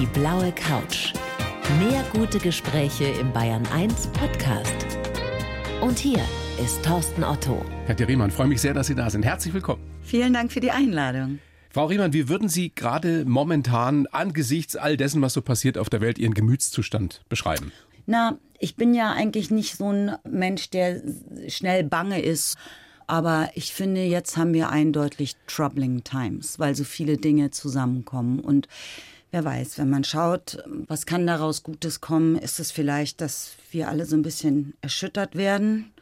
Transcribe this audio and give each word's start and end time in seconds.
Die 0.00 0.06
blaue 0.06 0.50
Couch. 0.50 1.12
Mehr 1.78 2.04
gute 2.12 2.40
Gespräche 2.40 3.04
im 3.04 3.32
Bayern 3.32 3.64
1 3.72 4.08
Podcast. 4.08 4.74
Und 5.80 6.00
hier 6.00 6.18
ist 6.60 6.84
Thorsten 6.84 7.22
Otto. 7.22 7.64
Herr 7.86 7.96
Riemann, 8.08 8.32
freue 8.32 8.48
mich 8.48 8.60
sehr, 8.60 8.74
dass 8.74 8.88
Sie 8.88 8.96
da 8.96 9.08
sind. 9.08 9.24
Herzlich 9.24 9.54
willkommen. 9.54 9.80
Vielen 10.02 10.32
Dank 10.32 10.50
für 10.50 10.58
die 10.58 10.72
Einladung. 10.72 11.38
Frau 11.70 11.86
Riemann, 11.86 12.12
wie 12.12 12.28
würden 12.28 12.48
Sie 12.48 12.74
gerade 12.74 13.24
momentan 13.24 14.08
angesichts 14.08 14.74
all 14.74 14.96
dessen, 14.96 15.22
was 15.22 15.32
so 15.32 15.42
passiert 15.42 15.78
auf 15.78 15.90
der 15.90 16.00
Welt, 16.00 16.18
Ihren 16.18 16.34
Gemütszustand 16.34 17.22
beschreiben? 17.28 17.70
Na, 18.06 18.36
ich 18.58 18.74
bin 18.74 18.94
ja 18.94 19.12
eigentlich 19.12 19.52
nicht 19.52 19.76
so 19.76 19.92
ein 19.92 20.16
Mensch, 20.28 20.70
der 20.70 21.02
schnell 21.46 21.84
bange 21.84 22.20
ist. 22.20 22.56
Aber 23.06 23.50
ich 23.54 23.72
finde, 23.72 24.02
jetzt 24.02 24.36
haben 24.36 24.54
wir 24.54 24.70
eindeutig 24.70 25.36
troubling 25.46 26.02
times, 26.02 26.58
weil 26.58 26.74
so 26.74 26.82
viele 26.82 27.16
Dinge 27.16 27.52
zusammenkommen. 27.52 28.40
Und 28.40 28.66
wer 29.34 29.44
weiß, 29.44 29.78
wenn 29.78 29.90
man 29.90 30.04
schaut, 30.04 30.62
was 30.86 31.06
kann 31.06 31.26
daraus 31.26 31.64
Gutes 31.64 32.00
kommen, 32.00 32.36
ist 32.36 32.60
es 32.60 32.70
vielleicht, 32.70 33.20
dass 33.20 33.56
wir 33.72 33.88
alle 33.88 34.06
so 34.06 34.14
ein 34.14 34.22
bisschen 34.22 34.74
erschüttert 34.80 35.34
werden 35.34 35.92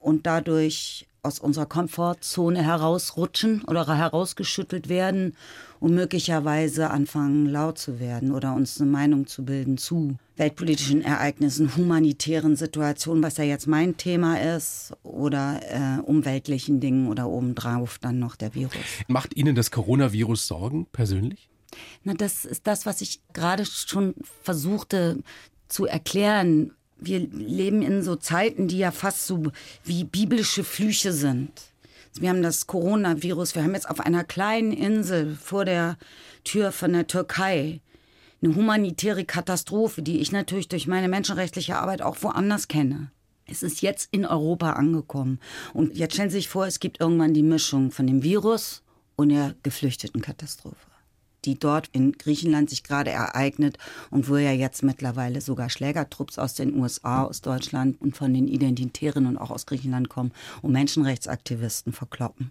und 0.00 0.26
dadurch 0.26 1.06
aus 1.22 1.38
unserer 1.38 1.66
Komfortzone 1.66 2.62
herausrutschen 2.62 3.62
oder 3.64 3.86
herausgeschüttelt 3.94 4.88
werden 4.88 5.36
und 5.80 5.94
möglicherweise 5.94 6.88
anfangen 6.88 7.44
laut 7.44 7.76
zu 7.76 8.00
werden 8.00 8.32
oder 8.32 8.54
uns 8.54 8.80
eine 8.80 8.90
Meinung 8.90 9.26
zu 9.26 9.44
bilden 9.44 9.76
zu 9.76 10.16
weltpolitischen 10.38 11.02
Ereignissen, 11.02 11.76
humanitären 11.76 12.56
Situationen, 12.56 13.22
was 13.22 13.36
ja 13.36 13.44
jetzt 13.44 13.66
mein 13.66 13.98
Thema 13.98 14.40
ist, 14.40 14.94
oder 15.02 15.60
äh, 15.68 16.00
umweltlichen 16.00 16.80
Dingen 16.80 17.08
oder 17.08 17.28
obendrauf 17.28 17.98
dann 17.98 18.18
noch 18.18 18.36
der 18.36 18.54
Virus. 18.54 18.76
Macht 19.08 19.36
Ihnen 19.36 19.54
das 19.54 19.70
Coronavirus 19.70 20.46
Sorgen 20.46 20.86
persönlich? 20.90 21.47
Na, 22.04 22.14
das 22.14 22.44
ist 22.44 22.66
das, 22.66 22.86
was 22.86 23.00
ich 23.00 23.20
gerade 23.32 23.64
schon 23.64 24.14
versuchte 24.42 25.18
zu 25.68 25.86
erklären. 25.86 26.72
Wir 26.96 27.20
leben 27.20 27.82
in 27.82 28.02
so 28.02 28.16
Zeiten, 28.16 28.68
die 28.68 28.78
ja 28.78 28.90
fast 28.90 29.26
so 29.26 29.52
wie 29.84 30.04
biblische 30.04 30.64
Flüche 30.64 31.12
sind. 31.12 31.50
Wir 32.14 32.30
haben 32.30 32.42
das 32.42 32.66
Coronavirus, 32.66 33.54
wir 33.54 33.62
haben 33.62 33.74
jetzt 33.74 33.88
auf 33.88 34.00
einer 34.00 34.24
kleinen 34.24 34.72
Insel 34.72 35.36
vor 35.36 35.64
der 35.64 35.96
Tür 36.42 36.72
von 36.72 36.92
der 36.92 37.06
Türkei 37.06 37.80
eine 38.42 38.54
humanitäre 38.54 39.24
Katastrophe, 39.24 40.02
die 40.02 40.20
ich 40.20 40.32
natürlich 40.32 40.68
durch 40.68 40.86
meine 40.86 41.08
menschenrechtliche 41.08 41.76
Arbeit 41.76 42.02
auch 42.02 42.16
woanders 42.22 42.68
kenne. 42.68 43.10
Es 43.46 43.62
ist 43.62 43.82
jetzt 43.82 44.08
in 44.12 44.26
Europa 44.26 44.72
angekommen. 44.72 45.40
Und 45.72 45.96
jetzt 45.96 46.14
stellen 46.14 46.30
Sie 46.30 46.36
sich 46.36 46.48
vor, 46.48 46.66
es 46.66 46.80
gibt 46.80 47.00
irgendwann 47.00 47.34
die 47.34 47.42
Mischung 47.42 47.90
von 47.90 48.06
dem 48.06 48.22
Virus 48.22 48.82
und 49.16 49.30
der 49.30 49.54
Geflüchtetenkatastrophe 49.62 50.87
die 51.44 51.58
dort 51.58 51.88
in 51.92 52.12
Griechenland 52.12 52.70
sich 52.70 52.82
gerade 52.82 53.10
ereignet 53.10 53.78
und 54.10 54.28
wo 54.28 54.36
ja 54.36 54.52
jetzt 54.52 54.82
mittlerweile 54.82 55.40
sogar 55.40 55.70
Schlägertrupps 55.70 56.38
aus 56.38 56.54
den 56.54 56.74
USA, 56.74 57.24
aus 57.24 57.40
Deutschland 57.40 58.00
und 58.00 58.16
von 58.16 58.32
den 58.34 58.48
Identitären 58.48 59.26
und 59.26 59.36
auch 59.36 59.50
aus 59.50 59.66
Griechenland 59.66 60.08
kommen 60.08 60.32
und 60.62 60.72
Menschenrechtsaktivisten 60.72 61.92
verkloppen. 61.92 62.50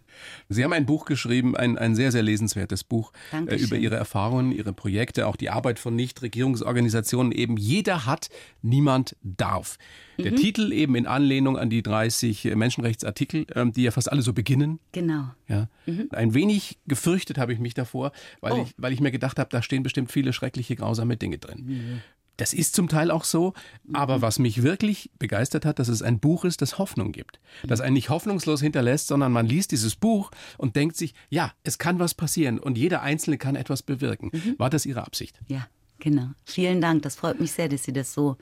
Sie 0.50 0.64
haben 0.64 0.74
ein 0.74 0.86
Buch 0.86 1.06
geschrieben, 1.06 1.56
ein, 1.56 1.78
ein 1.78 1.96
sehr, 1.96 2.12
sehr 2.12 2.24
lesenswertes 2.24 2.84
Buch 2.84 3.12
äh, 3.12 3.32
Dankeschön. 3.32 3.68
über 3.68 3.78
Ihre 3.78 3.96
Erfahrungen, 3.96 4.52
Ihre 4.52 4.74
Projekte, 4.74 5.28
auch 5.28 5.36
die 5.36 5.50
Arbeit 5.50 5.80
von 5.80 5.96
Nichtregierungsorganisationen. 5.96 7.32
Eben 7.32 7.58
jeder 7.58 8.06
hat, 8.06 8.30
niemand 8.62 9.16
darf. 9.22 9.78
Der 10.18 10.32
Mhm. 10.32 10.36
Titel 10.38 10.72
eben 10.72 10.96
in 10.96 11.06
Anlehnung 11.08 11.58
an 11.58 11.70
die 11.70 11.84
30 11.84 12.46
Menschenrechtsartikel, 12.56 13.46
ähm, 13.56 13.72
die 13.74 13.84
ja 13.84 13.92
fast 13.92 14.12
alle 14.12 14.22
so 14.22 14.34
beginnen. 14.34 14.80
Genau. 14.92 15.30
Ja. 15.48 15.68
Ein 16.12 16.34
wenig 16.34 16.78
gefürchtet 16.88 17.38
habe 17.38 17.54
ich 17.54 17.60
mich 17.60 17.74
davor, 17.74 18.12
weil, 18.42 18.54
Oh. 18.54 18.64
ich, 18.64 18.74
weil 18.78 18.94
ich 18.94 19.00
mir 19.00 19.12
gedacht 19.12 19.40
habe, 19.40 19.50
da 19.52 19.62
stehen 19.62 19.84
bestimmt 19.84 20.12
viele 20.12 20.34
schreckliche, 20.34 20.76
grausame 20.76 21.18
Dinge 21.18 21.38
drin. 21.38 22.02
Das 22.38 22.54
ist 22.54 22.76
zum 22.76 22.88
Teil 22.88 23.10
auch 23.10 23.24
so, 23.24 23.54
aber 23.94 24.22
was 24.22 24.38
mich 24.38 24.62
wirklich 24.62 25.10
begeistert 25.18 25.66
hat, 25.66 25.80
dass 25.80 25.88
es 25.88 26.04
ein 26.04 26.20
Buch 26.20 26.46
ist, 26.46 26.62
das 26.62 26.78
Hoffnung 26.78 27.12
gibt. 27.12 27.40
Das 27.66 27.82
einen 27.82 27.94
nicht 27.94 28.10
hoffnungslos 28.10 28.62
hinterlässt, 28.62 29.08
sondern 29.08 29.32
man 29.32 29.48
liest 29.48 29.72
dieses 29.72 29.96
Buch 29.96 30.30
und 30.60 30.76
denkt 30.76 30.98
sich, 30.98 31.16
ja, 31.30 31.52
es 31.64 31.80
kann 31.80 31.98
was 31.98 32.14
passieren 32.14 32.60
und 32.60 32.78
jeder 32.78 33.02
Einzelne 33.02 33.40
kann 33.40 33.56
etwas 33.56 33.82
bewirken. 33.82 34.30
War 34.60 34.70
das 34.70 34.86
Ihre 34.86 35.04
Absicht? 35.08 35.40
Ja, 35.48 35.68
genau. 35.98 36.30
Vielen 36.46 36.80
Dank. 36.80 37.02
Das 37.02 37.16
freut 37.16 37.40
mich 37.40 37.54
sehr, 37.54 37.70
dass 37.70 37.84
Sie 37.86 37.94
das 37.94 38.14
so 38.14 38.38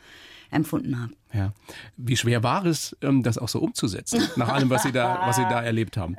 empfunden 0.55 0.99
haben. 0.99 1.16
Ja. 1.35 1.53
Wie 1.97 2.16
schwer 2.16 2.43
war 2.43 2.66
es, 2.66 2.95
ähm, 3.01 3.21
das 3.21 3.38
auch 3.38 3.49
so 3.49 3.59
umzusetzen, 3.59 4.21
nach 4.38 4.49
allem, 4.49 4.69
was 4.69 4.83
Sie 4.83 4.93
da, 4.93 5.21
was 5.25 5.35
Sie 5.35 5.43
da 5.43 5.61
erlebt 5.61 5.97
haben? 5.97 6.16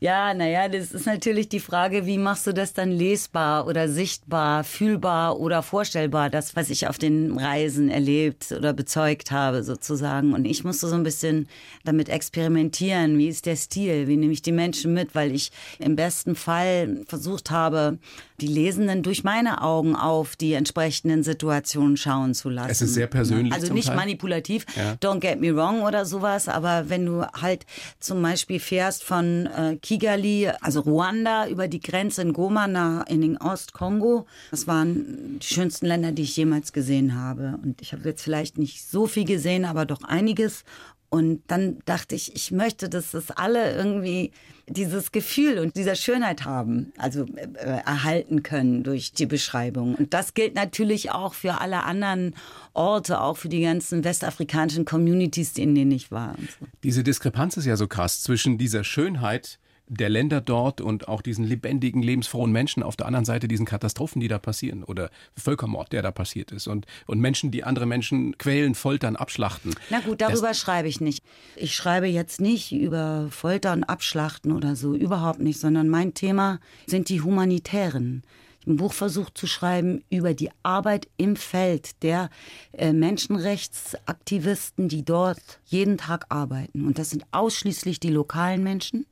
Ja, 0.00 0.32
naja, 0.32 0.68
das 0.68 0.92
ist 0.92 1.06
natürlich 1.06 1.50
die 1.50 1.60
Frage, 1.60 2.06
wie 2.06 2.16
machst 2.16 2.46
du 2.46 2.54
das 2.54 2.72
dann 2.72 2.90
lesbar 2.90 3.66
oder 3.66 3.88
sichtbar, 3.88 4.64
fühlbar 4.64 5.38
oder 5.38 5.62
vorstellbar, 5.62 6.30
das, 6.30 6.56
was 6.56 6.70
ich 6.70 6.88
auf 6.88 6.96
den 6.96 7.38
Reisen 7.38 7.90
erlebt 7.90 8.52
oder 8.52 8.72
bezeugt 8.72 9.32
habe, 9.32 9.62
sozusagen. 9.62 10.32
Und 10.32 10.46
ich 10.46 10.64
musste 10.64 10.88
so 10.88 10.94
ein 10.94 11.02
bisschen 11.02 11.46
damit 11.84 12.08
experimentieren. 12.08 13.18
Wie 13.18 13.28
ist 13.28 13.44
der 13.44 13.56
Stil? 13.56 14.08
Wie 14.08 14.16
nehme 14.16 14.32
ich 14.32 14.42
die 14.42 14.52
Menschen 14.52 14.94
mit? 14.94 15.14
Weil 15.14 15.34
ich 15.34 15.52
im 15.78 15.94
besten 15.94 16.36
Fall 16.36 17.04
versucht 17.06 17.50
habe, 17.50 17.98
die 18.40 18.46
Lesenden 18.46 19.02
durch 19.02 19.24
meine 19.24 19.62
Augen 19.62 19.96
auf 19.96 20.36
die 20.36 20.52
entsprechenden 20.52 21.22
Situationen 21.22 21.96
schauen 21.96 22.34
zu 22.34 22.48
lassen. 22.48 22.70
Es 22.70 22.82
ist 22.82 22.94
sehr 22.94 23.06
persönlich 23.06 23.25
Also 23.52 23.66
zum 23.68 23.74
nicht 23.76 23.88
Teil. 23.88 23.96
manipulativ, 23.96 24.66
Ja. 24.76 24.94
don't 25.02 25.20
get 25.20 25.40
me 25.40 25.54
wrong 25.54 25.82
oder 25.82 26.04
sowas, 26.04 26.48
aber 26.48 26.88
wenn 26.88 27.06
du 27.06 27.22
halt 27.24 27.66
zum 28.00 28.22
Beispiel 28.22 28.60
fährst 28.60 29.02
von 29.04 29.46
äh, 29.46 29.76
Kigali, 29.80 30.48
also 30.60 30.80
Ruanda, 30.80 31.48
über 31.48 31.68
die 31.68 31.80
Grenze 31.80 32.22
in 32.22 32.32
Goma 32.32 32.66
nach, 32.66 33.06
in 33.06 33.20
den 33.20 33.36
Ostkongo, 33.38 34.26
das 34.50 34.66
waren 34.66 35.38
die 35.40 35.46
schönsten 35.46 35.86
Länder, 35.86 36.12
die 36.12 36.22
ich 36.22 36.36
jemals 36.36 36.72
gesehen 36.72 37.14
habe. 37.14 37.58
Und 37.62 37.80
ich 37.82 37.92
habe 37.92 38.02
jetzt 38.08 38.22
vielleicht 38.22 38.58
nicht 38.58 38.86
so 38.88 39.06
viel 39.06 39.24
gesehen, 39.24 39.64
aber 39.64 39.84
doch 39.86 40.02
einiges. 40.02 40.64
Und 41.08 41.42
dann 41.46 41.78
dachte 41.84 42.14
ich, 42.14 42.34
ich 42.34 42.50
möchte, 42.50 42.88
dass 42.88 43.12
das 43.12 43.30
alle 43.30 43.74
irgendwie 43.74 44.32
dieses 44.68 45.12
Gefühl 45.12 45.58
und 45.58 45.76
dieser 45.76 45.94
Schönheit 45.94 46.44
haben, 46.44 46.92
also 46.98 47.24
äh, 47.36 47.46
erhalten 47.54 48.42
können 48.42 48.82
durch 48.82 49.12
die 49.12 49.26
Beschreibung. 49.26 49.94
Und 49.94 50.12
das 50.12 50.34
gilt 50.34 50.54
natürlich 50.54 51.12
auch 51.12 51.34
für 51.34 51.60
alle 51.60 51.84
anderen 51.84 52.34
Orte, 52.74 53.20
auch 53.20 53.36
für 53.36 53.48
die 53.48 53.60
ganzen 53.62 54.02
westafrikanischen 54.02 54.84
Communities, 54.84 55.56
in 55.56 55.74
denen 55.74 55.92
ich 55.92 56.10
war. 56.10 56.34
So. 56.38 56.66
Diese 56.82 57.04
Diskrepanz 57.04 57.56
ist 57.56 57.66
ja 57.66 57.76
so 57.76 57.86
krass 57.86 58.22
zwischen 58.22 58.58
dieser 58.58 58.82
Schönheit 58.82 59.58
der 59.88 60.08
Länder 60.08 60.40
dort 60.40 60.80
und 60.80 61.08
auch 61.08 61.22
diesen 61.22 61.44
lebendigen, 61.44 62.02
lebensfrohen 62.02 62.50
Menschen, 62.50 62.82
auf 62.82 62.96
der 62.96 63.06
anderen 63.06 63.24
Seite 63.24 63.48
diesen 63.48 63.66
Katastrophen, 63.66 64.20
die 64.20 64.28
da 64.28 64.38
passieren 64.38 64.82
oder 64.84 65.10
Völkermord, 65.36 65.92
der 65.92 66.02
da 66.02 66.10
passiert 66.10 66.52
ist 66.52 66.66
und, 66.66 66.86
und 67.06 67.20
Menschen, 67.20 67.50
die 67.50 67.64
andere 67.64 67.86
Menschen 67.86 68.36
quälen, 68.38 68.74
foltern, 68.74 69.16
abschlachten. 69.16 69.74
Na 69.90 70.00
gut, 70.00 70.20
darüber 70.20 70.54
schreibe 70.54 70.88
ich 70.88 71.00
nicht. 71.00 71.24
Ich 71.54 71.74
schreibe 71.74 72.06
jetzt 72.06 72.40
nicht 72.40 72.72
über 72.72 73.28
Folter 73.30 73.72
und 73.72 73.84
Abschlachten 73.84 74.52
oder 74.52 74.76
so, 74.76 74.94
überhaupt 74.94 75.40
nicht, 75.40 75.60
sondern 75.60 75.88
mein 75.88 76.14
Thema 76.14 76.60
sind 76.86 77.08
die 77.08 77.20
Humanitären. 77.20 78.22
Ich 78.60 78.66
habe 78.66 78.74
ein 78.74 78.78
Buch 78.78 78.92
versucht 78.92 79.38
zu 79.38 79.46
schreiben 79.46 80.02
über 80.10 80.34
die 80.34 80.50
Arbeit 80.64 81.06
im 81.16 81.36
Feld 81.36 82.02
der 82.02 82.30
äh, 82.72 82.92
Menschenrechtsaktivisten, 82.92 84.88
die 84.88 85.04
dort 85.04 85.60
jeden 85.64 85.98
Tag 85.98 86.26
arbeiten. 86.30 86.84
Und 86.84 86.98
das 86.98 87.10
sind 87.10 87.24
ausschließlich 87.30 88.00
die 88.00 88.10
lokalen 88.10 88.64
Menschen. 88.64 89.06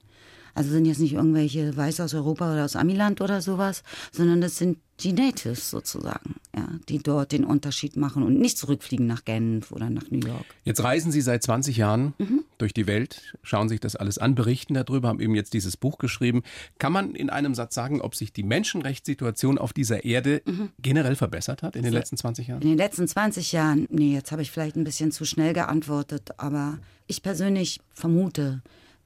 Also 0.54 0.70
sind 0.70 0.84
jetzt 0.86 1.00
nicht 1.00 1.14
irgendwelche 1.14 1.76
Weiße 1.76 2.02
aus 2.04 2.14
Europa 2.14 2.52
oder 2.52 2.64
aus 2.64 2.76
Amiland 2.76 3.20
oder 3.20 3.40
sowas, 3.42 3.82
sondern 4.12 4.40
das 4.40 4.56
sind 4.56 4.78
die 5.00 5.12
Natives 5.12 5.70
sozusagen, 5.70 6.36
ja, 6.56 6.68
die 6.88 6.98
dort 7.02 7.32
den 7.32 7.44
Unterschied 7.44 7.96
machen 7.96 8.22
und 8.22 8.38
nicht 8.38 8.56
zurückfliegen 8.56 9.08
nach 9.08 9.24
Genf 9.24 9.72
oder 9.72 9.90
nach 9.90 10.08
New 10.08 10.20
York. 10.24 10.44
Jetzt 10.62 10.84
reisen 10.84 11.10
Sie 11.10 11.20
seit 11.20 11.42
20 11.42 11.76
Jahren 11.76 12.14
Mhm. 12.18 12.44
durch 12.58 12.72
die 12.72 12.86
Welt, 12.86 13.34
schauen 13.42 13.68
sich 13.68 13.80
das 13.80 13.96
alles 13.96 14.18
an, 14.18 14.36
berichten 14.36 14.74
darüber, 14.74 15.08
haben 15.08 15.18
eben 15.18 15.34
jetzt 15.34 15.52
dieses 15.52 15.76
Buch 15.76 15.98
geschrieben. 15.98 16.44
Kann 16.78 16.92
man 16.92 17.16
in 17.16 17.28
einem 17.28 17.56
Satz 17.56 17.74
sagen, 17.74 18.00
ob 18.00 18.14
sich 18.14 18.32
die 18.32 18.44
Menschenrechtssituation 18.44 19.58
auf 19.58 19.72
dieser 19.72 20.04
Erde 20.04 20.42
Mhm. 20.46 20.70
generell 20.80 21.16
verbessert 21.16 21.64
hat 21.64 21.74
in 21.74 21.82
den 21.82 21.92
letzten 21.92 22.16
20 22.16 22.46
Jahren? 22.46 22.62
In 22.62 22.68
den 22.68 22.78
letzten 22.78 23.08
20 23.08 23.50
Jahren, 23.50 23.86
nee, 23.90 24.12
jetzt 24.14 24.30
habe 24.30 24.42
ich 24.42 24.52
vielleicht 24.52 24.76
ein 24.76 24.84
bisschen 24.84 25.10
zu 25.10 25.24
schnell 25.24 25.54
geantwortet, 25.54 26.30
aber 26.36 26.78
ich 27.08 27.22
persönlich 27.22 27.80
vermute, 27.92 28.62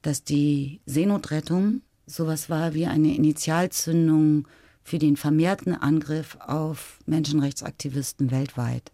dass 0.08 0.24
die 0.24 0.80
Seenotrettung 0.86 1.82
sowas 2.06 2.48
war 2.48 2.72
wie 2.72 2.86
eine 2.86 3.14
Initialzündung 3.14 4.48
für 4.82 4.98
den 4.98 5.18
vermehrten 5.18 5.74
Angriff 5.74 6.38
auf 6.40 6.98
Menschenrechtsaktivisten 7.04 8.30
weltweit. 8.30 8.90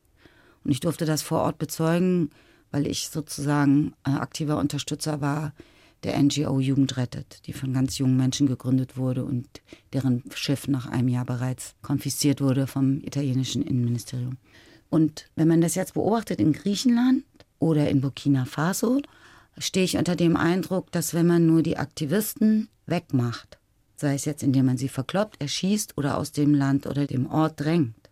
Und 0.65 0.73
ich 0.73 0.81
durfte 0.81 1.05
das 1.05 1.23
vor 1.23 1.43
Ort 1.43 1.59
bezeugen, 1.59 2.31
weil 2.73 2.89
ich 2.89 3.11
sozusagen 3.11 3.93
äh, 4.05 4.11
aktiver 4.11 4.59
Unterstützer 4.59 5.21
war 5.21 5.53
der 6.03 6.21
NGO 6.21 6.59
Jugend 6.59 6.97
rettet, 6.97 7.47
die 7.47 7.53
von 7.53 7.73
ganz 7.73 7.97
jungen 7.99 8.17
Menschen 8.17 8.49
gegründet 8.49 8.97
wurde 8.97 9.25
und 9.25 9.47
deren 9.93 10.25
Schiff 10.35 10.67
nach 10.67 10.87
einem 10.87 11.07
Jahr 11.07 11.25
bereits 11.25 11.77
konfisziert 11.81 12.41
wurde 12.41 12.67
vom 12.67 13.01
italienischen 13.05 13.63
Innenministerium. 13.63 14.37
Und 14.91 15.31
wenn 15.37 15.47
man 15.47 15.61
das 15.61 15.77
jetzt 15.77 15.95
beobachtet 15.95 16.41
in 16.41 16.53
Griechenland 16.53 17.23
oder 17.61 17.89
in 17.89 18.01
Burkina 18.01 18.47
Faso, 18.47 19.01
stehe 19.59 19.85
ich 19.85 19.97
unter 19.97 20.17
dem 20.17 20.37
Eindruck, 20.37 20.91
dass 20.93 21.15
wenn 21.15 21.27
man 21.27 21.47
nur 21.47 21.63
die 21.63 21.77
Aktivisten 21.77 22.69
wegmacht, 22.87 23.59
sei 23.97 24.15
es 24.15 24.25
jetzt 24.25 24.43
indem 24.43 24.67
man 24.67 24.79
sie 24.79 24.89
verkloppt, 24.89 25.41
erschießt 25.41 25.97
oder 25.97 26.19
aus 26.19 26.33
dem 26.33 26.55
Land 26.55 26.87
oder 26.87 27.07
dem 27.07 27.27
Ort 27.31 27.61
drängt, 27.61 28.11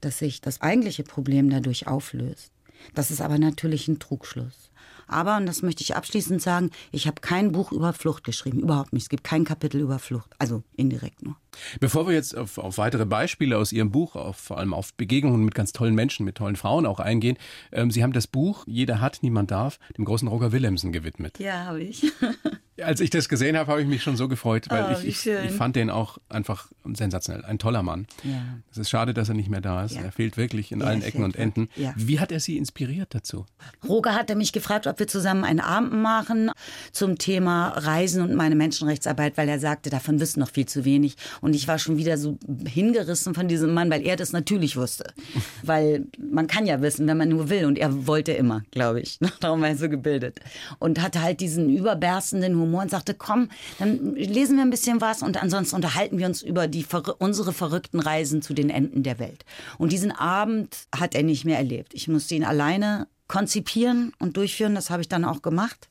dass 0.00 0.18
sich 0.18 0.40
das 0.40 0.60
eigentliche 0.60 1.02
Problem 1.02 1.50
dadurch 1.50 1.86
auflöst. 1.86 2.52
Das 2.94 3.10
ist 3.10 3.20
aber 3.20 3.38
natürlich 3.38 3.88
ein 3.88 3.98
Trugschluss. 3.98 4.67
Aber, 5.08 5.36
und 5.36 5.46
das 5.46 5.62
möchte 5.62 5.82
ich 5.82 5.96
abschließend 5.96 6.40
sagen, 6.40 6.70
ich 6.92 7.06
habe 7.06 7.20
kein 7.20 7.52
Buch 7.52 7.72
über 7.72 7.92
Flucht 7.92 8.24
geschrieben, 8.24 8.60
überhaupt 8.60 8.92
nicht. 8.92 9.04
Es 9.04 9.08
gibt 9.08 9.24
kein 9.24 9.44
Kapitel 9.44 9.80
über 9.80 9.98
Flucht, 9.98 10.30
also 10.38 10.62
indirekt 10.76 11.22
nur. 11.22 11.36
Bevor 11.80 12.06
wir 12.06 12.14
jetzt 12.14 12.36
auf, 12.36 12.58
auf 12.58 12.78
weitere 12.78 13.06
Beispiele 13.06 13.56
aus 13.56 13.72
Ihrem 13.72 13.90
Buch, 13.90 14.16
auf, 14.16 14.36
vor 14.36 14.58
allem 14.58 14.74
auf 14.74 14.94
Begegnungen 14.94 15.44
mit 15.44 15.54
ganz 15.54 15.72
tollen 15.72 15.94
Menschen, 15.94 16.24
mit 16.24 16.36
tollen 16.36 16.56
Frauen 16.56 16.86
auch 16.86 17.00
eingehen, 17.00 17.36
ähm, 17.72 17.90
Sie 17.90 18.02
haben 18.02 18.12
das 18.12 18.26
Buch 18.26 18.64
Jeder 18.66 19.00
hat, 19.00 19.18
niemand 19.22 19.50
darf, 19.50 19.78
dem 19.96 20.04
großen 20.04 20.28
Roger 20.28 20.52
Willemsen 20.52 20.92
gewidmet. 20.92 21.38
Ja, 21.38 21.64
habe 21.64 21.82
ich. 21.82 22.12
Als 22.82 23.00
ich 23.00 23.10
das 23.10 23.28
gesehen 23.28 23.56
habe, 23.56 23.72
habe 23.72 23.82
ich 23.82 23.88
mich 23.88 24.04
schon 24.04 24.16
so 24.16 24.28
gefreut, 24.28 24.66
weil 24.70 24.94
oh, 24.94 24.98
ich, 25.00 25.26
ich, 25.26 25.26
ich, 25.26 25.50
fand 25.50 25.74
den 25.74 25.90
auch 25.90 26.18
einfach 26.28 26.68
sensationell. 26.94 27.44
Ein 27.44 27.58
toller 27.58 27.82
Mann. 27.82 28.06
Ja. 28.22 28.40
Es 28.70 28.78
ist 28.78 28.88
schade, 28.88 29.14
dass 29.14 29.28
er 29.28 29.34
nicht 29.34 29.48
mehr 29.48 29.60
da 29.60 29.84
ist. 29.84 29.96
Ja. 29.96 30.02
Er 30.02 30.12
fehlt 30.12 30.36
wirklich 30.36 30.70
in 30.70 30.80
ja, 30.80 30.86
allen 30.86 31.02
Ecken 31.02 31.24
und 31.24 31.34
Enden. 31.34 31.68
Ja. 31.74 31.92
Wie 31.96 32.20
hat 32.20 32.30
er 32.30 32.38
Sie 32.38 32.56
inspiriert 32.56 33.16
dazu? 33.16 33.46
Roger 33.88 34.14
hatte 34.14 34.36
mich 34.36 34.52
gefragt, 34.52 34.86
ob 34.86 34.97
wir 34.98 35.08
zusammen 35.08 35.44
einen 35.44 35.60
Abend 35.60 35.92
machen 35.92 36.50
zum 36.92 37.18
Thema 37.18 37.70
Reisen 37.70 38.22
und 38.22 38.34
meine 38.34 38.54
Menschenrechtsarbeit, 38.54 39.36
weil 39.36 39.48
er 39.48 39.58
sagte, 39.58 39.90
davon 39.90 40.20
wissen 40.20 40.40
noch 40.40 40.50
viel 40.50 40.66
zu 40.66 40.84
wenig. 40.84 41.16
Und 41.40 41.54
ich 41.54 41.66
war 41.68 41.78
schon 41.78 41.96
wieder 41.96 42.16
so 42.16 42.38
hingerissen 42.66 43.34
von 43.34 43.48
diesem 43.48 43.74
Mann, 43.74 43.90
weil 43.90 44.06
er 44.06 44.16
das 44.16 44.32
natürlich 44.32 44.76
wusste. 44.76 45.12
weil 45.62 46.06
man 46.18 46.46
kann 46.46 46.66
ja 46.66 46.80
wissen, 46.80 47.06
wenn 47.06 47.16
man 47.16 47.28
nur 47.28 47.50
will. 47.50 47.64
Und 47.64 47.78
er 47.78 48.06
wollte 48.06 48.32
immer, 48.32 48.62
glaube 48.70 49.00
ich. 49.00 49.18
Darum 49.40 49.60
war 49.60 49.68
er 49.68 49.76
so 49.76 49.88
gebildet. 49.88 50.40
Und 50.78 51.02
hatte 51.02 51.22
halt 51.22 51.40
diesen 51.40 51.68
überberstenden 51.68 52.54
Humor 52.54 52.68
Humor 52.68 52.82
und 52.82 52.90
sagte, 52.90 53.14
komm, 53.14 53.48
dann 53.78 54.14
lesen 54.14 54.56
wir 54.56 54.64
ein 54.64 54.70
bisschen 54.70 55.00
was 55.00 55.22
und 55.22 55.42
ansonsten 55.42 55.76
unterhalten 55.76 56.18
wir 56.18 56.26
uns 56.26 56.42
über 56.42 56.68
die, 56.68 56.86
unsere 57.18 57.52
verrückten 57.52 58.00
Reisen 58.00 58.42
zu 58.42 58.54
den 58.54 58.70
Enden 58.70 59.02
der 59.02 59.18
Welt. 59.18 59.44
Und 59.78 59.92
diesen 59.92 60.12
Abend 60.12 60.76
hat 60.94 61.14
er 61.14 61.22
nicht 61.22 61.44
mehr 61.44 61.58
erlebt. 61.58 61.94
Ich 61.94 62.08
musste 62.08 62.34
ihn 62.34 62.44
alleine 62.44 63.08
konzipieren 63.28 64.12
und 64.18 64.36
durchführen. 64.36 64.74
Das 64.74 64.90
habe 64.90 65.02
ich 65.02 65.08
dann 65.08 65.24
auch 65.24 65.42
gemacht. 65.42 65.88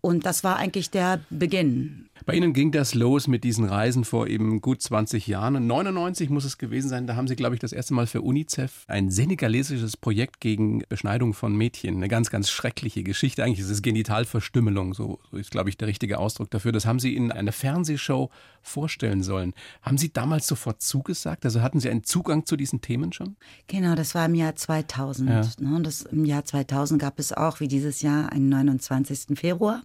Und 0.00 0.26
das 0.26 0.44
war 0.44 0.56
eigentlich 0.56 0.90
der 0.90 1.20
Beginn. 1.30 2.08
Bei 2.26 2.34
Ihnen 2.34 2.52
ging 2.52 2.72
das 2.72 2.94
los 2.94 3.26
mit 3.26 3.42
diesen 3.44 3.64
Reisen 3.64 4.04
vor 4.04 4.26
eben 4.26 4.60
gut 4.60 4.82
20 4.82 5.26
Jahren. 5.26 5.56
Und 5.56 5.66
99 5.66 6.30
muss 6.30 6.44
es 6.44 6.58
gewesen 6.58 6.88
sein. 6.88 7.06
Da 7.06 7.16
haben 7.16 7.28
Sie, 7.28 7.36
glaube 7.36 7.54
ich, 7.54 7.60
das 7.60 7.72
erste 7.72 7.94
Mal 7.94 8.06
für 8.06 8.22
UNICEF 8.22 8.84
ein 8.86 9.10
senegalesisches 9.10 9.96
Projekt 9.96 10.40
gegen 10.40 10.82
Beschneidung 10.88 11.32
von 11.32 11.56
Mädchen. 11.56 11.96
Eine 11.96 12.08
ganz, 12.08 12.30
ganz 12.30 12.50
schreckliche 12.50 13.02
Geschichte. 13.02 13.42
Eigentlich 13.42 13.60
ist 13.60 13.70
es 13.70 13.82
Genitalverstümmelung. 13.82 14.94
So 14.94 15.20
ist, 15.32 15.50
glaube 15.50 15.70
ich, 15.70 15.78
der 15.78 15.88
richtige 15.88 16.18
Ausdruck 16.18 16.50
dafür. 16.50 16.72
Das 16.72 16.86
haben 16.86 16.98
Sie 16.98 17.16
in 17.16 17.32
einer 17.32 17.52
Fernsehshow 17.52 18.30
vorstellen 18.62 19.22
sollen. 19.22 19.54
Haben 19.82 19.98
Sie 19.98 20.12
damals 20.12 20.46
sofort 20.46 20.82
zugesagt? 20.82 21.44
Also 21.44 21.62
hatten 21.62 21.80
Sie 21.80 21.88
einen 21.88 22.04
Zugang 22.04 22.44
zu 22.44 22.56
diesen 22.56 22.80
Themen 22.80 23.12
schon? 23.12 23.36
Genau, 23.68 23.94
das 23.94 24.14
war 24.14 24.26
im 24.26 24.34
Jahr 24.34 24.54
2000. 24.54 25.30
Ja. 25.30 25.42
Ne? 25.60 25.82
Das, 25.82 26.02
Im 26.02 26.24
Jahr 26.24 26.44
2000 26.44 27.00
gab 27.00 27.18
es 27.18 27.32
auch, 27.32 27.60
wie 27.60 27.68
dieses 27.68 28.02
Jahr, 28.02 28.30
einen 28.32 28.48
29. 28.48 29.38
Februar. 29.38 29.82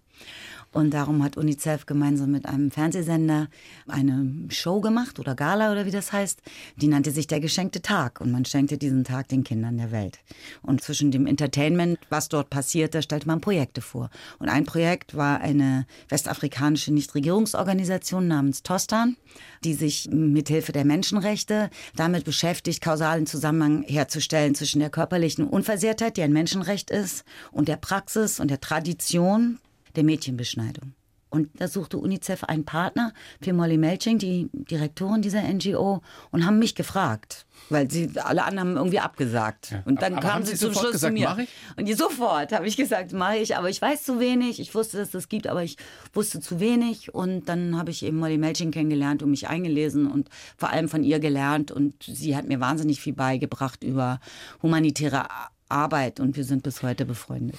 Und 0.74 0.92
darum 0.92 1.24
hat 1.24 1.38
UNICEF 1.38 1.86
gemeinsam 1.86 2.32
mit 2.32 2.48
einem 2.48 2.72
Fernsehsender 2.72 3.48
eine 3.88 4.48
Show 4.50 4.82
gemacht 4.82 5.20
oder 5.20 5.36
Gala 5.36 5.72
oder 5.72 5.86
wie 5.86 5.92
das 5.92 6.12
heißt. 6.12 6.42
Die 6.78 6.88
nannte 6.88 7.12
sich 7.12 7.28
der 7.28 7.40
geschenkte 7.40 7.82
Tag 7.84 8.20
und 8.20 8.32
man 8.32 8.44
schenkte 8.44 8.80
diesen 8.80 9.04
Tag 9.04 9.28
den 9.28 9.44
Kindern 9.44 9.78
der 9.78 9.92
Welt. 9.92 10.18
Und 10.64 10.82
zwischen 10.82 11.12
dem 11.12 11.28
Entertainment, 11.28 12.00
was 12.10 12.28
dort 12.28 12.50
passierte, 12.50 13.04
stellte 13.04 13.28
man 13.28 13.40
Projekte 13.40 13.82
vor. 13.82 14.10
Und 14.40 14.50
ein 14.50 14.66
Projekt 14.66 15.16
war 15.16 15.42
eine 15.42 15.86
westafrikanische 16.10 16.92
Nichtregierungsorganisation 16.92 18.28
namens 18.28 18.64
Tostan, 18.64 19.16
die 19.64 19.76
sich 19.76 20.10
mithilfe 20.12 20.72
der 20.72 20.86
Menschenrechte 20.86 21.70
damit 21.96 22.26
beschäftigt, 22.26 22.82
kausalen 22.82 23.28
Zusammenhang 23.28 23.84
herzustellen 23.84 24.56
zwischen 24.56 24.80
der 24.80 24.90
körperlichen 24.90 25.48
Unversehrtheit, 25.48 26.18
die 26.18 26.24
ein 26.24 26.34
Menschenrecht 26.34 26.90
ist, 26.90 27.26
und 27.52 27.68
der 27.68 27.78
Praxis 27.78 28.40
und 28.40 28.50
der 28.50 28.60
Tradition 28.60 29.60
der 29.96 30.04
Mädchenbeschneidung. 30.04 30.94
Und 31.34 31.50
da 31.60 31.68
suchte 31.68 31.98
UNICEF 31.98 32.44
einen 32.44 32.64
Partner 32.64 33.12
für 33.42 33.54
Molly 33.54 33.80
Melching, 33.80 34.20
die 34.20 34.52
Direktorin 34.54 35.24
dieser 35.24 35.42
NGO, 35.42 36.04
und 36.30 36.46
haben 36.46 36.60
mich 36.60 36.76
gefragt, 36.76 37.48
weil 37.70 37.90
sie 37.90 38.12
alle 38.20 38.44
anderen 38.44 38.70
haben 38.70 38.78
irgendwie 38.78 39.00
abgesagt. 39.00 39.72
Ja, 39.72 39.82
und 39.86 40.04
dann 40.04 40.20
kamen 40.20 40.46
sie, 40.46 40.54
zum 40.54 40.74
Schluss 40.74 40.92
gesagt, 40.92 41.12
zu 41.12 41.12
mir. 41.12 41.36
Ich? 41.40 41.50
Und 41.76 41.98
sofort 41.98 42.52
habe 42.52 42.68
ich 42.68 42.78
gesagt, 42.78 43.14
mache 43.14 43.38
ich, 43.38 43.58
aber 43.58 43.68
ich 43.68 43.82
weiß 43.82 44.04
zu 44.04 44.20
wenig. 44.20 44.60
Ich 44.60 44.76
wusste, 44.76 44.98
dass 44.98 45.08
es 45.08 45.12
das 45.12 45.28
gibt, 45.28 45.48
aber 45.48 45.64
ich 45.64 45.78
wusste 46.14 46.40
zu 46.40 46.60
wenig. 46.60 47.16
Und 47.16 47.50
dann 47.50 47.80
habe 47.80 47.90
ich 47.90 48.06
eben 48.06 48.18
Molly 48.18 48.38
Melching 48.38 48.70
kennengelernt 48.70 49.24
und 49.24 49.32
mich 49.32 49.48
eingelesen 49.48 50.12
und 50.12 50.30
vor 50.56 50.70
allem 50.70 50.88
von 50.88 51.04
ihr 51.04 51.20
gelernt. 51.20 51.72
Und 51.72 51.96
sie 52.04 52.36
hat 52.36 52.48
mir 52.48 52.60
wahnsinnig 52.60 53.02
viel 53.02 53.14
beigebracht 53.14 53.84
über 53.84 54.20
humanitäre 54.62 55.26
Arbeit 55.68 56.20
und 56.20 56.38
wir 56.38 56.44
sind 56.44 56.62
bis 56.62 56.84
heute 56.84 57.08
befreundet. 57.08 57.58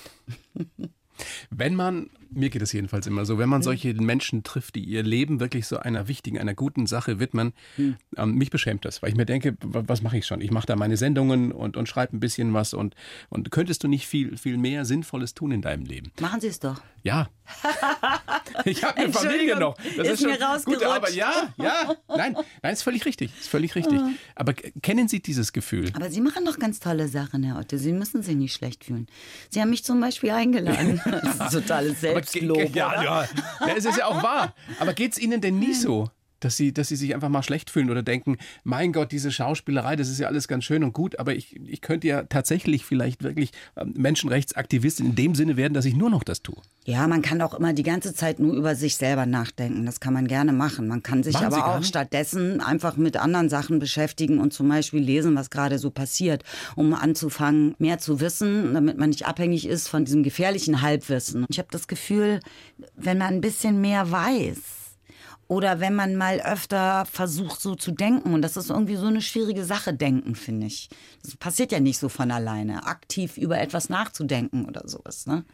Wenn 1.50 1.74
man, 1.74 2.10
mir 2.30 2.50
geht 2.50 2.62
es 2.62 2.72
jedenfalls 2.72 3.06
immer 3.06 3.24
so, 3.24 3.38
wenn 3.38 3.48
man 3.48 3.62
solche 3.62 3.94
Menschen 3.94 4.42
trifft, 4.42 4.74
die 4.74 4.84
ihr 4.84 5.02
Leben 5.02 5.40
wirklich 5.40 5.66
so 5.66 5.78
einer 5.78 6.08
wichtigen, 6.08 6.38
einer 6.38 6.54
guten 6.54 6.86
Sache 6.86 7.20
widmen, 7.20 7.52
hm. 7.76 7.96
ähm, 8.16 8.34
mich 8.34 8.50
beschämt 8.50 8.84
das, 8.84 9.02
weil 9.02 9.10
ich 9.10 9.16
mir 9.16 9.26
denke, 9.26 9.56
was 9.60 10.02
mache 10.02 10.18
ich 10.18 10.26
schon? 10.26 10.40
Ich 10.40 10.50
mache 10.50 10.66
da 10.66 10.76
meine 10.76 10.96
Sendungen 10.96 11.52
und, 11.52 11.76
und 11.76 11.88
schreibe 11.88 12.16
ein 12.16 12.20
bisschen 12.20 12.52
was 12.54 12.74
und, 12.74 12.94
und 13.28 13.50
könntest 13.50 13.84
du 13.84 13.88
nicht 13.88 14.06
viel, 14.06 14.36
viel 14.36 14.56
mehr 14.56 14.84
Sinnvolles 14.84 15.34
tun 15.34 15.52
in 15.52 15.62
deinem 15.62 15.84
Leben? 15.84 16.10
Machen 16.20 16.40
Sie 16.40 16.48
es 16.48 16.60
doch. 16.60 16.80
Ja. 17.04 17.28
ich 18.64 18.82
habe 18.82 18.96
eine 18.96 19.12
Familie 19.12 19.58
noch. 19.58 19.76
Das 19.76 20.08
ist, 20.08 20.22
ist 20.22 20.26
mir 20.26 20.38
schon 20.38 20.64
gute 20.64 20.88
Arbeit. 20.88 21.14
Ja, 21.14 21.52
ja. 21.58 21.94
Nein, 22.08 22.34
nein, 22.62 22.72
ist 22.72 22.82
völlig 22.82 23.04
richtig. 23.04 23.30
Ist 23.38 23.50
völlig 23.50 23.74
richtig. 23.74 24.00
Ah. 24.00 24.08
Aber 24.34 24.54
kennen 24.54 25.06
Sie 25.06 25.20
dieses 25.20 25.52
Gefühl? 25.52 25.92
Aber 25.94 26.10
Sie 26.10 26.22
machen 26.22 26.46
doch 26.46 26.58
ganz 26.58 26.80
tolle 26.80 27.06
Sachen, 27.08 27.42
Herr 27.42 27.58
Otte. 27.58 27.78
Sie 27.78 27.92
müssen 27.92 28.22
sich 28.22 28.34
nicht 28.34 28.54
schlecht 28.54 28.84
fühlen. 28.84 29.06
Sie 29.50 29.60
haben 29.60 29.68
mich 29.68 29.84
zum 29.84 30.00
Beispiel 30.00 30.30
eingeladen. 30.30 31.00
Das 31.24 31.52
ist 31.52 31.52
totales 31.52 32.00
Selbstlob. 32.00 32.74
Ja, 32.74 33.02
ja, 33.02 33.22
ja. 33.22 33.28
Es 33.76 33.84
ist 33.84 33.98
ja 33.98 34.06
auch 34.06 34.22
wahr. 34.22 34.54
Aber 34.80 34.94
geht 34.94 35.12
es 35.12 35.18
Ihnen 35.18 35.40
denn 35.40 35.58
nie 35.58 35.74
so? 35.74 36.10
Dass 36.44 36.56
sie, 36.56 36.72
dass 36.72 36.88
sie 36.88 36.96
sich 36.96 37.14
einfach 37.14 37.28
mal 37.28 37.42
schlecht 37.42 37.70
fühlen 37.70 37.90
oder 37.90 38.02
denken, 38.02 38.36
mein 38.62 38.92
Gott, 38.92 39.12
diese 39.12 39.32
Schauspielerei, 39.32 39.96
das 39.96 40.08
ist 40.08 40.20
ja 40.20 40.28
alles 40.28 40.48
ganz 40.48 40.64
schön 40.64 40.84
und 40.84 40.92
gut, 40.92 41.18
aber 41.18 41.34
ich, 41.34 41.56
ich 41.66 41.80
könnte 41.80 42.06
ja 42.06 42.24
tatsächlich 42.24 42.84
vielleicht 42.84 43.22
wirklich 43.22 43.50
ähm, 43.76 43.94
Menschenrechtsaktivistin 43.96 45.06
in 45.06 45.14
dem 45.14 45.34
Sinne 45.34 45.56
werden, 45.56 45.74
dass 45.74 45.84
ich 45.84 45.94
nur 45.94 46.10
noch 46.10 46.22
das 46.22 46.42
tue. 46.42 46.56
Ja, 46.84 47.06
man 47.08 47.22
kann 47.22 47.40
auch 47.40 47.54
immer 47.54 47.72
die 47.72 47.82
ganze 47.82 48.14
Zeit 48.14 48.38
nur 48.38 48.54
über 48.54 48.74
sich 48.74 48.96
selber 48.96 49.24
nachdenken. 49.24 49.86
Das 49.86 50.00
kann 50.00 50.12
man 50.12 50.28
gerne 50.28 50.52
machen. 50.52 50.86
Man 50.86 51.02
kann 51.02 51.22
sich 51.22 51.34
machen 51.34 51.46
aber 51.46 51.78
auch 51.78 51.82
stattdessen 51.82 52.60
einfach 52.60 52.96
mit 52.96 53.16
anderen 53.16 53.48
Sachen 53.48 53.78
beschäftigen 53.78 54.38
und 54.38 54.52
zum 54.52 54.68
Beispiel 54.68 55.00
lesen, 55.00 55.34
was 55.34 55.48
gerade 55.48 55.78
so 55.78 55.90
passiert, 55.90 56.44
um 56.76 56.92
anzufangen, 56.92 57.74
mehr 57.78 57.98
zu 57.98 58.20
wissen, 58.20 58.74
damit 58.74 58.98
man 58.98 59.08
nicht 59.08 59.26
abhängig 59.26 59.66
ist 59.66 59.88
von 59.88 60.04
diesem 60.04 60.22
gefährlichen 60.22 60.82
Halbwissen. 60.82 61.46
Ich 61.48 61.58
habe 61.58 61.68
das 61.70 61.88
Gefühl, 61.88 62.40
wenn 62.96 63.18
man 63.18 63.34
ein 63.34 63.40
bisschen 63.40 63.80
mehr 63.80 64.10
weiß, 64.10 64.83
oder 65.48 65.80
wenn 65.80 65.94
man 65.94 66.16
mal 66.16 66.40
öfter 66.40 67.04
versucht, 67.06 67.60
so 67.60 67.74
zu 67.74 67.92
denken. 67.92 68.32
Und 68.34 68.42
das 68.42 68.56
ist 68.56 68.70
irgendwie 68.70 68.96
so 68.96 69.06
eine 69.06 69.22
schwierige 69.22 69.64
Sache, 69.64 69.92
denken, 69.92 70.34
finde 70.34 70.66
ich. 70.66 70.88
Das 71.22 71.36
passiert 71.36 71.72
ja 71.72 71.80
nicht 71.80 71.98
so 71.98 72.08
von 72.08 72.30
alleine, 72.30 72.86
aktiv 72.86 73.36
über 73.36 73.60
etwas 73.60 73.88
nachzudenken 73.88 74.64
oder 74.64 74.88
sowas. 74.88 75.26
Ne? 75.26 75.44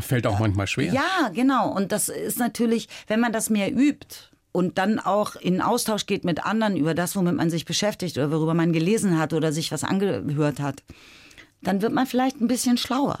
Fällt 0.00 0.26
auch 0.26 0.38
manchmal 0.38 0.66
schwer. 0.66 0.92
Ja, 0.92 1.30
genau. 1.32 1.72
Und 1.72 1.92
das 1.92 2.08
ist 2.08 2.38
natürlich, 2.38 2.88
wenn 3.06 3.20
man 3.20 3.32
das 3.32 3.50
mehr 3.50 3.72
übt 3.72 4.16
und 4.52 4.78
dann 4.78 4.98
auch 4.98 5.36
in 5.36 5.60
Austausch 5.60 6.06
geht 6.06 6.24
mit 6.24 6.44
anderen 6.44 6.76
über 6.76 6.94
das, 6.94 7.16
womit 7.16 7.34
man 7.34 7.50
sich 7.50 7.64
beschäftigt 7.64 8.16
oder 8.18 8.30
worüber 8.30 8.54
man 8.54 8.72
gelesen 8.72 9.18
hat 9.18 9.32
oder 9.32 9.52
sich 9.52 9.72
was 9.72 9.84
angehört 9.84 10.60
hat, 10.60 10.82
dann 11.62 11.82
wird 11.82 11.92
man 11.92 12.06
vielleicht 12.06 12.40
ein 12.40 12.48
bisschen 12.48 12.76
schlauer. 12.76 13.18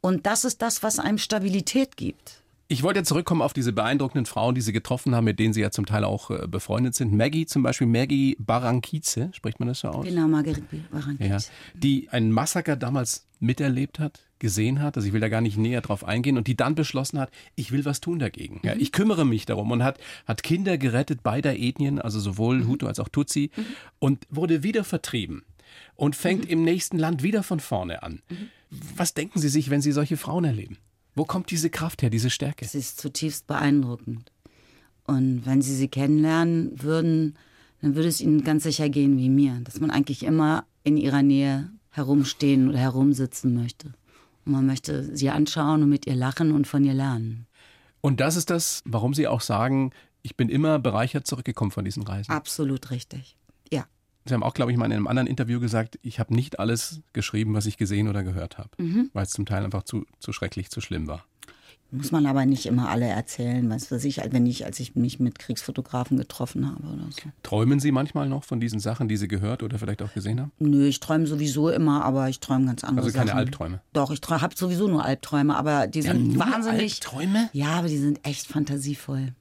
Und 0.00 0.26
das 0.26 0.44
ist 0.44 0.60
das, 0.62 0.82
was 0.82 0.98
einem 0.98 1.18
Stabilität 1.18 1.96
gibt. 1.96 2.42
Ich 2.68 2.82
wollte 2.82 3.04
zurückkommen 3.04 3.42
auf 3.42 3.52
diese 3.52 3.72
beeindruckenden 3.72 4.26
Frauen, 4.26 4.56
die 4.56 4.60
Sie 4.60 4.72
getroffen 4.72 5.14
haben, 5.14 5.24
mit 5.24 5.38
denen 5.38 5.54
Sie 5.54 5.60
ja 5.60 5.70
zum 5.70 5.86
Teil 5.86 6.02
auch 6.02 6.30
äh, 6.30 6.48
befreundet 6.48 6.96
sind. 6.96 7.12
Maggie 7.12 7.46
zum 7.46 7.62
Beispiel, 7.62 7.86
Maggie 7.86 8.36
Barankize, 8.40 9.30
spricht 9.32 9.60
man 9.60 9.68
das 9.68 9.80
so 9.80 9.88
aus? 9.88 10.04
Genau, 10.04 10.26
Marguerite 10.26 10.64
Barankize. 10.90 11.28
Ja, 11.28 11.38
die 11.74 12.08
ein 12.10 12.32
Massaker 12.32 12.74
damals 12.74 13.26
miterlebt 13.38 14.00
hat, 14.00 14.20
gesehen 14.40 14.82
hat, 14.82 14.96
also 14.96 15.06
ich 15.06 15.14
will 15.14 15.20
da 15.20 15.28
gar 15.28 15.40
nicht 15.40 15.56
näher 15.56 15.80
drauf 15.80 16.04
eingehen, 16.04 16.36
und 16.36 16.48
die 16.48 16.56
dann 16.56 16.74
beschlossen 16.74 17.20
hat, 17.20 17.30
ich 17.54 17.70
will 17.70 17.84
was 17.84 18.00
tun 18.00 18.18
dagegen. 18.18 18.60
Ja, 18.64 18.74
mhm. 18.74 18.80
ich 18.80 18.90
kümmere 18.90 19.24
mich 19.24 19.46
darum 19.46 19.70
und 19.70 19.84
hat, 19.84 19.98
hat 20.26 20.42
Kinder 20.42 20.76
gerettet 20.76 21.22
beider 21.22 21.56
Ethnien, 21.56 22.00
also 22.00 22.18
sowohl 22.18 22.58
mhm. 22.58 22.68
Hutu 22.68 22.86
als 22.88 22.98
auch 22.98 23.08
Tutsi, 23.08 23.50
mhm. 23.54 23.64
und 24.00 24.26
wurde 24.28 24.64
wieder 24.64 24.82
vertrieben 24.82 25.44
und 25.94 26.16
fängt 26.16 26.46
mhm. 26.46 26.50
im 26.50 26.64
nächsten 26.64 26.98
Land 26.98 27.22
wieder 27.22 27.44
von 27.44 27.60
vorne 27.60 28.02
an. 28.02 28.22
Mhm. 28.28 28.48
Was 28.96 29.14
denken 29.14 29.38
Sie 29.38 29.48
sich, 29.48 29.70
wenn 29.70 29.80
Sie 29.80 29.92
solche 29.92 30.16
Frauen 30.16 30.44
erleben? 30.44 30.78
Wo 31.16 31.24
kommt 31.24 31.50
diese 31.50 31.70
Kraft 31.70 32.02
her, 32.02 32.10
diese 32.10 32.30
Stärke? 32.30 32.64
Es 32.64 32.74
ist 32.74 33.00
zutiefst 33.00 33.46
beeindruckend. 33.46 34.30
Und 35.04 35.46
wenn 35.46 35.62
Sie 35.62 35.74
sie 35.74 35.88
kennenlernen 35.88 36.80
würden, 36.82 37.36
dann 37.80 37.96
würde 37.96 38.08
es 38.08 38.20
Ihnen 38.20 38.44
ganz 38.44 38.64
sicher 38.64 38.88
gehen 38.88 39.18
wie 39.18 39.30
mir, 39.30 39.60
dass 39.64 39.80
man 39.80 39.90
eigentlich 39.90 40.22
immer 40.22 40.64
in 40.84 40.96
ihrer 40.96 41.22
Nähe 41.22 41.70
herumstehen 41.90 42.68
oder 42.68 42.78
herumsitzen 42.78 43.54
möchte. 43.54 43.94
Und 44.44 44.52
man 44.52 44.66
möchte 44.66 45.16
sie 45.16 45.30
anschauen 45.30 45.82
und 45.82 45.88
mit 45.88 46.06
ihr 46.06 46.14
lachen 46.14 46.52
und 46.52 46.66
von 46.66 46.84
ihr 46.84 46.94
lernen. 46.94 47.46
Und 48.00 48.20
das 48.20 48.36
ist 48.36 48.50
das, 48.50 48.82
warum 48.84 49.14
Sie 49.14 49.26
auch 49.26 49.40
sagen, 49.40 49.90
ich 50.22 50.36
bin 50.36 50.48
immer 50.48 50.78
bereichert 50.78 51.26
zurückgekommen 51.26 51.72
von 51.72 51.84
diesen 51.84 52.04
Reisen. 52.04 52.30
Absolut 52.30 52.90
richtig. 52.90 53.36
Ja. 53.72 53.86
Sie 54.26 54.34
haben 54.34 54.42
auch, 54.42 54.54
glaube 54.54 54.72
ich, 54.72 54.76
mal 54.78 54.86
in 54.86 54.92
einem 54.92 55.06
anderen 55.06 55.26
Interview 55.26 55.60
gesagt, 55.60 55.98
ich 56.02 56.18
habe 56.20 56.34
nicht 56.34 56.58
alles 56.58 57.00
geschrieben, 57.12 57.54
was 57.54 57.66
ich 57.66 57.76
gesehen 57.76 58.08
oder 58.08 58.22
gehört 58.22 58.58
habe, 58.58 58.70
Mhm. 58.78 59.10
weil 59.12 59.24
es 59.24 59.30
zum 59.30 59.46
Teil 59.46 59.64
einfach 59.64 59.84
zu, 59.84 60.04
zu 60.18 60.32
schrecklich, 60.32 60.70
zu 60.70 60.80
schlimm 60.80 61.06
war. 61.06 61.24
Muss 61.92 62.10
man 62.10 62.26
aber 62.26 62.44
nicht 62.46 62.66
immer 62.66 62.88
alle 62.88 63.06
erzählen, 63.06 63.70
was 63.70 63.92
weiß 63.92 64.04
ich, 64.06 64.20
wenn 64.32 64.44
ich, 64.44 64.64
als 64.66 64.80
ich 64.80 64.96
mich 64.96 65.20
mit 65.20 65.38
Kriegsfotografen 65.38 66.16
getroffen 66.16 66.66
habe 66.68 66.82
oder 66.88 67.04
so. 67.10 67.30
Träumen 67.44 67.78
Sie 67.78 67.92
manchmal 67.92 68.28
noch 68.28 68.42
von 68.42 68.58
diesen 68.58 68.80
Sachen, 68.80 69.06
die 69.06 69.16
Sie 69.16 69.28
gehört 69.28 69.62
oder 69.62 69.78
vielleicht 69.78 70.02
auch 70.02 70.12
gesehen 70.12 70.40
haben? 70.40 70.50
Nö, 70.58 70.88
ich 70.88 70.98
träume 70.98 71.28
sowieso 71.28 71.70
immer, 71.70 72.04
aber 72.04 72.28
ich 72.28 72.40
träume 72.40 72.66
ganz 72.66 72.82
andere 72.82 73.06
Also 73.06 73.16
keine 73.16 73.28
Sachen. 73.28 73.38
Albträume? 73.38 73.80
Doch, 73.92 74.10
ich 74.10 74.20
habe 74.28 74.56
sowieso 74.56 74.88
nur 74.88 75.04
Albträume, 75.04 75.54
aber 75.56 75.86
die 75.86 76.02
sind 76.02 76.26
nur 76.34 76.38
wahnsinnig. 76.44 76.94
Albträume? 76.94 77.50
Ja, 77.52 77.68
aber 77.78 77.86
die 77.86 77.98
sind 77.98 78.18
echt 78.26 78.48
fantasievoll. 78.48 79.32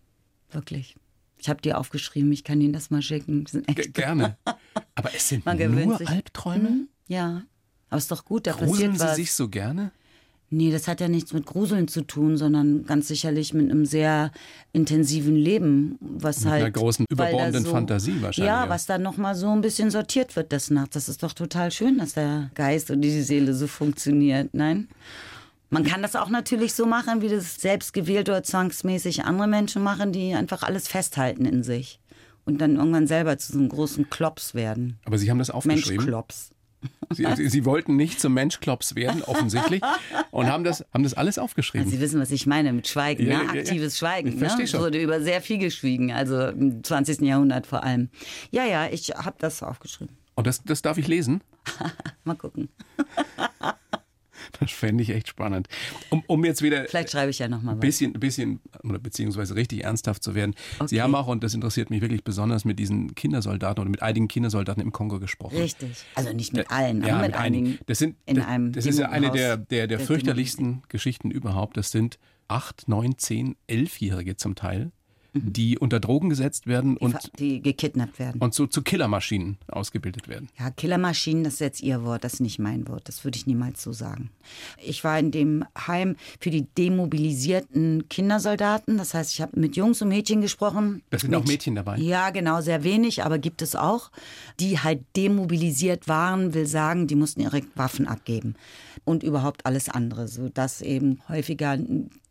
Wirklich. 0.52 0.96
Ich 1.46 1.50
habe 1.50 1.62
die 1.62 1.76
aufgeschrieben, 1.76 2.32
ich 2.32 2.44
kann 2.44 2.60
Ihnen 2.60 2.74
das 2.74 2.90
mal 2.90 3.04
schicken. 3.04 3.46
Gerne. 3.94 4.36
Aber 4.96 5.14
es 5.16 5.30
sind 5.30 5.46
nur 5.46 5.98
sich. 6.00 6.10
Albträume? 6.10 6.88
Ja. 7.08 7.44
Aber 7.92 8.00
ist 8.00 8.10
doch 8.10 8.26
gut, 8.26 8.48
da 8.48 8.54
Gruseln 8.54 8.94
passiert 8.94 8.94
Sie 8.96 9.00
was. 9.06 9.16
sich 9.16 9.32
so 9.34 9.48
gerne? 9.48 9.92
Nee, 10.50 10.72
das 10.72 10.88
hat 10.88 11.02
ja 11.02 11.08
nichts 11.08 11.34
mit 11.34 11.46
Gruseln 11.46 11.88
zu 11.88 12.02
tun, 12.02 12.36
sondern 12.38 12.88
ganz 12.88 13.10
sicherlich 13.10 13.54
mit 13.54 13.70
einem 13.70 13.86
sehr 13.86 14.32
intensiven 14.74 15.36
Leben, 15.36 16.00
was 16.00 16.40
Mit 16.46 16.50
halt 16.50 16.64
einer 16.64 16.72
großen, 16.72 17.06
überbordenden 17.12 17.68
Fantasie 17.68 18.20
wahrscheinlich, 18.24 18.48
Ja, 18.48 18.64
ja. 18.64 18.70
was 18.70 18.88
dann 18.88 19.04
noch 19.04 19.18
mal 19.18 19.36
so 19.36 19.52
ein 19.52 19.62
bisschen 19.62 19.92
sortiert 19.92 20.36
wird 20.36 20.52
des 20.52 20.72
Nachts. 20.72 20.96
Das 20.96 21.10
ist 21.10 21.22
doch 21.22 21.34
total 21.34 21.70
schön, 21.70 22.00
dass 22.00 22.14
der 22.16 22.50
Geist 22.56 22.90
und 22.90 23.02
die 23.02 23.22
Seele 23.22 23.54
so 23.54 23.68
funktioniert. 23.68 24.50
Nein? 24.54 24.88
Man 25.70 25.84
kann 25.84 26.02
das 26.02 26.16
auch 26.16 26.30
natürlich 26.30 26.74
so 26.74 26.86
machen, 26.86 27.22
wie 27.22 27.30
das 27.30 27.56
selbst 27.56 27.94
gewählt 27.94 28.30
oder 28.30 28.44
zwangsmäßig 28.44 29.26
andere 29.26 29.48
Menschen 29.48 29.84
machen, 29.84 30.12
die 30.12 30.34
einfach 30.34 30.64
alles 30.64 30.88
festhalten 30.88 31.46
in 31.46 31.64
sich 31.64 32.00
und 32.46 32.60
dann 32.60 32.76
irgendwann 32.76 33.08
selber 33.08 33.38
zu 33.38 33.54
so 33.54 33.60
einem 33.60 33.70
großen 33.70 34.10
Klops 34.10 34.54
werden. 34.54 35.00
Aber 35.06 35.18
Sie 35.18 35.30
haben 35.30 35.40
das 35.40 35.50
aufgeschrieben. 35.50 35.98
Menschklops. 35.98 36.52
Sie, 37.12 37.26
Sie, 37.36 37.50
Sie 37.50 37.66
wollten 37.66 37.96
nicht 37.96 38.20
zum 38.20 38.34
Menschklops 38.36 38.96
werden, 38.96 39.24
offensichtlich, 39.24 39.82
und 40.32 40.48
haben 40.48 40.64
das, 40.64 40.86
haben 40.94 41.04
das 41.04 41.16
alles 41.16 41.40
aufgeschrieben. 41.40 41.90
Sie 41.90 42.00
wissen, 42.00 42.22
was 42.22 42.30
ich 42.30 42.46
meine 42.46 42.74
mit 42.74 42.88
Schweigen, 42.88 43.26
Ja, 43.26 43.40
ne? 43.40 43.46
ja, 43.46 43.54
ja. 43.56 43.62
aktives 43.62 43.98
Schweigen. 43.98 44.30
Ich 44.30 44.40
ne? 44.40 44.68
schon. 44.68 44.82
Wurde 44.82 45.02
über 45.02 45.20
sehr 45.22 45.42
viel 45.42 45.58
geschwiegen, 45.58 46.12
also 46.12 46.48
im 46.48 46.84
20. 46.84 47.22
Jahrhundert 47.22 47.66
vor 47.66 47.84
allem. 47.84 48.10
Ja, 48.52 48.66
ja, 48.66 48.88
ich 48.88 49.10
habe 49.10 49.36
das 49.40 49.64
aufgeschrieben. 49.64 50.16
Und 50.36 50.46
das, 50.46 50.64
das 50.64 50.82
darf 50.82 50.98
ich 50.98 51.08
lesen? 51.08 51.42
Mal 52.24 52.36
gucken. 52.36 52.70
Das 54.60 54.72
fände 54.72 55.04
ich 55.04 55.10
echt 55.10 55.28
spannend. 55.28 55.68
Um, 56.10 56.24
um 56.28 56.46
jetzt 56.46 56.62
wieder 56.62 56.86
Vielleicht 56.86 57.12
schreibe 57.12 57.30
ich 57.32 57.40
ja 57.40 57.48
noch 57.48 57.62
mal 57.62 57.72
ein 57.74 57.78
was. 57.78 57.82
bisschen, 57.82 58.14
bisschen 58.14 58.60
oder 58.84 59.00
beziehungsweise 59.00 59.56
richtig 59.56 59.84
ernsthaft 59.84 60.24
zu 60.24 60.36
werden. 60.36 60.54
Sie 60.86 60.96
Okay. 60.96 61.02
haben 61.02 61.16
auch, 61.16 61.28
und 61.28 61.44
das 61.44 61.54
interessiert 61.54 61.90
mich 61.90 62.02
wirklich 62.02 62.24
besonders, 62.24 62.66
mit 62.66 62.80
diesen 62.80 63.16
Kindersoldaten 63.16 63.82
oder 63.82 63.90
mit 63.90 64.02
einigen 64.02 64.28
Kindersoldaten 64.28 64.82
im 64.82 64.92
Kongo 64.92 65.20
gesprochen. 65.20 65.58
Richtig. 65.58 66.06
Also 66.16 66.34
nicht 66.34 66.54
mit 66.54 66.70
allen, 66.72 67.02
Ja, 67.04 67.14
aber 67.16 67.24
mit 67.24 67.32
mit 67.32 67.40
einigen. 67.40 67.80
Das, 67.86 68.00
sind, 68.00 68.16
in 68.26 68.38
das, 68.38 68.46
einem 68.48 68.72
das 68.72 68.86
ist 68.86 69.00
ja 69.00 69.10
eine 69.10 69.32
der, 69.32 69.58
der 69.58 69.88
der 69.88 70.00
fürchterlichsten 70.00 70.84
Geschichten 70.90 71.32
überhaupt. 71.32 71.78
Das 71.78 71.92
sind 71.92 72.18
acht, 72.48 72.88
neun, 72.88 73.18
zehn, 73.18 73.56
elfjährige 73.68 74.38
zum 74.38 74.56
Teil, 74.56 74.92
die 75.36 75.78
unter 75.78 76.00
Drogen 76.00 76.30
gesetzt 76.30 76.68
werden. 76.68 76.96
Die, 76.96 77.04
und, 77.04 77.32
die 77.40 77.62
gekidnappt 77.62 78.20
werden. 78.20 78.42
und 78.42 78.54
so 78.54 78.68
zu 78.68 78.82
Killermaschinen 78.82 79.58
ausgebildet 79.68 80.28
werden. 80.28 80.50
Ja, 80.58 80.70
Killermaschinen, 80.72 81.44
das 81.44 81.56
ist 81.56 81.60
jetzt 81.60 81.82
Ihr 81.82 82.04
Wort, 82.04 82.24
das 82.24 82.36
ist 82.36 82.40
nicht 82.40 82.60
mein 82.60 82.88
Wort. 82.88 83.08
Das 83.08 83.24
würde 83.24 83.38
ich 83.38 83.46
niemals 83.46 83.82
so 83.82 83.92
sagen. 83.92 84.30
Ich 84.82 85.04
war 85.04 85.20
in 85.20 85.32
dem 85.32 85.66
Heim 85.78 86.16
für 86.40 86.50
die 86.50 86.66
demobilisierten 86.78 88.08
Kindersoldaten. 88.10 88.98
Das 88.98 89.14
heißt, 89.14 89.34
ich 89.34 89.42
habe 89.42 89.60
mit 89.60 89.76
Jungs 89.76 90.02
und 90.02 90.10
Mädchen 90.10 90.42
gesprochen. 90.42 91.04
Da 91.10 91.20
sind 91.20 91.32
mit, 91.32 91.40
auch 91.40 91.46
Mädchen 91.46 91.76
dabei. 91.76 91.98
Ja, 91.98 92.30
genau, 92.30 92.62
sehr 92.62 92.84
wenig, 92.84 93.24
aber 93.24 93.38
gibt 93.38 93.62
es 93.62 93.76
auch. 93.76 94.12
Die 94.60 94.80
halt 94.80 95.04
demobilisiert 95.16 96.08
waren, 96.08 96.54
will 96.54 96.68
sagen, 96.68 97.08
die 97.08 97.16
mussten 97.16 97.42
ihre 97.42 97.62
Waffen 97.76 98.08
abgeben. 98.08 98.56
Und 99.04 99.24
überhaupt 99.24 99.66
alles 99.66 99.90
andere, 99.90 100.28
sodass 100.28 100.82
eben 100.82 101.20
häufiger 101.28 101.78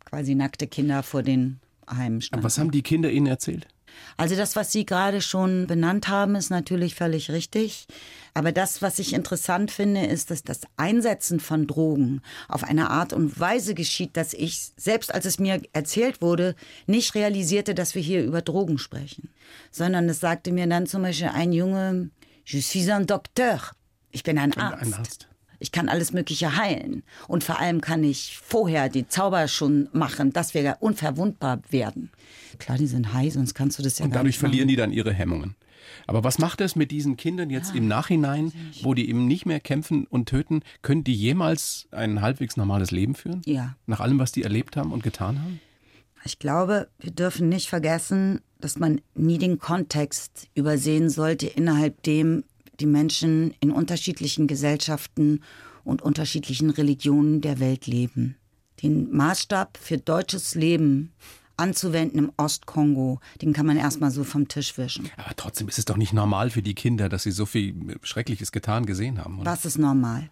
quasi 0.05 0.35
nackte 0.35 0.67
Kinder 0.67 1.03
vor 1.03 1.23
den 1.23 1.61
Heimen 1.91 2.21
standen. 2.21 2.45
Was 2.45 2.59
haben 2.59 2.71
die 2.71 2.83
Kinder 2.83 3.11
Ihnen 3.11 3.27
erzählt? 3.27 3.67
Also 4.17 4.37
das, 4.37 4.57
was 4.57 4.73
Sie 4.73 4.87
gerade 4.87 5.21
schon 5.21 5.67
benannt 5.67 6.09
haben, 6.09 6.35
ist 6.35 6.51
natürlich 6.51 6.95
völlig 6.95 7.31
richtig. 7.31 7.87
Aber 8.33 8.53
das, 8.53 8.83
was 8.83 8.99
ich 8.99 9.13
interessant 9.13 9.71
finde, 9.71 10.07
ist, 10.07 10.31
dass 10.31 10.43
das 10.43 10.63
Einsetzen 10.77 11.41
von 11.41 11.67
Drogen 11.67 12.21
auf 12.49 12.65
eine 12.65 12.91
Art 12.91 13.13
und 13.13 13.39
Weise 13.39 13.75
geschieht, 13.75 14.17
dass 14.17 14.35
ich, 14.35 14.73
selbst 14.77 15.15
als 15.15 15.25
es 15.25 15.39
mir 15.39 15.63
erzählt 15.73 16.21
wurde, 16.21 16.57
nicht 16.87 17.15
realisierte, 17.15 17.75
dass 17.75 17.95
wir 17.95 18.03
hier 18.03 18.25
über 18.25 18.43
Drogen 18.43 18.79
sprechen. 18.79 19.31
Sondern 19.71 20.09
es 20.09 20.21
sagte 20.21 20.53
mir 20.53 20.67
dann 20.67 20.87
zum 20.87 21.03
Beispiel 21.03 21.29
ein 21.29 21.53
Junge, 21.53 22.11
je 22.45 22.61
suis 22.61 22.89
un 22.89 23.07
docteur. 23.07 23.61
Ich 24.11 24.23
bin 24.23 24.39
ein 24.39 24.53
Arzt. 24.55 24.83
Ein 24.83 24.95
Arzt. 24.95 25.29
Ich 25.65 25.73
kann 25.73 25.89
alles 25.89 26.13
Mögliche 26.13 26.59
heilen. 26.59 27.05
Und 27.27 27.43
vor 27.43 27.59
allem 27.59 27.81
kann 27.81 28.05
ich 28.05 28.37
vorher 28.37 28.91
die 28.91 29.09
Zauber 29.09 29.49
schon 29.49 29.89
machen, 29.95 30.31
dass 30.31 30.53
wir 30.53 30.77
unverwundbar 30.81 31.63
werden. 31.71 32.11
Klar, 32.59 32.77
die 32.77 32.87
sind 32.87 33.15
high, 33.15 33.33
sonst 33.33 33.55
kannst 33.55 33.79
du 33.79 33.83
das 33.83 33.99
ja 33.99 34.05
Und 34.05 34.11
gar 34.11 34.19
dadurch 34.19 34.35
nicht 34.35 34.41
verlieren 34.41 34.69
die 34.69 34.77
dann 34.77 34.93
ihre 34.93 35.15
Hemmungen. 35.15 35.57
Aber 36.07 36.23
was 36.23 36.39
macht 36.39 36.61
es 36.61 36.77
mit 36.77 36.91
diesen 36.91 37.17
Kindern 37.17 37.49
jetzt 37.49 37.75
im 37.75 37.89
Nachhinein, 37.89 38.53
wo 38.83 38.93
die 38.93 39.09
eben 39.09 39.27
nicht 39.27 39.47
mehr 39.47 39.59
kämpfen 39.59 40.07
und 40.07 40.29
töten? 40.29 40.61
Können 40.83 41.03
die 41.03 41.15
jemals 41.15 41.89
ein 41.93 42.21
halbwegs 42.21 42.59
normales 42.59 42.91
Leben 42.91 43.15
führen? 43.15 43.41
Ja. 43.47 43.75
Nach 43.87 44.01
allem, 44.01 44.19
was 44.19 44.33
die 44.33 44.43
erlebt 44.43 44.77
haben 44.77 44.93
und 44.93 45.03
getan 45.03 45.41
haben? 45.41 45.61
Ich 46.27 46.39
glaube, 46.39 46.89
wir 46.99 47.11
dürfen 47.11 47.49
nicht 47.49 47.71
vergessen, 47.71 48.43
dass 48.61 48.79
man 48.79 49.01
nie 49.15 49.39
den 49.39 49.59
Kontext 49.59 50.49
übersehen 50.55 51.09
sollte, 51.09 51.47
innerhalb 51.47 52.03
dem 52.03 52.45
die 52.81 52.87
Menschen 52.87 53.55
in 53.61 53.71
unterschiedlichen 53.71 54.47
Gesellschaften 54.47 55.41
und 55.85 56.03
unterschiedlichen 56.03 56.71
Religionen 56.71 57.41
der 57.41 57.61
Welt 57.61 57.87
leben. 57.87 58.37
Den 58.83 59.15
Maßstab 59.15 59.79
für 59.81 59.99
deutsches 59.99 60.55
Leben 60.55 61.13
anzuwenden 61.57 62.19
im 62.19 62.33
Ostkongo, 62.37 63.21
den 63.41 63.53
kann 63.53 63.67
man 63.67 63.77
erstmal 63.77 64.11
so 64.11 64.25
vom 64.25 64.49
Tisch 64.49 64.77
wischen. 64.77 65.09
Aber 65.17 65.35
trotzdem 65.37 65.69
ist 65.69 65.79
es 65.79 65.85
doch 65.85 65.97
nicht 65.97 66.13
normal 66.13 66.51
für 66.51 66.63
die 66.63 66.75
Kinder, 66.75 67.09
dass 67.09 67.23
sie 67.23 67.31
so 67.31 67.47
viel 67.47 67.97
Schreckliches 68.03 68.53
getan 68.53 68.87
gesehen 68.87 69.19
haben. 69.19 69.39
Oder? 69.39 69.53
Was 69.53 69.65
ist 69.65 69.79
normal? 69.79 70.31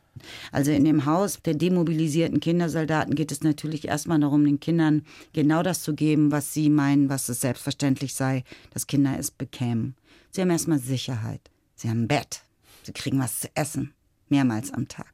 Also 0.51 0.73
in 0.73 0.85
dem 0.85 1.07
Haus 1.07 1.41
der 1.43 1.55
demobilisierten 1.55 2.41
Kindersoldaten 2.41 3.15
geht 3.15 3.33
es 3.33 3.43
natürlich 3.43 3.87
erstmal 3.87 4.21
darum, 4.21 4.45
den 4.45 4.61
Kindern 4.61 5.03
genau 5.33 5.63
das 5.63 5.83
zu 5.83 5.95
geben, 5.95 6.33
was 6.33 6.53
sie 6.53 6.69
meinen, 6.69 7.09
was 7.09 7.29
es 7.29 7.41
selbstverständlich 7.41 8.15
sei, 8.15 8.45
dass 8.73 8.87
Kinder 8.87 9.17
es 9.19 9.31
bekämen. 9.31 9.95
Sie 10.31 10.41
haben 10.41 10.51
erstmal 10.51 10.79
Sicherheit. 10.79 11.52
Sie 11.83 11.91
haben 11.91 12.05
ein 12.05 12.09
Bett. 12.09 12.43
Sie 12.85 12.93
kriegen 12.93 13.19
was 13.19 13.41
zu 13.41 13.49
essen. 13.57 13.93
Mehrmals 14.29 14.73
am 14.73 14.87
Tag. 14.87 15.13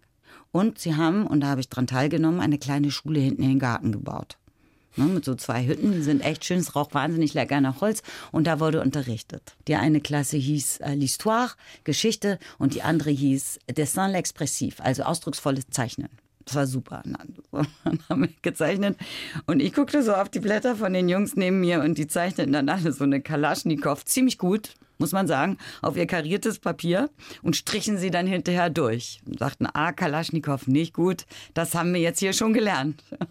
Und 0.53 0.79
sie 0.79 0.95
haben, 0.95 1.27
und 1.27 1.41
da 1.41 1.47
habe 1.47 1.63
ich 1.63 1.71
dran 1.71 1.87
teilgenommen, 1.87 2.41
eine 2.41 2.59
kleine 2.59 2.91
Schule 2.91 3.21
hinten 3.21 3.43
in 3.43 3.49
den 3.49 3.59
Garten 3.59 3.91
gebaut. 3.91 4.37
Ne, 4.97 5.05
mit 5.07 5.25
so 5.25 5.35
zwei 5.35 5.67
Hütten, 5.67 5.93
die 5.93 6.03
sind 6.03 6.21
echt 6.21 6.45
schön, 6.45 6.59
es 6.59 6.77
raucht 6.77 6.93
wahnsinnig 6.93 7.33
lecker 7.33 7.63
nach 7.63 7.81
Holz 7.81 8.03
und 8.33 8.47
da 8.47 8.61
wurde 8.61 8.83
unterrichtet. 8.83 9.57
Die 9.67 9.77
eine 9.77 10.03
Klasse 10.03 10.37
hieß 10.37 10.81
äh, 10.81 10.91
L'Histoire, 10.91 11.53
Geschichte 11.85 12.39
und 12.59 12.75
die 12.75 12.83
andere 12.83 13.11
hieß 13.11 13.61
Dessin 13.71 14.11
l'expressif, 14.11 14.81
also 14.81 15.05
ausdrucksvolles 15.05 15.71
Zeichnen. 15.71 16.11
Das 16.45 16.55
war 16.55 16.67
super. 16.67 17.03
Dann 17.05 17.69
haben 18.11 18.23
wir 18.23 18.31
gezeichnet 18.43 18.99
und 19.47 19.61
ich 19.61 19.73
guckte 19.73 20.03
so 20.03 20.13
auf 20.13 20.29
die 20.29 20.41
Blätter 20.41 20.77
von 20.77 20.93
den 20.93 21.09
Jungs 21.09 21.35
neben 21.35 21.61
mir 21.61 21.81
und 21.81 21.97
die 21.97 22.09
zeichneten 22.09 22.53
dann 22.53 22.69
alle 22.69 22.93
so 22.93 23.05
eine 23.05 23.23
Kalaschnikow, 23.23 24.05
ziemlich 24.05 24.37
gut, 24.37 24.75
muss 24.99 25.13
man 25.13 25.27
sagen, 25.27 25.59
auf 25.83 25.97
ihr 25.97 26.07
kariertes 26.07 26.59
Papier 26.59 27.11
und 27.43 27.57
strichen 27.57 27.99
sie 27.99 28.11
dann 28.11 28.27
hinterher 28.27 28.71
durch. 28.71 29.21
Und 29.27 29.39
sagten, 29.39 29.67
ah, 29.73 29.93
Kalaschnikow, 29.93 30.67
nicht 30.67 30.95
gut, 30.95 31.27
das 31.55 31.75
haben 31.75 31.95
wir 31.95 32.01
jetzt 32.01 32.21
hier 32.21 32.33
schon 32.33 32.53
gelernt. 32.53 33.03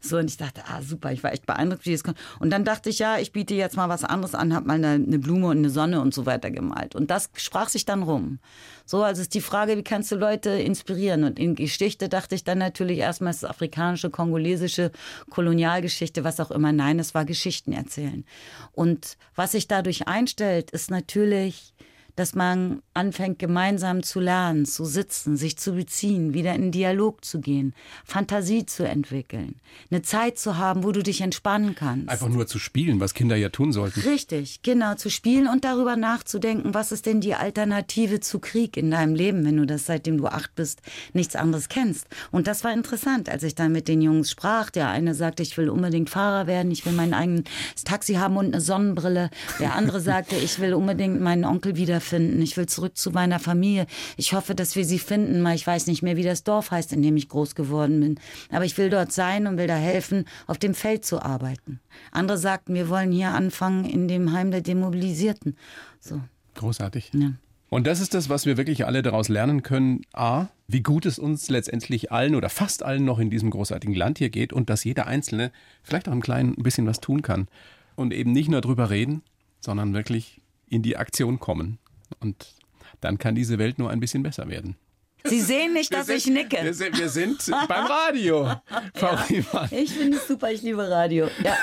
So, 0.00 0.18
und 0.18 0.28
ich 0.28 0.36
dachte, 0.36 0.62
ah, 0.66 0.82
super, 0.82 1.12
ich 1.12 1.22
war 1.22 1.32
echt 1.32 1.46
beeindruckt, 1.46 1.86
wie 1.86 1.92
das 1.92 2.02
kommt. 2.02 2.18
Und 2.40 2.50
dann 2.50 2.64
dachte 2.64 2.90
ich, 2.90 2.98
ja, 2.98 3.18
ich 3.18 3.30
biete 3.30 3.54
jetzt 3.54 3.76
mal 3.76 3.88
was 3.88 4.02
anderes 4.02 4.34
an, 4.34 4.52
hab 4.52 4.66
mal 4.66 4.74
eine, 4.74 4.94
eine 4.94 5.20
Blume 5.20 5.46
und 5.46 5.58
eine 5.58 5.70
Sonne 5.70 6.00
und 6.00 6.12
so 6.12 6.26
weiter 6.26 6.50
gemalt. 6.50 6.96
Und 6.96 7.08
das 7.08 7.30
sprach 7.36 7.68
sich 7.68 7.84
dann 7.84 8.02
rum. 8.02 8.40
So, 8.84 9.04
also 9.04 9.22
ist 9.22 9.34
die 9.34 9.40
Frage, 9.40 9.76
wie 9.76 9.84
kannst 9.84 10.10
du 10.10 10.16
Leute 10.16 10.50
inspirieren? 10.50 11.22
Und 11.22 11.38
in 11.38 11.54
Geschichte 11.54 12.08
dachte 12.08 12.34
ich 12.34 12.42
dann 12.42 12.58
natürlich 12.58 12.98
erstmal, 12.98 13.30
es 13.30 13.44
ist 13.44 13.48
afrikanische, 13.48 14.10
kongolesische 14.10 14.90
Kolonialgeschichte, 15.30 16.24
was 16.24 16.40
auch 16.40 16.50
immer. 16.50 16.72
Nein, 16.72 16.98
es 16.98 17.14
war 17.14 17.24
Geschichten 17.24 17.72
erzählen. 17.72 18.24
Und 18.72 19.16
was 19.36 19.52
sich 19.52 19.68
dadurch 19.68 20.08
einstellt, 20.08 20.72
ist 20.72 20.90
natürlich, 20.90 21.09
natürlich 21.10 21.74
dass 22.20 22.34
man 22.34 22.82
anfängt, 22.92 23.38
gemeinsam 23.38 24.02
zu 24.02 24.20
lernen, 24.20 24.66
zu 24.66 24.84
sitzen, 24.84 25.38
sich 25.38 25.56
zu 25.56 25.72
beziehen, 25.72 26.34
wieder 26.34 26.54
in 26.54 26.70
Dialog 26.70 27.24
zu 27.24 27.40
gehen, 27.40 27.72
Fantasie 28.04 28.66
zu 28.66 28.86
entwickeln, 28.86 29.54
eine 29.90 30.02
Zeit 30.02 30.38
zu 30.38 30.58
haben, 30.58 30.84
wo 30.84 30.92
du 30.92 31.02
dich 31.02 31.22
entspannen 31.22 31.74
kannst. 31.74 32.10
Einfach 32.10 32.28
nur 32.28 32.46
zu 32.46 32.58
spielen, 32.58 33.00
was 33.00 33.14
Kinder 33.14 33.36
ja 33.36 33.48
tun 33.48 33.72
sollten. 33.72 34.00
Richtig, 34.00 34.60
genau, 34.62 34.96
zu 34.96 35.08
spielen 35.08 35.48
und 35.48 35.64
darüber 35.64 35.96
nachzudenken, 35.96 36.74
was 36.74 36.92
ist 36.92 37.06
denn 37.06 37.22
die 37.22 37.34
Alternative 37.34 38.20
zu 38.20 38.38
Krieg 38.38 38.76
in 38.76 38.90
deinem 38.90 39.14
Leben, 39.14 39.42
wenn 39.46 39.56
du 39.56 39.64
das 39.64 39.86
seitdem 39.86 40.18
du 40.18 40.26
acht 40.26 40.54
bist 40.54 40.82
nichts 41.14 41.36
anderes 41.36 41.70
kennst. 41.70 42.06
Und 42.30 42.48
das 42.48 42.64
war 42.64 42.74
interessant, 42.74 43.30
als 43.30 43.44
ich 43.44 43.54
dann 43.54 43.72
mit 43.72 43.88
den 43.88 44.02
Jungs 44.02 44.30
sprach. 44.30 44.68
Der 44.68 44.90
eine 44.90 45.14
sagte, 45.14 45.42
ich 45.42 45.56
will 45.56 45.70
unbedingt 45.70 46.10
Fahrer 46.10 46.46
werden, 46.46 46.70
ich 46.70 46.84
will 46.84 46.92
mein 46.92 47.14
eigenes 47.14 47.44
Taxi 47.82 48.16
haben 48.16 48.36
und 48.36 48.52
eine 48.52 48.60
Sonnenbrille. 48.60 49.30
Der 49.58 49.74
andere 49.74 50.00
sagte, 50.02 50.36
ich 50.36 50.58
will 50.58 50.74
unbedingt 50.74 51.18
meinen 51.22 51.46
Onkel 51.46 51.76
wiederfinden 51.76 52.09
finden. 52.10 52.42
Ich 52.42 52.56
will 52.56 52.66
zurück 52.66 52.96
zu 52.96 53.10
meiner 53.10 53.38
Familie. 53.38 53.86
Ich 54.16 54.34
hoffe, 54.34 54.54
dass 54.54 54.76
wir 54.76 54.84
sie 54.84 54.98
finden. 54.98 55.46
Ich 55.48 55.66
weiß 55.66 55.86
nicht 55.86 56.02
mehr, 56.02 56.16
wie 56.16 56.22
das 56.22 56.44
Dorf 56.44 56.70
heißt, 56.70 56.92
in 56.92 57.02
dem 57.02 57.16
ich 57.16 57.28
groß 57.28 57.54
geworden 57.54 58.00
bin. 58.00 58.20
Aber 58.50 58.64
ich 58.64 58.76
will 58.76 58.90
dort 58.90 59.12
sein 59.12 59.46
und 59.46 59.56
will 59.56 59.66
da 59.66 59.76
helfen, 59.76 60.26
auf 60.46 60.58
dem 60.58 60.74
Feld 60.74 61.04
zu 61.04 61.22
arbeiten. 61.22 61.80
Andere 62.12 62.38
sagten, 62.38 62.74
wir 62.74 62.88
wollen 62.88 63.12
hier 63.12 63.30
anfangen 63.30 63.84
in 63.84 64.08
dem 64.08 64.32
Heim 64.32 64.50
der 64.50 64.60
Demobilisierten. 64.60 65.56
So. 66.00 66.20
Großartig. 66.54 67.12
Ja. 67.14 67.32
Und 67.70 67.86
das 67.86 68.00
ist 68.00 68.14
das, 68.14 68.28
was 68.28 68.46
wir 68.46 68.56
wirklich 68.56 68.84
alle 68.84 69.00
daraus 69.00 69.28
lernen 69.28 69.62
können. 69.62 70.02
A, 70.12 70.48
wie 70.66 70.82
gut 70.82 71.06
es 71.06 71.20
uns 71.20 71.48
letztendlich 71.48 72.10
allen 72.10 72.34
oder 72.34 72.48
fast 72.48 72.82
allen 72.82 73.04
noch 73.04 73.20
in 73.20 73.30
diesem 73.30 73.50
großartigen 73.50 73.94
Land 73.94 74.18
hier 74.18 74.28
geht 74.28 74.52
und 74.52 74.68
dass 74.68 74.82
jeder 74.82 75.06
Einzelne 75.06 75.52
vielleicht 75.84 76.08
auch 76.08 76.12
im 76.12 76.20
Kleinen 76.20 76.56
ein 76.58 76.64
bisschen 76.64 76.86
was 76.86 77.00
tun 77.00 77.22
kann. 77.22 77.46
Und 77.94 78.12
eben 78.12 78.32
nicht 78.32 78.48
nur 78.48 78.60
drüber 78.60 78.90
reden, 78.90 79.22
sondern 79.60 79.94
wirklich 79.94 80.40
in 80.68 80.82
die 80.82 80.96
Aktion 80.96 81.38
kommen. 81.38 81.78
Und 82.18 82.54
dann 83.00 83.18
kann 83.18 83.34
diese 83.34 83.58
Welt 83.58 83.78
nur 83.78 83.90
ein 83.90 84.00
bisschen 84.00 84.22
besser 84.22 84.48
werden. 84.48 84.76
Sie 85.24 85.40
sehen 85.40 85.74
nicht, 85.74 85.92
dass 85.92 86.08
wir 86.08 86.16
ich 86.16 86.24
sind, 86.24 86.32
nicke. 86.34 86.58
Wir 86.62 86.72
sind, 86.74 86.98
wir 86.98 87.08
sind 87.10 87.38
beim 87.68 87.84
Radio, 87.86 88.50
Frau 88.94 89.16
Riemann. 89.28 89.68
Ich 89.70 89.92
finde 89.92 90.16
es 90.16 90.26
super, 90.26 90.50
ich 90.50 90.62
liebe 90.62 90.88
Radio. 90.88 91.28
Ja. 91.44 91.56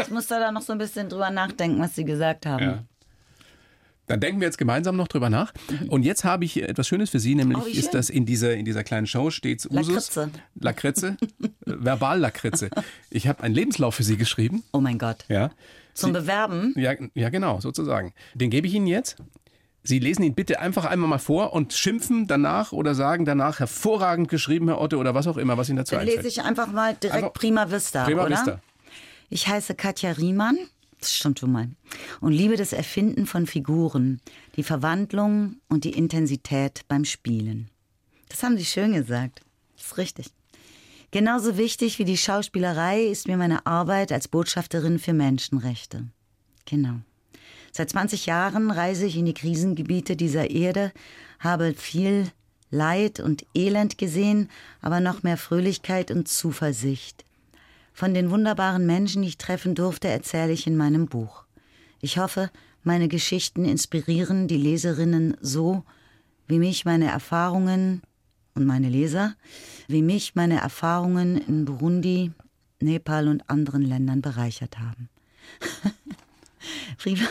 Ich 0.00 0.10
muss 0.10 0.26
da 0.26 0.52
noch 0.52 0.60
so 0.62 0.72
ein 0.72 0.78
bisschen 0.78 1.08
drüber 1.08 1.30
nachdenken, 1.30 1.80
was 1.80 1.94
Sie 1.94 2.04
gesagt 2.04 2.44
haben. 2.44 2.62
Ja. 2.62 2.84
Dann 4.08 4.20
denken 4.20 4.40
wir 4.40 4.46
jetzt 4.46 4.56
gemeinsam 4.58 4.96
noch 4.96 5.08
drüber 5.08 5.28
nach. 5.30 5.52
Und 5.88 6.02
jetzt 6.02 6.24
habe 6.24 6.44
ich 6.44 6.62
etwas 6.62 6.86
Schönes 6.88 7.10
für 7.10 7.18
Sie, 7.18 7.34
nämlich 7.34 7.58
Oh, 7.58 7.66
ist 7.66 7.82
schön. 7.84 7.90
das 7.92 8.08
in 8.10 8.24
dieser, 8.24 8.54
in 8.54 8.64
dieser 8.64 8.82
kleinen 8.84 9.06
Show 9.06 9.30
stets 9.30 9.66
Usus. 9.66 10.14
Lakritze. 10.14 10.30
Lakritze. 10.58 11.16
Äh, 11.42 11.48
Verbal-Lakritze. 11.66 12.70
Ich 13.10 13.28
habe 13.28 13.42
einen 13.42 13.54
Lebenslauf 13.54 13.94
für 13.94 14.02
Sie 14.04 14.16
geschrieben. 14.16 14.64
Oh 14.72 14.80
mein 14.80 14.98
Gott. 14.98 15.24
Ja. 15.28 15.50
Zum 15.92 16.12
Bewerben? 16.12 16.74
Ja, 16.76 16.94
ja, 17.14 17.28
genau, 17.28 17.60
sozusagen. 17.60 18.14
Den 18.34 18.50
gebe 18.50 18.66
ich 18.66 18.74
Ihnen 18.74 18.86
jetzt. 18.86 19.16
Sie 19.88 19.98
lesen 20.00 20.22
ihn 20.22 20.34
bitte 20.34 20.60
einfach 20.60 20.84
einmal 20.84 21.08
mal 21.08 21.18
vor 21.18 21.54
und 21.54 21.72
schimpfen 21.72 22.26
danach 22.26 22.72
oder 22.72 22.94
sagen 22.94 23.24
danach 23.24 23.58
hervorragend 23.58 24.28
geschrieben, 24.28 24.68
Herr 24.68 24.82
Otto, 24.82 24.98
oder 24.98 25.14
was 25.14 25.26
auch 25.26 25.38
immer, 25.38 25.56
was 25.56 25.70
Ihnen 25.70 25.78
dazu 25.78 25.92
Dann 25.94 26.02
einfällt. 26.02 26.24
lese 26.24 26.28
ich 26.28 26.42
einfach 26.44 26.70
mal 26.70 26.94
direkt 26.94 27.16
Einfach- 27.24 27.32
Prima 27.32 27.70
Vista, 27.70 28.04
Prima 28.04 28.26
oder? 28.26 28.36
Vista. 28.36 28.60
Ich 29.30 29.48
heiße 29.48 29.74
Katja 29.76 30.12
Riemann, 30.12 30.58
das 31.00 31.14
stimmt 31.14 31.38
schon 31.38 31.52
mal, 31.52 31.68
und 32.20 32.32
liebe 32.32 32.56
das 32.58 32.74
Erfinden 32.74 33.24
von 33.24 33.46
Figuren, 33.46 34.20
die 34.56 34.62
Verwandlung 34.62 35.56
und 35.70 35.84
die 35.84 35.92
Intensität 35.94 36.82
beim 36.88 37.06
Spielen. 37.06 37.70
Das 38.28 38.42
haben 38.42 38.58
Sie 38.58 38.66
schön 38.66 38.92
gesagt. 38.92 39.40
Das 39.78 39.86
ist 39.86 39.96
richtig. 39.96 40.26
Genauso 41.12 41.56
wichtig 41.56 41.98
wie 41.98 42.04
die 42.04 42.18
Schauspielerei 42.18 43.04
ist 43.04 43.26
mir 43.26 43.38
meine 43.38 43.64
Arbeit 43.64 44.12
als 44.12 44.28
Botschafterin 44.28 44.98
für 44.98 45.14
Menschenrechte. 45.14 46.04
Genau. 46.66 46.96
Seit 47.78 47.90
20 47.90 48.26
Jahren 48.26 48.72
reise 48.72 49.06
ich 49.06 49.16
in 49.16 49.24
die 49.24 49.34
Krisengebiete 49.34 50.16
dieser 50.16 50.50
Erde, 50.50 50.90
habe 51.38 51.74
viel 51.74 52.26
Leid 52.72 53.20
und 53.20 53.46
Elend 53.54 53.98
gesehen, 53.98 54.50
aber 54.82 54.98
noch 54.98 55.22
mehr 55.22 55.36
Fröhlichkeit 55.36 56.10
und 56.10 56.26
Zuversicht. 56.26 57.24
Von 57.92 58.14
den 58.14 58.32
wunderbaren 58.32 58.84
Menschen, 58.84 59.22
die 59.22 59.28
ich 59.28 59.38
treffen 59.38 59.76
durfte, 59.76 60.08
erzähle 60.08 60.50
ich 60.50 60.66
in 60.66 60.76
meinem 60.76 61.06
Buch. 61.06 61.44
Ich 62.00 62.18
hoffe, 62.18 62.50
meine 62.82 63.06
Geschichten 63.06 63.64
inspirieren 63.64 64.48
die 64.48 64.56
Leserinnen 64.56 65.36
so, 65.40 65.84
wie 66.48 66.58
mich 66.58 66.84
meine 66.84 67.06
Erfahrungen 67.06 68.02
und 68.56 68.66
meine 68.66 68.88
Leser, 68.88 69.36
wie 69.86 70.02
mich 70.02 70.34
meine 70.34 70.60
Erfahrungen 70.60 71.36
in 71.46 71.64
Burundi, 71.64 72.32
Nepal 72.80 73.28
und 73.28 73.48
anderen 73.48 73.82
Ländern 73.82 74.20
bereichert 74.20 74.80
haben. 74.80 75.08
Privat, 76.98 77.28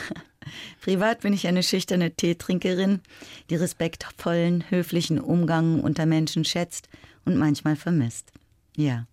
privat 0.81 1.21
bin 1.21 1.33
ich 1.33 1.47
eine 1.47 1.63
schüchterne 1.63 2.11
Teetrinkerin, 2.11 3.01
die 3.49 3.55
respektvollen, 3.55 4.63
höflichen 4.69 5.19
Umgang 5.19 5.81
unter 5.81 6.05
Menschen 6.05 6.45
schätzt 6.45 6.89
und 7.25 7.37
manchmal 7.37 7.75
vermisst. 7.75 8.31
Ja. 8.75 9.05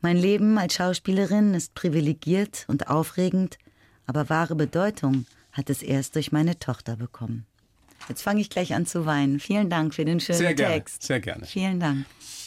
Mein 0.00 0.16
Leben 0.16 0.58
als 0.58 0.74
Schauspielerin 0.74 1.54
ist 1.54 1.74
privilegiert 1.74 2.64
und 2.68 2.88
aufregend, 2.88 3.58
aber 4.06 4.28
wahre 4.28 4.54
Bedeutung 4.54 5.26
hat 5.52 5.70
es 5.70 5.82
erst 5.82 6.14
durch 6.14 6.32
meine 6.32 6.58
Tochter 6.58 6.96
bekommen. 6.96 7.46
Jetzt 8.08 8.22
fange 8.22 8.40
ich 8.40 8.50
gleich 8.50 8.74
an 8.74 8.86
zu 8.86 9.06
weinen. 9.06 9.40
Vielen 9.40 9.70
Dank 9.70 9.94
für 9.94 10.04
den 10.04 10.20
schönen 10.20 10.38
Sehr 10.38 10.54
gerne, 10.54 10.74
Text. 10.74 11.02
sehr 11.02 11.20
gerne. 11.20 11.44
Vielen 11.46 11.80
Dank. 11.80 12.06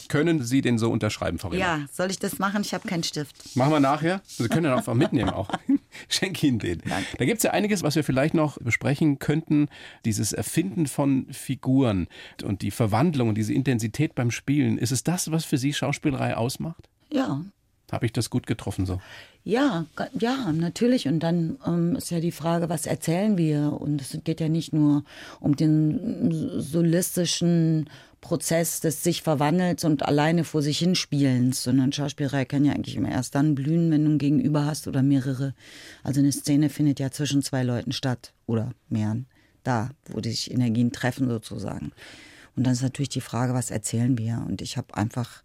Können 0.10 0.44
Sie 0.44 0.62
den 0.62 0.78
so 0.78 0.92
unterschreiben, 0.92 1.38
Frau 1.38 1.50
Riemann? 1.50 1.82
Ja, 1.82 1.88
soll 1.92 2.10
ich 2.10 2.20
das 2.20 2.40
machen? 2.40 2.64
Ich 2.64 2.74
habe 2.74 2.88
keinen 2.88 3.04
Stift. 3.04 3.56
Machen 3.56 3.72
wir 3.72 3.80
nachher. 3.80 4.22
Sie 4.26 4.50
können 4.50 4.64
den 4.64 4.74
einfach 4.74 4.96
mitnehmen 4.96 5.30
auch. 5.30 5.50
Schenke 6.10 6.48
Ihnen 6.48 6.60
den. 6.60 6.82
Da 7.18 7.26
gibt 7.26 7.38
es 7.38 7.44
ja 7.44 7.52
einiges, 7.52 7.84
was 7.84 7.96
wir 7.96 8.04
vielleicht 8.04 8.34
noch 8.34 8.58
besprechen 8.58 9.20
könnten. 9.20 9.70
Dieses 10.06 10.34
Erfinden 10.34 10.88
von 10.88 11.28
Figuren 11.32 12.08
und 12.44 12.64
die 12.64 12.72
Verwandlung 12.72 13.30
und 13.30 13.36
diese 13.36 13.54
Intensität 13.54 14.16
beim 14.16 14.32
Spielen. 14.32 14.78
Ist 14.80 14.92
es 14.92 15.04
das, 15.04 15.32
was 15.32 15.46
für 15.46 15.58
Sie 15.60 15.74
Schauspielerei 15.74 16.36
ausmacht? 16.36 16.90
Ja, 17.12 17.44
Habe 17.92 18.06
ich 18.06 18.14
das 18.14 18.30
gut 18.30 18.48
getroffen 18.48 18.86
so? 18.86 19.00
Ja, 19.44 19.86
ja, 20.14 20.52
natürlich. 20.52 21.08
Und 21.08 21.22
dann 21.22 21.58
ähm, 21.66 21.96
ist 21.96 22.12
ja 22.12 22.20
die 22.20 22.32
Frage, 22.32 22.70
was 22.70 22.86
erzählen 22.86 23.38
wir? 23.38 23.74
Und 23.80 24.02
es 24.02 24.18
geht 24.24 24.42
ja 24.42 24.50
nicht 24.50 24.74
nur 24.74 25.04
um 25.40 25.56
den 25.56 26.30
solistischen 26.60 27.90
Prozess 28.22 28.82
des 28.82 29.04
sich 29.04 29.22
Verwandelns 29.22 29.84
und 29.84 30.04
alleine 30.04 30.44
vor 30.44 30.62
sich 30.62 30.80
hinspielens, 30.80 31.64
sondern 31.64 31.94
Schauspielerei 31.94 32.46
kann 32.46 32.66
ja 32.66 32.74
eigentlich 32.74 32.96
immer 32.96 33.10
erst 33.10 33.36
dann 33.36 33.56
blühen, 33.56 33.92
wenn 33.92 34.06
du 34.06 34.12
ein 34.12 34.18
Gegenüber 34.18 34.66
hast 34.66 34.88
oder 34.88 35.02
mehrere. 35.02 35.54
Also 36.04 36.20
eine 36.20 36.32
Szene 36.32 36.70
findet 36.70 37.00
ja 37.00 37.12
zwischen 37.12 37.42
zwei 37.42 37.64
Leuten 37.64 37.92
statt 37.92 38.34
oder 38.46 38.74
mehreren. 38.90 39.28
Da, 39.64 39.92
wo 40.06 40.22
sich 40.22 40.52
Energien 40.52 40.92
treffen 40.92 41.28
sozusagen. 41.28 41.92
Und 42.56 42.66
dann 42.66 42.74
ist 42.74 42.82
natürlich 42.82 43.10
die 43.10 43.22
Frage, 43.22 43.54
was 43.54 43.72
erzählen 43.72 44.18
wir? 44.18 44.44
Und 44.48 44.62
ich 44.62 44.78
habe 44.78 44.96
einfach 44.96 45.44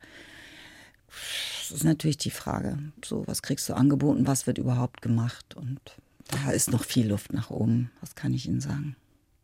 das 1.61 1.71
ist 1.71 1.85
natürlich 1.85 2.19
die 2.19 2.31
Frage. 2.31 2.79
So, 3.05 3.27
was 3.27 3.43
kriegst 3.43 3.69
du 3.69 3.75
angeboten, 3.75 4.27
was 4.27 4.47
wird 4.47 4.59
überhaupt 4.59 5.01
gemacht? 5.01 5.55
Und 5.55 5.81
da 6.29 6.51
ist 6.51 6.71
noch 6.71 6.85
viel 6.85 7.09
Luft 7.09 7.33
nach 7.33 7.51
oben, 7.51 7.91
was 8.01 8.15
kann 8.15 8.35
ich 8.35 8.47
Ihnen 8.47 8.61
sagen? 8.61 8.97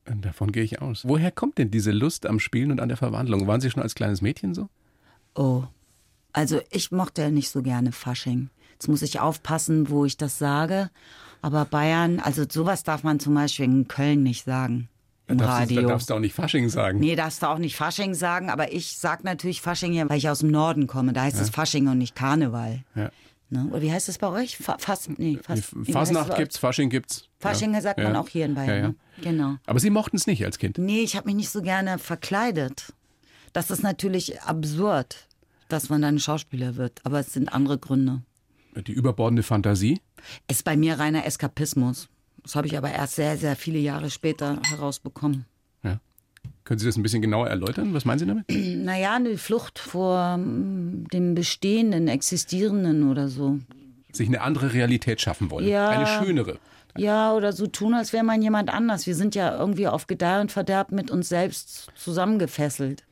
Davon 0.04 0.50
gehe 0.52 0.62
ich 0.64 0.80
aus. 0.82 1.06
Woher 1.06 1.30
kommt 1.30 1.58
denn 1.58 1.70
diese 1.70 1.92
Lust 1.92 2.26
am 2.26 2.40
Spielen 2.40 2.70
und 2.72 2.80
an 2.80 2.88
der 2.88 2.96
Verwandlung? 2.96 3.46
Waren 3.46 3.60
Sie 3.60 3.70
schon 3.70 3.82
als 3.82 3.94
kleines 3.94 4.22
Mädchen 4.22 4.54
so? 4.54 4.68
Oh, 5.34 5.64
also 6.32 6.60
ich 6.70 6.90
mochte 6.90 7.22
ja 7.22 7.30
nicht 7.30 7.50
so 7.50 7.62
gerne 7.62 7.92
Fasching. 7.92 8.50
Jetzt 8.72 8.88
muss 8.88 9.02
ich 9.02 9.20
aufpassen, 9.20 9.90
wo 9.90 10.04
ich 10.04 10.16
das 10.16 10.38
sage. 10.38 10.90
Aber 11.42 11.64
Bayern, 11.64 12.20
also 12.20 12.44
sowas 12.50 12.82
darf 12.82 13.02
man 13.02 13.20
zum 13.20 13.34
Beispiel 13.34 13.66
in 13.66 13.88
Köln 13.88 14.22
nicht 14.22 14.44
sagen. 14.44 14.88
Im 15.26 15.38
Da 15.38 15.46
darfst, 15.46 15.70
du, 15.70 15.74
da 15.74 15.80
Radio. 15.80 15.88
darfst 15.88 16.10
du 16.10 16.14
auch 16.14 16.18
nicht 16.18 16.34
Fasching 16.34 16.68
sagen. 16.68 16.98
Nee, 16.98 17.14
darfst 17.14 17.42
du 17.42 17.46
auch 17.46 17.58
nicht 17.58 17.76
Fasching 17.76 18.14
sagen, 18.14 18.50
aber 18.50 18.72
ich 18.72 18.96
sag 18.98 19.22
natürlich 19.22 19.60
Fasching 19.60 19.92
ja, 19.92 20.08
weil 20.08 20.18
ich 20.18 20.28
aus 20.28 20.40
dem 20.40 20.50
Norden 20.50 20.86
komme. 20.86 21.12
Da 21.12 21.22
heißt 21.22 21.40
es 21.40 21.50
Fasching 21.50 21.88
und 21.88 21.98
nicht 21.98 22.14
Karneval. 22.16 22.82
Ja. 22.94 23.10
Ne? 23.50 23.66
Oder 23.70 23.82
wie 23.82 23.92
heißt 23.92 24.08
es 24.08 24.18
bei 24.18 24.28
euch? 24.28 24.56
Fa 24.56 24.76
Fast, 24.78 25.18
nee, 25.18 25.38
heißt 25.48 25.72
es 25.74 25.92
Fasnacht 25.92 26.36
gibt's, 26.36 26.56
Fasching 26.56 26.88
gibt's. 26.88 27.28
Fasching 27.38 27.74
ja. 27.74 27.80
sagt 27.80 27.98
ja. 27.98 28.04
man 28.04 28.16
auch 28.16 28.28
hier 28.28 28.44
in 28.44 28.54
Bayern. 28.54 28.68
Ja, 28.68 28.76
ja. 28.76 28.88
Ne? 28.88 28.94
Genau. 29.22 29.56
Aber 29.66 29.80
Sie 29.80 29.90
mochten 29.90 30.16
es 30.16 30.26
nicht 30.26 30.44
als 30.44 30.58
Kind. 30.58 30.78
Nee, 30.78 31.00
ich 31.02 31.16
habe 31.16 31.26
mich 31.26 31.34
nicht 31.34 31.50
so 31.50 31.60
gerne 31.60 31.98
verkleidet. 31.98 32.92
Das 33.52 33.70
ist 33.70 33.82
natürlich 33.82 34.40
absurd, 34.42 35.26
dass 35.68 35.88
man 35.88 36.02
dann 36.02 36.20
Schauspieler 36.20 36.76
wird. 36.76 37.00
Aber 37.04 37.18
es 37.18 37.32
sind 37.32 37.52
andere 37.52 37.78
Gründe. 37.78 38.22
Die 38.76 38.92
überbordende 38.92 39.42
Fantasie. 39.42 40.00
Es 40.46 40.58
ist 40.58 40.62
bei 40.62 40.76
mir 40.76 40.98
reiner 41.00 41.26
Eskapismus. 41.26 42.08
Das 42.42 42.54
habe 42.54 42.68
ich 42.68 42.78
aber 42.78 42.92
erst 42.92 43.16
sehr, 43.16 43.36
sehr 43.36 43.56
viele 43.56 43.78
Jahre 43.78 44.10
später 44.10 44.60
herausbekommen. 44.62 45.46
Können 46.70 46.78
Sie 46.78 46.86
das 46.86 46.96
ein 46.96 47.02
bisschen 47.02 47.20
genauer 47.20 47.48
erläutern? 47.48 47.94
Was 47.94 48.04
meinen 48.04 48.20
Sie 48.20 48.26
damit? 48.26 48.44
Naja, 48.84 49.16
eine 49.16 49.36
Flucht 49.38 49.80
vor 49.80 50.36
mm, 50.36 51.08
dem 51.12 51.34
Bestehenden, 51.34 52.06
Existierenden 52.06 53.10
oder 53.10 53.26
so. 53.26 53.58
Sich 54.12 54.28
eine 54.28 54.40
andere 54.40 54.72
Realität 54.72 55.20
schaffen 55.20 55.50
wollen. 55.50 55.66
Ja. 55.66 55.88
Eine 55.88 56.06
schönere. 56.06 56.60
Ja, 56.96 57.34
oder 57.34 57.52
so 57.52 57.66
tun, 57.66 57.94
als 57.94 58.12
wäre 58.12 58.22
man 58.22 58.40
jemand 58.40 58.72
anders. 58.72 59.04
Wir 59.08 59.16
sind 59.16 59.34
ja 59.34 59.58
irgendwie 59.58 59.88
auf 59.88 60.06
Gedeih 60.06 60.42
und 60.42 60.52
Verderb 60.52 60.92
mit 60.92 61.10
uns 61.10 61.28
selbst 61.28 61.88
zusammengefesselt. 61.96 63.02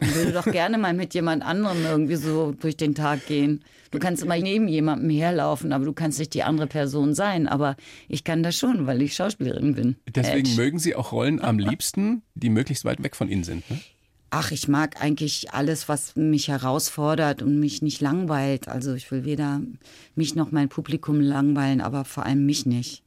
Ich 0.00 0.12
würde 0.16 0.32
doch 0.32 0.46
gerne 0.50 0.76
mal 0.76 0.92
mit 0.92 1.14
jemand 1.14 1.44
anderem 1.44 1.84
irgendwie 1.84 2.16
so 2.16 2.50
durch 2.50 2.76
den 2.76 2.96
Tag 2.96 3.28
gehen. 3.28 3.62
Du 3.94 4.00
kannst 4.00 4.24
immer 4.24 4.36
neben 4.36 4.66
jemandem 4.66 5.08
herlaufen, 5.08 5.72
aber 5.72 5.84
du 5.84 5.92
kannst 5.92 6.18
nicht 6.18 6.34
die 6.34 6.42
andere 6.42 6.66
Person 6.66 7.14
sein. 7.14 7.46
Aber 7.46 7.76
ich 8.08 8.24
kann 8.24 8.42
das 8.42 8.56
schon, 8.56 8.88
weil 8.88 9.00
ich 9.02 9.14
Schauspielerin 9.14 9.76
bin. 9.76 9.94
Deswegen 10.12 10.48
Edge. 10.48 10.56
mögen 10.56 10.78
Sie 10.80 10.96
auch 10.96 11.12
Rollen 11.12 11.40
am 11.40 11.60
liebsten, 11.60 12.22
die 12.34 12.50
möglichst 12.50 12.84
weit 12.84 13.04
weg 13.04 13.14
von 13.14 13.28
Ihnen 13.28 13.44
sind. 13.44 13.70
Ne? 13.70 13.78
Ach, 14.30 14.50
ich 14.50 14.66
mag 14.66 15.00
eigentlich 15.00 15.52
alles, 15.52 15.88
was 15.88 16.16
mich 16.16 16.48
herausfordert 16.48 17.40
und 17.40 17.60
mich 17.60 17.82
nicht 17.82 18.00
langweilt. 18.00 18.66
Also 18.66 18.94
ich 18.94 19.08
will 19.12 19.24
weder 19.24 19.60
mich 20.16 20.34
noch 20.34 20.50
mein 20.50 20.68
Publikum 20.68 21.20
langweilen, 21.20 21.80
aber 21.80 22.04
vor 22.04 22.26
allem 22.26 22.44
mich 22.44 22.66
nicht. 22.66 23.04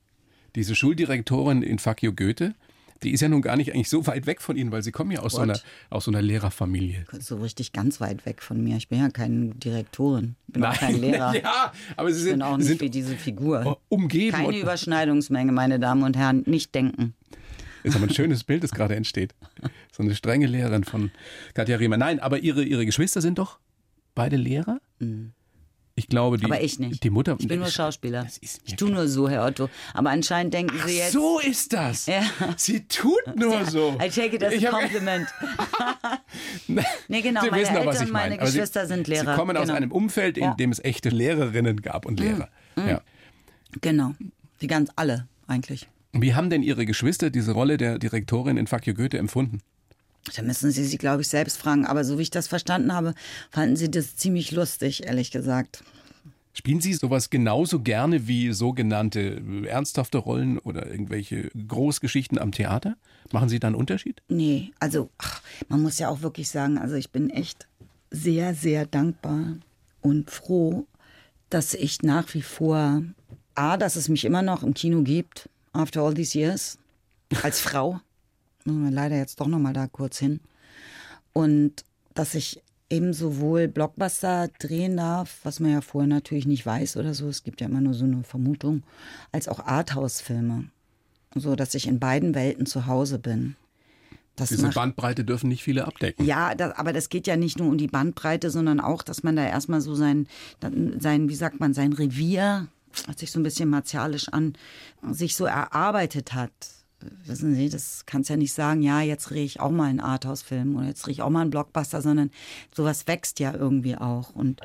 Diese 0.55 0.73
Schuldirektorin 0.73 1.63
in 1.63 1.79
Fakio 1.79 2.13
Goethe, 2.13 2.55
die 3.03 3.11
ist 3.11 3.21
ja 3.21 3.29
nun 3.29 3.41
gar 3.41 3.55
nicht 3.55 3.73
eigentlich 3.73 3.89
so 3.89 4.07
weit 4.07 4.25
weg 4.25 4.41
von 4.41 4.57
Ihnen, 4.57 4.71
weil 4.71 4.81
Sie 4.83 4.91
kommen 4.91 5.11
ja 5.11 5.19
aus, 5.19 5.33
so 5.33 5.39
einer, 5.39 5.59
aus 5.89 6.05
so 6.05 6.11
einer 6.11 6.21
Lehrerfamilie. 6.21 7.05
So 7.19 7.37
richtig 7.37 7.73
ganz 7.73 8.01
weit 8.01 8.25
weg 8.25 8.41
von 8.41 8.63
mir. 8.63 8.77
Ich 8.77 8.87
bin 8.87 8.99
ja 8.99 9.09
keine 9.09 9.53
Direktorin. 9.55 10.35
Ich 10.47 10.53
bin 10.53 10.65
auch 10.65 10.73
kein 10.77 10.99
Lehrer. 10.99 11.35
ja, 11.41 11.71
aber 11.95 12.11
Sie 12.11 12.17
Ich 12.17 12.23
sind, 12.23 12.33
bin 12.33 12.41
auch 12.41 12.57
nicht 12.57 12.67
sind 12.67 12.81
wie 12.81 12.89
diese 12.89 13.15
Figur. 13.15 13.79
umgeben. 13.89 14.35
Keine 14.37 14.57
Überschneidungsmenge, 14.59 15.51
meine 15.51 15.79
Damen 15.79 16.03
und 16.03 16.17
Herren. 16.17 16.43
Nicht 16.45 16.73
denken. 16.75 17.13
Ist 17.83 17.95
aber 17.95 18.05
ein 18.05 18.13
schönes 18.13 18.43
Bild, 18.43 18.63
das 18.63 18.71
gerade 18.71 18.95
entsteht. 18.95 19.33
So 19.91 20.03
eine 20.03 20.13
strenge 20.15 20.47
Lehrerin 20.47 20.83
von 20.83 21.11
Katja 21.53 21.77
Riemer. 21.77 21.97
Nein, 21.97 22.19
aber 22.19 22.39
ihre, 22.39 22.63
ihre 22.63 22.85
Geschwister 22.85 23.21
sind 23.21 23.37
doch 23.39 23.59
beide 24.15 24.35
Lehrer? 24.35 24.79
Mhm. 24.99 25.31
Ich 25.97 26.09
glaube, 26.09 26.37
die, 26.37 26.45
aber 26.45 26.61
ich 26.61 26.77
nicht. 26.77 27.03
Die 27.03 27.09
Mutter. 27.09 27.35
Ich 27.39 27.47
bin 27.47 27.57
nur 27.57 27.69
Schauspieler. 27.69 28.27
ich 28.39 28.75
tue 28.75 28.91
nur 28.91 29.07
so, 29.07 29.27
Herr 29.27 29.43
Otto. 29.43 29.67
Aber 29.95 30.11
anscheinend 30.11 30.53
denken 30.53 30.77
Ach, 30.79 30.87
Sie 30.87 30.97
jetzt. 30.99 31.11
So 31.11 31.39
ist 31.39 31.73
das. 31.73 32.05
Ja. 32.05 32.21
Sie 32.55 32.87
tut 32.87 33.35
nur 33.35 33.51
ja, 33.51 33.65
so. 33.65 33.97
I 33.99 34.07
take 34.07 34.35
it 34.35 34.43
as 34.43 34.63
a 34.63 34.69
compliment. 34.69 35.27
nee, 37.07 37.21
genau. 37.21 37.41
Sie 37.41 37.49
meine 37.49 37.63
wissen 37.63 37.75
Eltern 37.77 37.87
und 37.87 38.11
meine 38.11 38.35
meine. 38.35 38.37
Geschwister 38.37 38.85
Sie, 38.85 38.93
sind 38.93 39.07
Lehrer. 39.07 39.31
Sie 39.31 39.37
kommen 39.39 39.55
genau. 39.55 39.61
aus 39.61 39.69
einem 39.71 39.91
Umfeld, 39.91 40.37
in 40.37 40.43
ja. 40.43 40.53
dem 40.53 40.71
es 40.71 40.77
echte 40.83 41.09
Lehrerinnen 41.09 41.81
gab 41.81 42.05
und 42.05 42.19
Lehrer. 42.19 42.49
Mhm. 42.75 42.87
Ja. 42.87 43.01
Genau. 43.81 44.13
Die 44.61 44.67
ganz 44.67 44.91
alle 44.95 45.27
eigentlich. 45.47 45.89
Wie 46.11 46.35
haben 46.35 46.51
denn 46.51 46.61
Ihre 46.61 46.85
Geschwister 46.85 47.31
diese 47.31 47.53
Rolle 47.53 47.77
der 47.77 47.97
Direktorin 47.97 48.57
in 48.57 48.67
You 48.83 48.93
Goethe 48.93 49.17
empfunden? 49.17 49.61
Da 50.35 50.41
müssen 50.41 50.71
Sie 50.71 50.83
sich, 50.83 50.99
glaube 50.99 51.21
ich, 51.21 51.27
selbst 51.27 51.57
fragen. 51.57 51.85
Aber 51.85 52.03
so 52.03 52.17
wie 52.17 52.23
ich 52.23 52.29
das 52.29 52.47
verstanden 52.47 52.93
habe, 52.93 53.13
fanden 53.51 53.75
Sie 53.75 53.89
das 53.89 54.15
ziemlich 54.15 54.51
lustig, 54.51 55.05
ehrlich 55.05 55.31
gesagt. 55.31 55.83
Spielen 56.53 56.81
Sie 56.81 56.93
sowas 56.93 57.29
genauso 57.29 57.81
gerne 57.81 58.27
wie 58.27 58.51
sogenannte 58.51 59.41
ernsthafte 59.67 60.17
Rollen 60.17 60.57
oder 60.57 60.89
irgendwelche 60.89 61.51
Großgeschichten 61.67 62.39
am 62.39 62.51
Theater? 62.51 62.97
Machen 63.31 63.47
Sie 63.47 63.59
da 63.59 63.67
einen 63.67 63.75
Unterschied? 63.75 64.23
Nee, 64.27 64.71
also 64.79 65.11
ach, 65.19 65.41
man 65.67 65.83
muss 65.83 65.99
ja 65.99 66.09
auch 66.09 66.21
wirklich 66.23 66.49
sagen, 66.49 66.79
also 66.79 66.95
ich 66.95 67.11
bin 67.11 67.29
echt 67.29 67.67
sehr, 68.09 68.55
sehr 68.55 68.87
dankbar 68.87 69.57
und 70.01 70.31
froh, 70.31 70.87
dass 71.51 71.75
ich 71.75 72.01
nach 72.01 72.33
wie 72.33 72.41
vor, 72.41 73.03
A, 73.53 73.77
dass 73.77 73.95
es 73.95 74.09
mich 74.09 74.25
immer 74.25 74.41
noch 74.41 74.63
im 74.63 74.73
Kino 74.73 75.03
gibt, 75.03 75.49
after 75.73 76.01
all 76.01 76.13
these 76.15 76.37
years, 76.37 76.79
als 77.43 77.59
Frau, 77.59 77.99
müssen 78.67 78.83
wir 78.83 78.91
leider 78.91 79.15
jetzt 79.15 79.39
doch 79.39 79.47
nochmal 79.47 79.73
da 79.73 79.87
kurz 79.87 80.19
hin, 80.19 80.39
und 81.33 81.83
dass 82.13 82.35
ich 82.35 82.61
eben 82.89 83.13
sowohl 83.13 83.67
Blockbuster 83.67 84.49
drehen 84.59 84.97
darf, 84.97 85.39
was 85.43 85.59
man 85.59 85.71
ja 85.71 85.81
vorher 85.81 86.07
natürlich 86.07 86.45
nicht 86.45 86.65
weiß 86.65 86.97
oder 86.97 87.13
so, 87.13 87.27
es 87.27 87.43
gibt 87.43 87.61
ja 87.61 87.67
immer 87.67 87.81
nur 87.81 87.93
so 87.93 88.05
eine 88.05 88.23
Vermutung, 88.23 88.83
als 89.31 89.47
auch 89.47 89.59
Arthouse-Filme. 89.59 90.65
So 91.35 91.55
dass 91.55 91.75
ich 91.75 91.87
in 91.87 91.99
beiden 91.99 92.33
Welten 92.33 92.65
zu 92.65 92.87
Hause 92.87 93.19
bin. 93.19 93.55
Das 94.35 94.49
Diese 94.49 94.63
macht, 94.63 94.75
Bandbreite 94.75 95.23
dürfen 95.25 95.49
nicht 95.49 95.63
viele 95.63 95.85
abdecken. 95.85 96.25
ja, 96.25 96.55
das, 96.55 96.73
aber 96.77 96.93
das 96.93 97.09
geht 97.09 97.27
ja 97.27 97.35
nicht 97.35 97.59
nur 97.59 97.67
um 97.67 97.77
die 97.77 97.87
Bandbreite, 97.87 98.49
sondern 98.49 98.79
auch, 98.79 99.03
dass 99.03 99.23
man 99.23 99.35
da 99.35 99.45
erstmal 99.45 99.81
so 99.81 99.93
sein, 99.93 100.27
sein, 100.99 101.27
wie 101.27 101.35
sagt 101.35 101.59
man, 101.59 101.73
sein 101.73 101.93
Revier, 101.93 102.67
hört 103.05 103.19
sich 103.19 103.31
so 103.31 103.39
ein 103.39 103.43
bisschen 103.43 103.69
martialisch 103.69 104.29
an, 104.29 104.53
sich 105.11 105.35
so 105.35 105.45
erarbeitet 105.45 106.33
hat 106.33 106.51
wissen 107.25 107.53
Sie, 107.55 107.69
das 107.69 108.05
kannst 108.05 108.29
ja 108.29 108.37
nicht 108.37 108.53
sagen, 108.53 108.81
ja, 108.81 109.01
jetzt 109.01 109.29
drehe 109.29 109.43
ich 109.43 109.59
auch 109.59 109.69
mal 109.69 109.85
einen 109.85 109.99
Arthouse-Film 109.99 110.75
oder 110.75 110.87
jetzt 110.87 111.05
drehe 111.05 111.11
ich 111.11 111.21
auch 111.21 111.29
mal 111.29 111.41
einen 111.41 111.49
Blockbuster, 111.51 112.01
sondern 112.01 112.31
sowas 112.75 113.05
wächst 113.07 113.39
ja 113.39 113.53
irgendwie 113.53 113.95
auch. 113.97 114.31
Und 114.33 114.61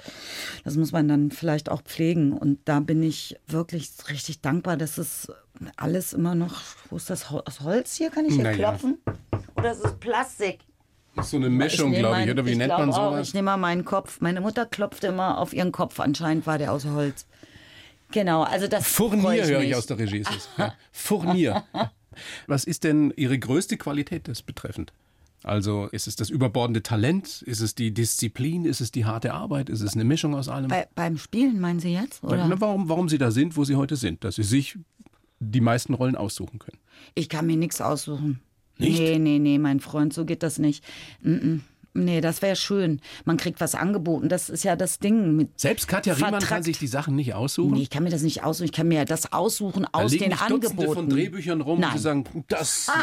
das 0.64 0.76
muss 0.76 0.92
man 0.92 1.08
dann 1.08 1.30
vielleicht 1.30 1.68
auch 1.70 1.82
pflegen. 1.82 2.32
Und 2.32 2.58
da 2.64 2.80
bin 2.80 3.02
ich 3.02 3.36
wirklich 3.48 3.90
richtig 4.08 4.40
dankbar, 4.40 4.76
dass 4.76 4.98
es 4.98 5.30
alles 5.76 6.12
immer 6.12 6.34
noch, 6.34 6.60
wo 6.90 6.96
ist 6.96 7.10
das 7.10 7.30
aus 7.30 7.60
Holz 7.60 7.96
hier? 7.96 8.10
Kann 8.10 8.24
ich 8.24 8.34
hier 8.34 8.44
Naja. 8.44 8.56
klopfen? 8.56 8.98
Oder 9.56 9.72
ist 9.72 9.84
es 9.84 9.92
Plastik? 9.94 10.60
Das 11.14 11.26
ist 11.26 11.32
so 11.32 11.36
eine 11.36 11.50
Mischung, 11.50 11.92
glaube 11.92 12.20
ich, 12.20 12.26
mein- 12.26 12.30
oder 12.30 12.46
wie 12.46 12.56
nennt 12.56 12.70
glaub 12.70 12.80
man 12.80 12.90
auch, 12.90 13.10
sowas? 13.12 13.28
Ich 13.28 13.34
nehme 13.34 13.46
mal 13.46 13.58
meinen 13.58 13.84
Kopf. 13.84 14.22
Meine 14.22 14.40
Mutter 14.40 14.64
klopfte 14.64 15.08
immer 15.08 15.36
auf 15.38 15.52
ihren 15.52 15.70
Kopf. 15.70 16.00
Anscheinend 16.00 16.46
war 16.46 16.56
der 16.56 16.72
aus 16.72 16.86
Holz. 16.86 17.26
Genau, 18.12 18.42
also 18.42 18.66
das 18.66 18.86
Furnier 18.88 19.44
höre 19.46 19.60
ich 19.60 19.74
aus 19.76 19.86
der 19.86 19.98
Regie. 19.98 20.18
Ist 20.20 20.30
es. 20.36 20.48
Ja. 20.56 20.74
Furnier. 20.90 21.64
Was 22.46 22.64
ist 22.64 22.84
denn 22.84 23.12
Ihre 23.16 23.38
größte 23.38 23.76
Qualität 23.76 24.28
das 24.28 24.42
betreffend? 24.42 24.92
Also 25.44 25.88
ist 25.90 26.06
es 26.06 26.14
das 26.14 26.30
überbordende 26.30 26.82
Talent? 26.82 27.42
Ist 27.42 27.60
es 27.60 27.74
die 27.74 27.92
Disziplin? 27.92 28.64
Ist 28.64 28.80
es 28.80 28.92
die 28.92 29.04
harte 29.04 29.34
Arbeit? 29.34 29.70
Ist 29.70 29.80
es 29.80 29.94
eine 29.94 30.04
Mischung 30.04 30.34
aus 30.34 30.48
allem? 30.48 30.68
Bei, 30.68 30.86
beim 30.94 31.18
Spielen 31.18 31.60
meinen 31.60 31.80
Sie 31.80 31.92
jetzt? 31.92 32.22
Oder? 32.22 32.46
Na, 32.46 32.60
warum, 32.60 32.88
warum 32.88 33.08
Sie 33.08 33.18
da 33.18 33.30
sind, 33.30 33.56
wo 33.56 33.64
Sie 33.64 33.74
heute 33.74 33.96
sind? 33.96 34.22
Dass 34.22 34.36
Sie 34.36 34.44
sich 34.44 34.78
die 35.40 35.60
meisten 35.60 35.94
Rollen 35.94 36.16
aussuchen 36.16 36.58
können. 36.58 36.78
Ich 37.14 37.28
kann 37.28 37.46
mir 37.46 37.56
nichts 37.56 37.80
aussuchen. 37.80 38.40
Nicht? 38.78 39.00
Nee, 39.00 39.18
nee, 39.18 39.38
nee, 39.38 39.58
mein 39.58 39.80
Freund, 39.80 40.12
so 40.12 40.24
geht 40.24 40.42
das 40.42 40.58
nicht. 40.58 40.84
Mm 41.22 41.34
-mm. 41.34 41.60
Nee, 41.94 42.22
das 42.22 42.40
wäre 42.40 42.56
schön. 42.56 43.00
Man 43.26 43.36
kriegt 43.36 43.60
was 43.60 43.74
angeboten. 43.74 44.30
Das 44.30 44.48
ist 44.48 44.64
ja 44.64 44.76
das 44.76 44.98
Ding 44.98 45.36
mit. 45.36 45.60
Selbst 45.60 45.88
Katja 45.88 46.14
Riemann 46.14 46.42
kann 46.42 46.62
sich 46.62 46.78
die 46.78 46.86
Sachen 46.86 47.14
nicht 47.16 47.34
aussuchen. 47.34 47.74
Nee, 47.74 47.82
ich 47.82 47.90
kann 47.90 48.02
mir 48.02 48.10
das 48.10 48.22
nicht 48.22 48.42
aussuchen. 48.42 48.64
Ich 48.64 48.72
kann 48.72 48.88
mir 48.88 49.04
das 49.04 49.32
aussuchen 49.32 49.82
da 49.82 50.00
aus 50.00 50.12
liegen 50.12 50.30
den 50.30 50.38
Dutzende 50.38 50.68
Angeboten. 50.68 50.94
von 50.94 51.08
Drehbüchern 51.10 51.60
rum, 51.60 51.80
Nein. 51.80 51.92
und 51.92 51.98
sagen, 51.98 52.44
das. 52.48 52.90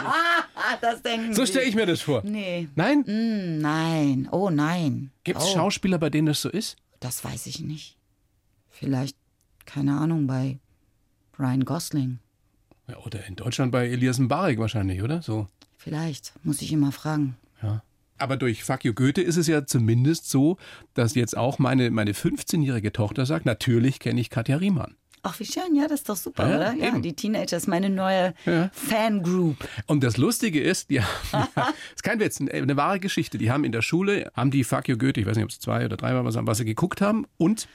Das 0.82 1.02
denken 1.02 1.34
So 1.34 1.46
stelle 1.46 1.66
ich 1.66 1.76
mir 1.76 1.86
das 1.86 2.02
vor. 2.02 2.22
Nee. 2.24 2.68
Nein? 2.76 3.00
Mm, 3.00 3.60
nein. 3.60 4.30
Oh 4.32 4.50
nein. 4.50 5.12
Gibt 5.24 5.40
es 5.40 5.46
oh, 5.46 5.54
Schauspieler, 5.54 5.98
bei 5.98 6.10
denen 6.10 6.28
das 6.28 6.42
so 6.42 6.50
ist? 6.50 6.78
Das 7.00 7.24
weiß 7.24 7.48
ich 7.48 7.62
nicht. 7.62 7.98
Vielleicht, 8.70 9.18
keine 9.66 9.98
Ahnung, 9.98 10.28
bei 10.28 10.60
Ryan 11.40 11.66
Gosling. 11.66 12.20
Ja, 12.88 12.98
oder 12.98 13.26
in 13.26 13.36
Deutschland 13.36 13.72
bei 13.72 13.88
Elias 13.88 14.20
Mbarek 14.20 14.60
wahrscheinlich, 14.60 15.02
oder? 15.02 15.22
So. 15.22 15.48
Vielleicht. 15.78 16.34
Muss 16.44 16.62
ich 16.62 16.72
mal 16.76 16.92
fragen. 16.92 17.36
Ja. 17.62 17.84
Aber 18.20 18.38
durch 18.38 18.64
Fuck 18.64 18.86
You 18.86 18.94
Goethe 18.94 19.22
ist 19.22 19.38
es 19.38 19.48
ja 19.48 19.66
zumindest 19.66 20.30
so, 20.30 20.58
dass 20.94 21.16
jetzt 21.16 21.36
auch 21.38 21.60
meine, 21.60 21.90
meine 21.92 22.12
15-jährige 22.14 22.92
Tochter 22.92 23.26
sagt, 23.26 23.46
natürlich 23.46 24.00
kenne 24.00 24.20
ich 24.22 24.30
Katja 24.30 24.58
Riemann. 24.58 24.96
Ach, 25.22 25.38
wie 25.40 25.46
schön. 25.46 25.76
Ja, 25.76 25.84
das 25.90 26.00
ist 26.02 26.10
doch 26.10 26.16
super, 26.16 26.48
Ja, 26.50 26.56
oder? 26.56 26.74
Ja, 26.76 26.88
eben. 26.88 27.02
die 27.02 27.14
Teenager 27.14 27.58
ist 27.58 27.68
meine 27.68 27.90
neue 27.90 28.34
Ja. 28.46 28.70
Fangroup. 28.74 29.58
Und 29.86 30.02
das 30.04 30.16
Lustige 30.16 30.62
ist, 30.62 30.90
die 30.90 31.02
haben, 31.02 31.48
ist 31.96 32.04
kein 32.04 32.20
Witz, 32.22 32.40
eine, 32.40 32.52
eine 32.54 32.78
wahre 32.78 33.02
Geschichte. 33.02 33.38
Die 33.38 33.52
haben 33.52 33.66
in 33.66 33.74
der 33.74 33.82
Schule, 33.82 34.32
haben 34.34 34.50
die 34.50 34.64
Fuck 34.64 34.88
You 34.88 34.98
Goethe, 34.98 35.20
ich 35.20 35.26
weiß 35.26 35.36
nicht, 35.36 35.44
ob 35.44 35.50
es 35.52 35.60
zwei 35.60 35.84
oder 35.86 35.98
dreimal 35.98 36.24
was, 36.24 36.38
was 36.40 36.58
sie 36.60 36.66
geguckt 36.66 37.02
haben. 37.02 37.26
Und 37.38 37.68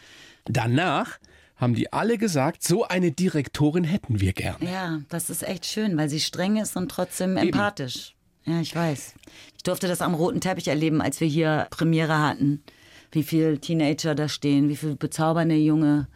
danach 0.46 1.18
haben 1.56 1.74
die 1.74 1.92
alle 1.92 2.18
gesagt, 2.18 2.62
so 2.62 2.84
eine 2.88 3.12
Direktorin 3.12 3.84
hätten 3.84 4.20
wir 4.20 4.32
gern. 4.32 4.56
Ja, 4.60 5.00
das 5.08 5.30
ist 5.30 5.42
echt 5.46 5.66
schön, 5.66 5.96
weil 5.96 6.08
sie 6.08 6.20
streng 6.20 6.56
ist 6.56 6.76
und 6.76 6.90
trotzdem 6.90 7.36
empathisch. 7.36 8.14
Ja, 8.46 8.60
ich 8.60 8.74
weiß. 8.74 9.14
Ich 9.56 9.62
durfte 9.62 9.88
das 9.88 10.02
am 10.02 10.14
roten 10.14 10.40
Teppich 10.40 10.68
erleben, 10.68 11.00
als 11.00 11.20
wir 11.20 11.28
hier 11.28 11.66
Premiere 11.70 12.18
hatten. 12.18 12.62
Wie 13.10 13.22
viele 13.22 13.58
Teenager 13.58 14.14
da 14.14 14.28
stehen, 14.28 14.68
wie 14.68 14.76
viele 14.76 14.96
bezaubernde 14.96 15.54
junge 15.56 16.08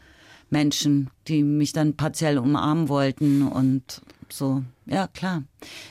Menschen, 0.51 1.11
die 1.29 1.43
mich 1.43 1.73
dann 1.73 1.97
partiell 1.97 2.39
umarmen 2.39 2.89
wollten 2.89 3.47
und 3.47 4.03
so. 4.29 4.63
Ja, 4.87 5.07
klar. 5.09 5.45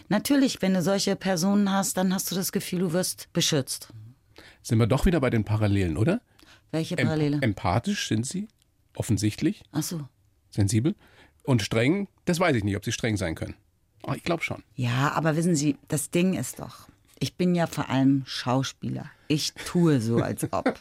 Natürlich, 0.10 0.62
wenn 0.62 0.74
du 0.74 0.82
solche 0.82 1.16
Personen 1.16 1.72
hast, 1.72 1.98
dann 1.98 2.14
hast 2.14 2.30
du 2.32 2.36
das 2.36 2.52
Gefühl, 2.52 2.80
du 2.80 2.94
wirst 2.94 3.32
beschützt. 3.34 3.90
Sind 4.62 4.80
wir 4.80 4.88
doch 4.88 5.06
wieder 5.06 5.20
bei 5.20 5.30
den 5.30 5.44
Parallelen, 5.44 5.98
oder? 5.98 6.22
Welche 6.72 6.98
Em- 6.98 7.06
Parallele? 7.08 7.40
empathisch 7.42 8.08
sind 8.08 8.26
sie, 8.26 8.48
offensichtlich, 8.96 9.64
Ach 9.72 9.84
so. 9.84 10.02
sensibel. 10.50 10.96
Und 11.44 11.62
streng, 11.62 12.10
das 12.26 12.40
weiß 12.40 12.56
ich 12.58 12.64
nicht, 12.64 12.76
ob 12.76 12.84
sie 12.84 12.92
streng 12.92 13.16
sein 13.16 13.36
können. 13.36 13.56
Aber 14.04 14.16
ich 14.16 14.24
glaube 14.24 14.44
schon. 14.44 14.64
Ja, 14.76 15.12
aber 15.14 15.36
wissen 15.36 15.56
Sie, 15.56 15.78
das 15.88 16.10
Ding 16.12 16.34
ist 16.34 16.60
doch, 16.60 16.88
ich 17.20 17.36
bin 17.36 17.56
ja 17.56 17.68
vor 17.68 17.90
allem 17.90 18.24
Schauspieler. 18.26 19.06
Ich 19.28 19.54
tue 19.54 20.00
so, 20.00 20.18
als 20.18 20.52
ob. 20.54 20.80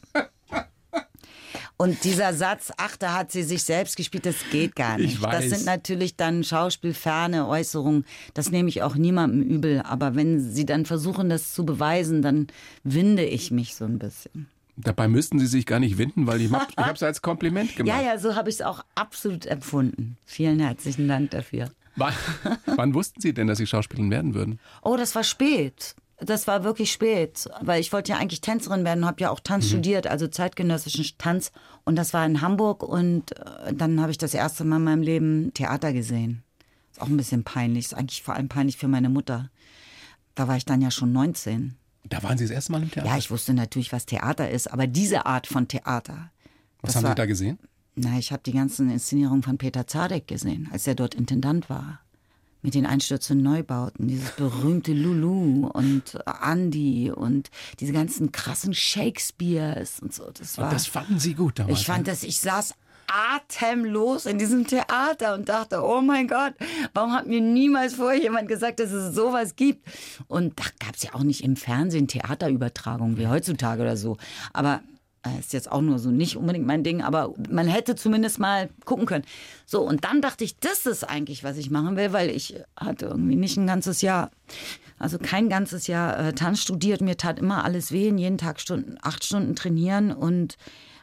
Und 1.79 2.05
dieser 2.05 2.33
Satz, 2.33 2.72
ach, 2.79 2.96
da 2.96 3.12
hat 3.14 3.31
sie 3.33 3.42
sich 3.42 3.62
selbst 3.62 3.96
gespielt, 3.96 4.24
das 4.24 4.37
geht 4.50 4.74
gar 4.76 4.96
nicht. 4.96 5.22
Das 5.22 5.44
sind 5.50 5.66
natürlich 5.66 6.16
dann 6.16 6.42
schauspielferne 6.42 7.46
Äußerungen. 7.46 8.07
Das 8.33 8.50
nehme 8.50 8.68
ich 8.70 8.83
auch 8.83 8.94
niemandem 8.94 9.42
übel. 9.42 9.83
Aber 9.83 10.14
wenn 10.14 10.40
sie 10.40 10.64
dann 10.64 10.87
versuchen, 10.87 11.29
das 11.29 11.52
zu 11.52 11.66
beweisen, 11.66 12.22
dann 12.22 12.46
winde 12.83 13.24
ich 13.26 13.50
mich 13.50 13.74
so 13.74 13.85
ein 13.85 13.98
bisschen. 13.98 14.48
Dabei 14.79 15.07
müssten 15.09 15.38
sie 15.38 15.46
sich 15.46 15.66
gar 15.66 15.79
nicht 15.81 15.98
winden, 15.98 16.26
weil 16.26 16.40
ich, 16.40 16.50
hab- 16.50 16.70
ich 16.70 16.76
habe 16.79 16.92
es 16.94 17.02
als 17.02 17.20
Kompliment 17.20 17.76
gemacht. 17.76 17.94
Ja, 17.98 18.02
ja, 18.12 18.18
so 18.18 18.35
habe 18.35 18.48
ich 18.48 18.57
es 18.57 18.62
auch 18.62 18.83
absolut 18.94 19.44
empfunden. 19.44 20.16
Vielen 20.24 20.61
herzlichen 20.61 21.09
Dank 21.09 21.31
dafür. 21.31 21.70
Wann, 21.96 22.14
wann 22.66 22.94
wussten 22.94 23.20
Sie 23.20 23.32
denn, 23.35 23.46
dass 23.46 23.59
Sie 23.59 23.66
Schauspielerin 23.66 24.11
werden 24.11 24.35
würden? 24.35 24.61
Oh, 24.82 24.96
das 24.96 25.14
war 25.14 25.24
spät. 25.24 25.94
Das 26.18 26.46
war 26.46 26.64
wirklich 26.64 26.92
spät, 26.92 27.46
weil 27.61 27.78
ich 27.78 27.92
wollte 27.92 28.12
ja 28.12 28.18
eigentlich 28.18 28.40
Tänzerin 28.40 28.85
werden, 28.87 29.04
habe 29.04 29.20
ja 29.20 29.28
auch 29.30 29.38
Tanz 29.40 29.68
studiert, 29.68 30.06
also 30.06 30.26
zeitgenössischen 30.28 31.04
Tanz. 31.18 31.52
Und 31.85 31.96
das 31.96 32.14
war 32.14 32.24
in 32.24 32.40
Hamburg 32.40 32.82
und 32.82 33.38
äh, 33.38 33.74
dann 33.74 34.00
habe 34.00 34.12
ich 34.12 34.16
das 34.18 34.32
erste 34.32 34.64
Mal 34.64 34.76
in 34.76 34.85
meinem 34.85 35.02
Leben 35.02 35.52
Theater 35.52 35.92
gesehen. 35.92 36.42
Ist 36.92 37.02
auch 37.02 37.09
ein 37.09 37.18
bisschen 37.18 37.44
peinlich, 37.44 37.85
ist 37.87 37.94
eigentlich 37.94 38.22
vor 38.22 38.35
allem 38.35 38.48
peinlich 38.48 38.78
für 38.78 38.88
meine 38.88 39.11
Mutter. 39.11 39.50
Da 40.35 40.48
war 40.48 40.56
ich 40.56 40.64
dann 40.64 40.80
ja 40.80 40.90
schon 40.90 41.12
19. 41.12 41.76
Da 42.09 42.22
waren 42.22 42.38
Sie 42.38 42.44
das 42.44 42.50
erste 42.50 42.72
Mal 42.72 42.82
im 42.82 42.90
Theater. 42.90 43.09
Ja, 43.11 43.18
ich 43.18 43.30
wusste 43.30 43.52
natürlich, 43.52 43.92
was 43.92 44.06
Theater 44.06 44.48
ist, 44.48 44.72
aber 44.72 44.87
diese 44.87 45.26
Art 45.26 45.46
von 45.46 45.68
Theater. 45.68 46.30
Was 46.80 46.96
haben 46.96 47.02
war- 47.04 47.11
Sie 47.11 47.16
da 47.16 47.26
gesehen? 47.26 47.59
Na, 47.98 48.18
ich 48.18 48.30
habe 48.30 48.42
die 48.44 48.52
ganzen 48.52 48.90
Inszenierungen 48.90 49.42
von 49.42 49.56
Peter 49.56 49.87
Zadek 49.87 50.28
gesehen, 50.28 50.68
als 50.70 50.87
er 50.87 50.94
dort 50.94 51.14
Intendant 51.14 51.70
war. 51.70 52.00
Mit 52.61 52.74
den 52.74 52.85
einstürzenden 52.85 53.44
Neubauten, 53.44 54.09
dieses 54.09 54.32
berühmte 54.32 54.92
Lulu 54.92 55.68
und 55.68 56.18
Andy 56.42 57.11
und 57.11 57.50
diese 57.80 57.92
ganzen 57.92 58.32
krassen 58.32 58.74
Shakespeares 58.74 60.00
und 60.00 60.12
so. 60.12 60.30
Das 60.30 60.59
war. 60.59 60.64
Und 60.64 60.72
das 60.72 60.87
fanden 60.87 61.18
Sie 61.18 61.35
gut 61.35 61.59
damals. 61.59 61.78
ich 61.78 61.87
fand 61.87 62.06
ne? 62.06 62.12
das, 62.12 62.22
ich 62.22 62.40
saß 62.40 62.74
atemlos 63.06 64.26
in 64.26 64.38
diesem 64.38 64.66
Theater 64.66 65.35
und 65.35 65.48
dachte, 65.48 65.82
oh 65.82 66.00
mein 66.00 66.28
Gott, 66.28 66.54
warum 66.92 67.12
hat 67.12 67.26
mir 67.26 67.40
niemals 67.40 67.94
vorher 67.94 68.20
jemand 68.20 68.48
gesagt, 68.48 68.80
dass 68.80 68.90
es 68.90 69.14
sowas 69.14 69.56
gibt? 69.56 69.87
Und 70.26 70.59
da 70.59 70.64
gab 70.85 70.96
es 70.96 71.02
ja 71.02 71.14
auch 71.14 71.22
nicht 71.22 71.44
im 71.44 71.56
Fernsehen 71.56 72.09
Theaterübertragungen 72.09 73.16
wie 73.16 73.28
heutzutage 73.28 73.82
oder 73.82 73.96
so. 73.96 74.16
Aber 74.52 74.82
ist 75.38 75.52
jetzt 75.52 75.70
auch 75.70 75.81
nur 75.81 75.98
so 75.98 76.11
nicht 76.11 76.37
unbedingt 76.37 76.66
mein 76.66 76.85
Ding, 76.85 77.02
aber 77.02 77.35
man 77.50 77.66
hätte 77.66 77.96
zumindest 77.96 78.38
mal 78.38 78.68
gucken 78.85 79.07
können. 79.07 79.24
So, 79.64 79.83
und 79.83 80.05
dann 80.05 80.22
dachte 80.22 80.44
ich, 80.44 80.59
das 80.59 80.87
ist 80.87 81.05
eigentlich, 81.05 81.44
was 81.44 81.57
ich 81.57 81.70
machen 81.70 81.96
will, 81.96 82.12
weil 82.12 82.31
ich 82.31 82.55
hatte 82.76 83.07
irgendwie 83.07 83.37
nicht 83.37 83.57
ein 83.57 83.66
ganzes 83.66 84.02
Jahr, 84.02 84.31
also 84.98 85.18
kein 85.18 85.48
ganzes 85.48 85.87
Jahr 85.87 86.18
äh, 86.18 86.33
Tanz 86.33 86.62
studiert. 86.62 87.00
Mir 87.00 87.16
tat 87.16 87.38
immer 87.38 87.64
alles 87.64 87.92
weh, 87.92 88.11
jeden 88.11 88.38
Tag 88.38 88.61
Stunden, 88.61 88.96
acht 89.02 89.24
Stunden 89.24 89.57
trainieren 89.57 90.12
und, 90.12 90.57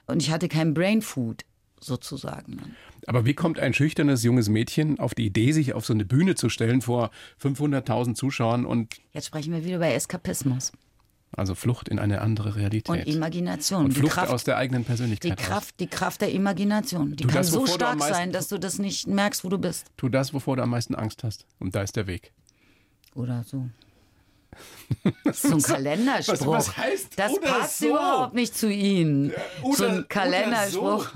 und 0.08 0.22
ich 0.22 0.32
hatte 0.32 0.48
kein 0.48 0.74
Brain 0.74 1.02
Food 1.02 1.44
sozusagen. 1.80 2.76
Aber 3.08 3.26
wie 3.26 3.34
kommt 3.34 3.60
ein 3.60 3.74
schüchternes 3.74 4.24
junges 4.24 4.48
Mädchen 4.48 5.00
auf 5.00 5.14
die 5.14 5.26
Idee, 5.26 5.52
sich 5.52 5.74
auf 5.74 5.86
so 5.86 5.94
eine 5.94 6.06
Bühne 6.06 6.36
zu 6.36 6.48
stellen 6.48 6.82
vor 6.82 7.12
500.000 7.42 8.16
Zuschauern 8.16 8.66
und. 8.66 8.96
Jetzt 9.12 9.28
sprechen 9.28 9.54
wir 9.54 9.66
wieder 9.66 9.76
über 9.76 9.88
Eskapismus. 9.88 10.72
Also 11.36 11.56
Flucht 11.56 11.90
in 11.90 11.98
eine 12.00 12.22
andere 12.22 12.56
Realität. 12.56 12.90
Und 12.90 13.08
Imagination. 13.08 13.86
Und 13.86 13.96
Die 13.96 14.00
Flucht 14.02 14.14
Kraft- 14.14 14.32
aus 14.32 14.44
der 14.44 14.58
eigenen 14.58 14.84
Persönlichkeit. 14.86 15.40
Die 15.40 15.44
Kraft, 15.44 15.80
die 15.80 15.88
Kraft 15.88 16.22
der 16.22 16.32
Imagination. 16.32 17.16
Die 17.16 17.24
Du, 17.24 17.28
kann 17.30 17.38
das, 17.38 17.48
so 17.50 17.66
stark 17.66 17.98
meisten- 17.98 18.14
sein, 18.14 18.32
dass 18.32 18.48
du 18.50 18.60
das 18.60 18.78
nicht 18.78 19.08
merkst, 19.08 19.44
wo 19.44 19.50
du 19.50 19.58
bist. 19.58 19.88
Tu 19.98 20.10
das, 20.10 20.34
wovor 20.34 20.58
du 20.58 20.64
am 20.64 20.70
meisten 20.70 20.94
Angst 20.96 21.24
hast. 21.24 21.46
Und 21.60 21.74
da 21.76 21.82
ist 21.82 21.96
der 21.96 22.06
Weg. 22.08 22.32
Oder 23.16 23.44
so. 23.46 23.68
So 25.34 25.56
ein 25.56 25.62
Kalenderspruch. 25.64 26.46
was 26.46 26.78
heißt 26.78 27.18
das 27.18 27.40
passt 27.42 27.80
so? 27.80 27.90
überhaupt 27.90 28.36
nicht 28.36 28.56
zu 28.56 28.72
Ihnen. 28.72 29.32
so 29.64 29.68
oder- 29.70 29.88
ein 29.90 29.94
oder 29.98 30.04
Kalenderspruch. 30.04 31.08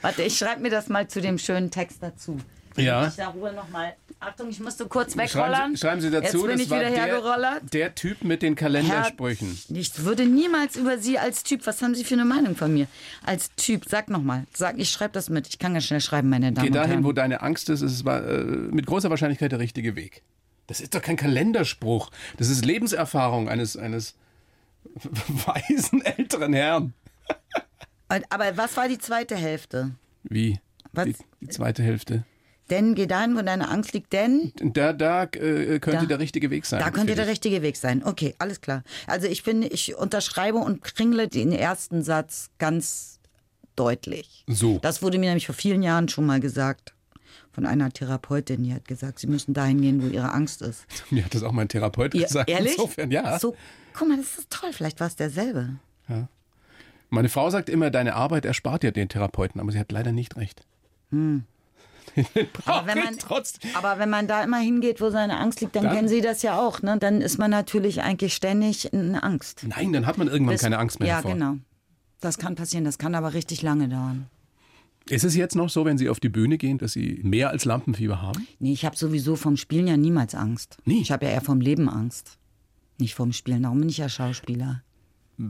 Warte, 0.00 0.22
ich 0.22 0.36
schreibe 0.38 0.60
mir 0.62 0.70
das 0.70 0.88
mal 0.88 1.08
zu 1.08 1.20
dem 1.20 1.38
schönen 1.38 1.70
Text 1.70 2.02
dazu. 2.02 2.38
Ja. 2.76 3.06
Ich 3.08 3.14
da 3.16 3.28
Ruhe 3.28 3.52
noch 3.52 3.68
mal. 3.70 3.94
Achtung, 4.24 4.50
ich 4.50 4.60
musste 4.60 4.86
kurz 4.86 5.14
Schreiben 5.14 5.28
wegrollern. 5.28 5.70
Sie, 5.72 5.78
schreiben 5.80 6.00
Sie 6.00 6.10
dazu, 6.10 6.24
Jetzt 6.24 6.32
bin 6.42 6.50
das 6.52 6.60
ich 6.60 6.66
wieder 6.66 6.78
der, 6.80 6.90
hergerollert. 6.90 7.72
der 7.74 7.94
Typ 7.96 8.22
mit 8.22 8.42
den 8.42 8.54
Kalendersprüchen. 8.54 9.58
Ich 9.74 10.04
würde 10.04 10.26
niemals 10.26 10.76
über 10.76 10.98
Sie 10.98 11.18
als 11.18 11.42
Typ, 11.42 11.66
was 11.66 11.82
haben 11.82 11.94
Sie 11.96 12.04
für 12.04 12.14
eine 12.14 12.24
Meinung 12.24 12.54
von 12.54 12.72
mir? 12.72 12.86
Als 13.26 13.50
Typ, 13.56 13.84
sag 13.88 14.08
nochmal, 14.10 14.44
sag, 14.54 14.78
ich 14.78 14.90
schreibe 14.90 15.12
das 15.14 15.28
mit. 15.28 15.48
Ich 15.48 15.58
kann 15.58 15.72
ganz 15.74 15.86
schnell 15.86 16.00
schreiben, 16.00 16.28
meine 16.28 16.52
Damen 16.52 16.62
Geh 16.64 16.68
und 16.70 16.74
dahin, 16.76 16.90
Herren. 16.90 17.04
wo 17.04 17.12
deine 17.12 17.42
Angst 17.42 17.68
ist, 17.68 17.82
ist 17.82 17.92
es 17.92 18.04
war, 18.04 18.24
äh, 18.24 18.42
mit 18.44 18.86
großer 18.86 19.10
Wahrscheinlichkeit 19.10 19.50
der 19.50 19.58
richtige 19.58 19.96
Weg. 19.96 20.22
Das 20.68 20.80
ist 20.80 20.94
doch 20.94 21.02
kein 21.02 21.16
Kalenderspruch. 21.16 22.10
Das 22.38 22.48
ist 22.48 22.64
Lebenserfahrung 22.64 23.48
eines, 23.48 23.76
eines 23.76 24.14
weisen 24.94 26.00
älteren 26.04 26.52
Herrn. 26.52 26.92
Und- 28.08 28.24
Aber 28.30 28.56
was 28.56 28.76
war 28.76 28.88
die 28.88 28.98
zweite 28.98 29.34
Hälfte? 29.36 29.90
Wie? 30.22 30.60
Was? 30.92 31.06
Die, 31.06 31.16
die 31.40 31.48
zweite 31.48 31.82
Hälfte. 31.82 32.24
Denn 32.72 32.94
geh 32.94 33.06
dahin, 33.06 33.36
wo 33.36 33.42
deine 33.42 33.68
Angst 33.68 33.92
liegt, 33.92 34.12
denn 34.14 34.52
Da, 34.56 34.92
da 34.94 35.24
äh, 35.24 35.78
könnte 35.78 36.00
Da. 36.00 36.06
der 36.06 36.18
richtige 36.18 36.50
Weg 36.50 36.64
sein. 36.64 36.80
da 36.80 36.90
könnte 36.90 37.14
der 37.14 37.26
richtige 37.26 37.60
Weg 37.62 37.76
sein. 37.76 38.02
Okay, 38.02 38.34
alles 38.38 38.60
klar. 38.62 38.82
Also 39.06 39.26
ich 39.26 39.42
finde, 39.42 39.68
ich 39.68 39.94
unterschreibe 39.94 40.56
und 40.58 40.82
kringle 40.82 41.28
den 41.28 41.52
ersten 41.52 42.02
Satz 42.02 42.48
ganz 42.58 43.20
deutlich. 43.76 44.44
So. 44.48 44.78
Das 44.80 45.02
wurde 45.02 45.18
mir 45.18 45.26
nämlich 45.26 45.46
vor 45.46 45.54
vielen 45.54 45.82
Jahren 45.82 46.08
schon 46.08 46.24
mal 46.26 46.40
gesagt. 46.40 46.94
Von 47.52 47.66
einer 47.66 47.90
Therapeutin, 47.90 48.62
die 48.64 48.72
hat 48.72 48.88
gesagt, 48.88 49.18
sie 49.18 49.26
müssen 49.26 49.52
dahin 49.52 49.82
gehen, 49.82 50.02
wo 50.02 50.06
ihre 50.06 50.32
Angst 50.32 50.62
ist. 50.62 50.86
Mir 51.10 51.22
hat 51.26 51.34
das 51.34 51.42
auch 51.42 51.52
mein 51.52 51.68
Therapeut 51.68 52.14
Ihr, 52.14 52.22
gesagt. 52.22 52.48
ehrlich? 52.48 52.72
Insofern, 52.78 53.10
ja. 53.10 53.38
So, 53.38 53.54
guck 53.92 54.08
mal, 54.08 54.16
das 54.16 54.38
ist 54.38 54.48
toll. 54.50 54.72
Vielleicht 54.72 54.98
war 55.00 55.06
es 55.08 55.16
derselbe. 55.16 55.76
Meine 57.10 57.28
Frau 57.28 57.50
sagt 57.50 57.68
immer, 57.68 57.90
deine 57.90 58.14
Arbeit 58.14 58.46
erspart 58.46 58.82
dir 58.82 58.90
den 58.92 59.10
Therapeuten, 59.10 59.60
aber 59.60 59.70
sie 59.70 59.78
hat 59.78 59.92
leider 59.92 60.12
nicht 60.12 60.36
recht. 60.38 60.62
Braucht 61.10 61.42
Aber 62.66 62.86
wenn, 62.86 62.98
man, 62.98 63.16
aber 63.74 63.98
wenn 63.98 64.10
man 64.10 64.26
da 64.28 64.42
immer 64.44 64.58
hingeht, 64.58 65.00
wo 65.00 65.10
seine 65.10 65.38
Angst 65.38 65.60
liegt, 65.60 65.74
dann, 65.76 65.84
Dann- 65.84 65.94
kennen 65.94 66.08
Sie 66.08 66.20
das 66.20 66.42
ja 66.42 66.58
auch. 66.60 66.82
Ne? 66.82 66.98
Dann 66.98 67.20
ist 67.20 67.38
man 67.38 67.50
natürlich 67.50 68.02
eigentlich 68.02 68.34
ständig 68.34 68.92
in 68.92 69.14
Angst. 69.14 69.64
Nein, 69.66 69.92
dann 69.92 70.06
hat 70.06 70.18
man 70.18 70.28
irgendwann 70.28 70.54
Bis- 70.54 70.62
keine 70.62 70.78
Angst 70.78 71.00
mehr 71.00 71.08
Ja, 71.08 71.16
davor. 71.16 71.32
genau. 71.32 71.56
Das 72.20 72.38
kann 72.38 72.54
passieren. 72.54 72.84
Das 72.84 72.98
kann 72.98 73.14
aber 73.14 73.34
richtig 73.34 73.62
lange 73.62 73.88
dauern. 73.88 74.26
Ist 75.08 75.24
es 75.24 75.34
jetzt 75.34 75.56
noch 75.56 75.68
so, 75.68 75.84
wenn 75.84 75.98
Sie 75.98 76.08
auf 76.08 76.20
die 76.20 76.28
Bühne 76.28 76.58
gehen, 76.58 76.78
dass 76.78 76.92
Sie 76.92 77.18
mehr 77.24 77.50
als 77.50 77.64
Lampenfieber 77.64 78.22
haben? 78.22 78.46
Nee, 78.60 78.72
ich 78.72 78.84
habe 78.84 78.96
sowieso 78.96 79.34
vom 79.34 79.56
Spielen 79.56 79.88
ja 79.88 79.96
niemals 79.96 80.34
Angst. 80.34 80.76
Nie? 80.84 81.00
Ich 81.00 81.10
habe 81.10 81.24
ja 81.26 81.32
eher 81.32 81.40
vom 81.40 81.60
Leben 81.60 81.88
Angst. 81.88 82.38
Nicht 82.98 83.14
vom 83.14 83.32
Spielen. 83.32 83.62
Darum 83.64 83.80
bin 83.80 83.88
ich 83.88 83.98
ja 83.98 84.08
Schauspieler. 84.08 84.82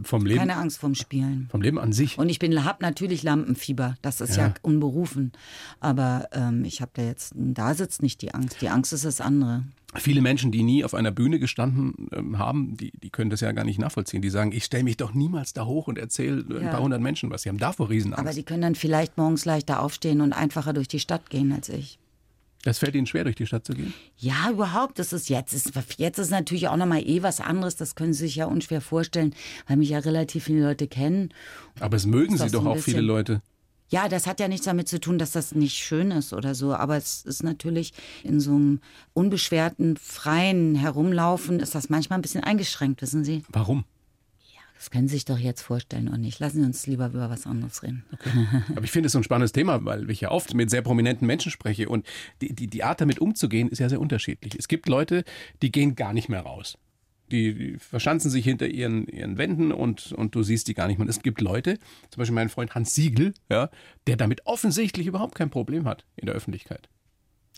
Vom 0.04 0.24
Leben, 0.24 0.38
Keine 0.38 0.56
Angst 0.56 0.78
vom 0.78 0.94
Spielen. 0.94 1.48
vom 1.50 1.60
Leben 1.60 1.78
an 1.78 1.92
sich? 1.92 2.16
Und 2.18 2.28
ich 2.28 2.38
bin 2.38 2.64
hab 2.64 2.80
natürlich 2.80 3.22
Lampenfieber. 3.22 3.96
Das 4.00 4.20
ist 4.20 4.36
ja, 4.36 4.48
Ja. 4.48 4.54
unberufen. 4.62 5.32
Aber 5.80 6.28
ähm, 6.32 6.64
ich 6.64 6.80
habe 6.80 6.92
da 6.94 7.02
jetzt, 7.02 7.32
da 7.36 7.74
sitzt 7.74 8.00
nicht 8.02 8.22
die 8.22 8.32
Angst. 8.32 8.60
Die 8.62 8.68
Angst 8.68 8.92
ist 8.92 9.04
das 9.04 9.20
andere. 9.20 9.64
Viele 9.94 10.22
Menschen, 10.22 10.52
die 10.52 10.62
nie 10.62 10.84
auf 10.84 10.94
einer 10.94 11.10
Bühne 11.10 11.38
gestanden 11.38 12.08
ähm, 12.12 12.38
haben, 12.38 12.76
die, 12.78 12.92
die 13.02 13.10
können 13.10 13.28
das 13.28 13.40
ja 13.40 13.52
gar 13.52 13.64
nicht 13.64 13.78
nachvollziehen. 13.78 14.22
Die 14.22 14.30
sagen, 14.30 14.52
ich 14.52 14.64
stelle 14.64 14.84
mich 14.84 14.96
doch 14.96 15.12
niemals 15.12 15.52
da 15.52 15.66
hoch 15.66 15.86
und 15.88 15.98
erzähle 15.98 16.42
ein 16.48 16.64
Ja. 16.64 16.70
paar 16.70 16.80
hundert 16.82 17.02
Menschen 17.02 17.30
was. 17.30 17.42
Sie 17.42 17.50
haben 17.50 17.58
davor 17.58 17.90
Riesenangst. 17.90 18.18
Aber 18.24 18.32
die 18.32 18.42
können 18.44 18.62
dann 18.62 18.74
vielleicht 18.74 19.18
morgens 19.18 19.44
leichter 19.44 19.82
aufstehen 19.82 20.20
und 20.22 20.32
einfacher 20.32 20.72
durch 20.72 20.88
die 20.88 21.00
Stadt 21.00 21.28
gehen 21.28 21.52
als 21.52 21.68
ich. 21.68 21.98
Das 22.64 22.78
fällt 22.78 22.94
Ihnen 22.94 23.06
schwer, 23.06 23.24
durch 23.24 23.36
die 23.36 23.46
Stadt 23.46 23.66
zu 23.66 23.72
gehen? 23.74 23.92
Ja, 24.16 24.50
überhaupt. 24.50 24.98
Das 24.98 25.12
ist 25.12 25.28
jetzt. 25.28 25.52
Ist, 25.52 25.72
jetzt 25.96 26.18
ist 26.18 26.30
natürlich 26.30 26.68
auch 26.68 26.76
nochmal 26.76 27.02
eh 27.06 27.22
was 27.22 27.40
anderes. 27.40 27.76
Das 27.76 27.94
können 27.94 28.12
Sie 28.12 28.20
sich 28.26 28.36
ja 28.36 28.46
unschwer 28.46 28.80
vorstellen, 28.80 29.34
weil 29.66 29.76
mich 29.76 29.90
ja 29.90 29.98
relativ 29.98 30.44
viele 30.44 30.62
Leute 30.62 30.86
kennen. 30.86 31.32
Aber 31.80 31.96
es 31.96 32.06
mögen 32.06 32.36
Sie 32.38 32.50
doch 32.50 32.64
auch 32.66 32.74
viele 32.78 32.98
bisschen- 32.98 33.04
Leute. 33.06 33.42
Ja, 33.88 34.08
das 34.08 34.26
hat 34.26 34.40
ja 34.40 34.48
nichts 34.48 34.64
damit 34.64 34.88
zu 34.88 34.98
tun, 35.00 35.18
dass 35.18 35.32
das 35.32 35.54
nicht 35.54 35.74
schön 35.76 36.12
ist 36.12 36.32
oder 36.32 36.54
so. 36.54 36.72
Aber 36.74 36.96
es 36.96 37.26
ist 37.26 37.42
natürlich 37.42 37.92
in 38.24 38.40
so 38.40 38.52
einem 38.52 38.80
unbeschwerten, 39.12 39.98
freien 39.98 40.74
Herumlaufen 40.74 41.60
ist 41.60 41.74
das 41.74 41.90
manchmal 41.90 42.18
ein 42.18 42.22
bisschen 42.22 42.42
eingeschränkt, 42.42 43.02
wissen 43.02 43.22
Sie? 43.22 43.42
Warum? 43.50 43.84
Das 44.82 44.90
können 44.90 45.06
Sie 45.06 45.14
sich 45.14 45.24
doch 45.24 45.38
jetzt 45.38 45.62
vorstellen 45.62 46.08
und 46.08 46.22
nicht. 46.22 46.40
Lassen 46.40 46.58
Sie 46.60 46.66
uns 46.66 46.88
lieber 46.88 47.06
über 47.06 47.30
was 47.30 47.46
anderes 47.46 47.84
reden. 47.84 48.04
Aber 48.74 48.82
ich 48.82 48.90
finde 48.90 49.06
es 49.06 49.12
so 49.12 49.18
ein 49.20 49.22
spannendes 49.22 49.52
Thema, 49.52 49.84
weil 49.84 50.10
ich 50.10 50.22
ja 50.22 50.32
oft 50.32 50.54
mit 50.54 50.70
sehr 50.70 50.82
prominenten 50.82 51.24
Menschen 51.24 51.52
spreche 51.52 51.88
und 51.88 52.04
die, 52.40 52.52
die, 52.52 52.66
die 52.66 52.82
Art 52.82 53.00
damit 53.00 53.20
umzugehen 53.20 53.68
ist 53.68 53.78
ja 53.78 53.88
sehr 53.88 54.00
unterschiedlich. 54.00 54.56
Es 54.58 54.66
gibt 54.66 54.88
Leute, 54.88 55.22
die 55.62 55.70
gehen 55.70 55.94
gar 55.94 56.12
nicht 56.12 56.28
mehr 56.28 56.40
raus. 56.40 56.78
Die, 57.30 57.54
die 57.54 57.78
verschanzen 57.78 58.28
sich 58.28 58.44
hinter 58.44 58.66
ihren, 58.66 59.06
ihren 59.06 59.38
Wänden 59.38 59.70
und, 59.70 60.10
und 60.14 60.34
du 60.34 60.42
siehst 60.42 60.66
die 60.66 60.74
gar 60.74 60.88
nicht 60.88 60.98
mehr. 60.98 61.08
Es 61.08 61.22
gibt 61.22 61.40
Leute, 61.40 61.78
zum 62.10 62.18
Beispiel 62.18 62.34
mein 62.34 62.48
Freund 62.48 62.74
Hans 62.74 62.92
Siegel, 62.92 63.34
ja, 63.48 63.70
der 64.08 64.16
damit 64.16 64.46
offensichtlich 64.46 65.06
überhaupt 65.06 65.36
kein 65.36 65.50
Problem 65.50 65.84
hat 65.84 66.04
in 66.16 66.26
der 66.26 66.34
Öffentlichkeit. 66.34 66.88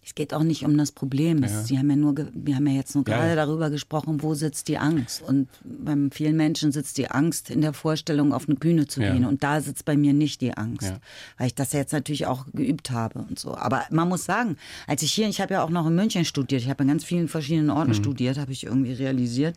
Es 0.05 0.15
geht 0.15 0.35
auch 0.35 0.43
nicht 0.43 0.65
um 0.65 0.77
das 0.77 0.93
Problem. 0.93 1.43
Ja. 1.43 1.49
Sie 1.49 1.79
haben 1.79 1.89
ja 1.91 1.97
nur, 1.97 2.15
wir 2.33 2.57
haben 2.57 2.67
ja 2.67 2.75
jetzt 2.75 2.95
nur 2.95 3.05
gerade 3.05 3.29
ja. 3.31 3.35
darüber 3.37 3.71
gesprochen, 3.71 4.23
wo 4.23 4.35
sitzt 4.35 4.69
die 4.69 4.77
Angst. 4.79 5.23
Und 5.23 5.49
bei 5.65 5.97
vielen 6.13 6.37
Menschen 6.37 6.73
sitzt 6.73 6.99
die 6.99 7.11
Angst 7.11 7.49
in 7.51 7.61
der 7.63 7.73
Vorstellung, 7.73 8.33
auf 8.33 8.47
eine 8.49 8.57
Bühne 8.57 8.87
zu 8.87 9.03
Ja. 9.03 9.13
gehen. 9.13 9.25
Und 9.25 9.43
da 9.43 9.61
sitzt 9.61 9.85
bei 9.85 9.97
mir 9.97 10.13
nicht 10.13 10.41
die 10.41 10.57
Angst, 10.57 10.93
weil 11.39 11.47
ich 11.47 11.55
das 11.55 11.73
jetzt 11.73 11.93
natürlich 11.93 12.27
auch 12.27 12.47
geübt 12.53 12.91
habe 12.91 13.21
und 13.21 13.39
so. 13.39 13.57
Aber 13.57 13.85
man 13.91 14.09
muss 14.09 14.25
sagen, 14.25 14.57
als 14.87 15.03
ich 15.03 15.13
hier, 15.13 15.29
ich 15.29 15.41
habe 15.41 15.55
ja 15.55 15.63
auch 15.65 15.71
noch 15.71 15.87
in 15.87 15.95
München 15.95 16.25
studiert, 16.25 16.63
ich 16.63 16.69
habe 16.69 16.83
in 16.85 16.89
ganz 16.89 17.05
vielen 17.05 17.29
verschiedenen 17.29 17.71
Orten 17.71 17.91
Mhm. 17.93 17.95
studiert, 17.95 18.39
habe 18.39 18.53
ich 18.53 18.65
irgendwie 18.65 18.93
realisiert. 18.93 19.57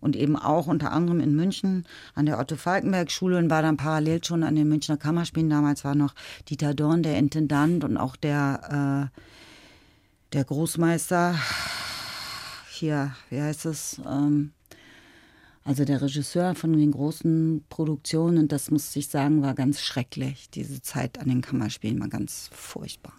Und 0.00 0.14
eben 0.14 0.36
auch 0.36 0.68
unter 0.68 0.92
anderem 0.92 1.18
in 1.18 1.34
München 1.34 1.84
an 2.14 2.26
der 2.26 2.38
Otto-Falkenberg-Schule 2.38 3.36
und 3.38 3.50
war 3.50 3.62
dann 3.62 3.76
parallel 3.76 4.22
schon 4.22 4.44
an 4.44 4.54
den 4.54 4.68
Münchner 4.68 4.96
Kammerspielen. 4.96 5.50
Damals 5.50 5.84
war 5.84 5.96
noch 5.96 6.14
Dieter 6.48 6.72
Dorn 6.72 7.02
der 7.02 7.18
Intendant 7.18 7.82
und 7.82 7.96
auch 7.96 8.14
der 8.14 9.10
äh, 9.12 9.18
der 10.32 10.44
Großmeister, 10.44 11.38
hier, 12.70 13.14
wie 13.30 13.40
heißt 13.40 13.66
es, 13.66 14.00
ähm, 14.06 14.52
also 15.64 15.84
der 15.84 16.00
Regisseur 16.00 16.54
von 16.54 16.72
den 16.72 16.92
großen 16.92 17.64
Produktionen, 17.68 18.38
und 18.38 18.52
das 18.52 18.70
muss 18.70 18.94
ich 18.96 19.08
sagen, 19.08 19.42
war 19.42 19.54
ganz 19.54 19.80
schrecklich. 19.80 20.48
Diese 20.50 20.80
Zeit 20.80 21.18
an 21.18 21.28
den 21.28 21.42
Kammerspielen 21.42 22.00
war 22.00 22.08
ganz 22.08 22.50
furchtbar. 22.52 23.14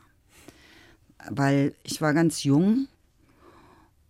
Weil 1.29 1.75
ich 1.83 2.01
war 2.01 2.13
ganz 2.13 2.43
jung 2.43 2.87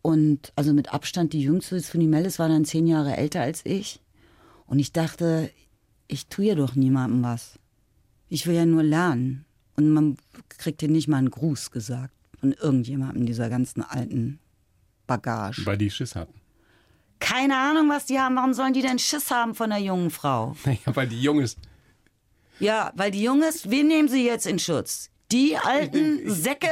und 0.02 0.54
also 0.56 0.74
mit 0.74 0.94
Abstand 0.94 1.34
die 1.34 1.42
jüngste, 1.42 1.80
Suni 1.80 2.08
Mellis 2.08 2.40
war 2.40 2.48
dann 2.48 2.66
zehn 2.66 2.88
Jahre 2.88 3.18
älter 3.18 3.42
als 3.42 3.66
ich. 3.66 4.00
Und 4.68 4.80
ich 4.80 4.94
dachte, 4.94 5.50
ich 6.08 6.28
tue 6.28 6.46
ja 6.46 6.56
doch 6.56 6.76
niemandem 6.76 7.24
was. 7.24 7.60
Ich 8.30 8.46
will 8.46 8.56
ja 8.56 8.66
nur 8.66 8.84
lernen. 8.84 9.46
Und 9.76 9.90
man 9.90 10.18
kriegt 10.50 10.82
hier 10.82 10.90
nicht 10.90 11.08
mal 11.08 11.18
einen 11.18 11.32
Gruß 11.32 11.72
gesagt 11.72 12.14
von 12.40 12.54
irgendjemandem 12.54 13.26
dieser 13.26 13.50
ganzen 13.50 13.82
alten 13.84 14.40
Bagage. 15.08 15.66
Weil 15.66 15.78
die 15.78 15.90
Schiss 15.90 16.16
hatten. 16.16 16.34
Keine 17.20 17.58
Ahnung, 17.58 17.90
was 17.90 18.06
die 18.06 18.20
haben. 18.20 18.36
Warum 18.36 18.54
sollen 18.54 18.74
die 18.74 18.82
denn 18.82 18.98
Schiss 19.00 19.30
haben 19.32 19.54
von 19.56 19.70
der 19.72 19.80
jungen 19.80 20.10
Frau? 20.10 20.56
Naja, 20.66 20.78
weil 20.86 21.08
die 21.08 21.22
jung 21.22 21.40
ist. 21.42 21.58
Ja, 22.60 22.92
weil 22.96 23.12
die 23.12 23.24
Junges, 23.24 23.70
wen 23.70 23.88
nehmen 23.88 24.10
sie 24.10 24.26
jetzt 24.26 24.46
in 24.46 24.60
Schutz? 24.60 25.10
Die 25.32 25.56
alten 25.58 26.30
Säcke 26.30 26.68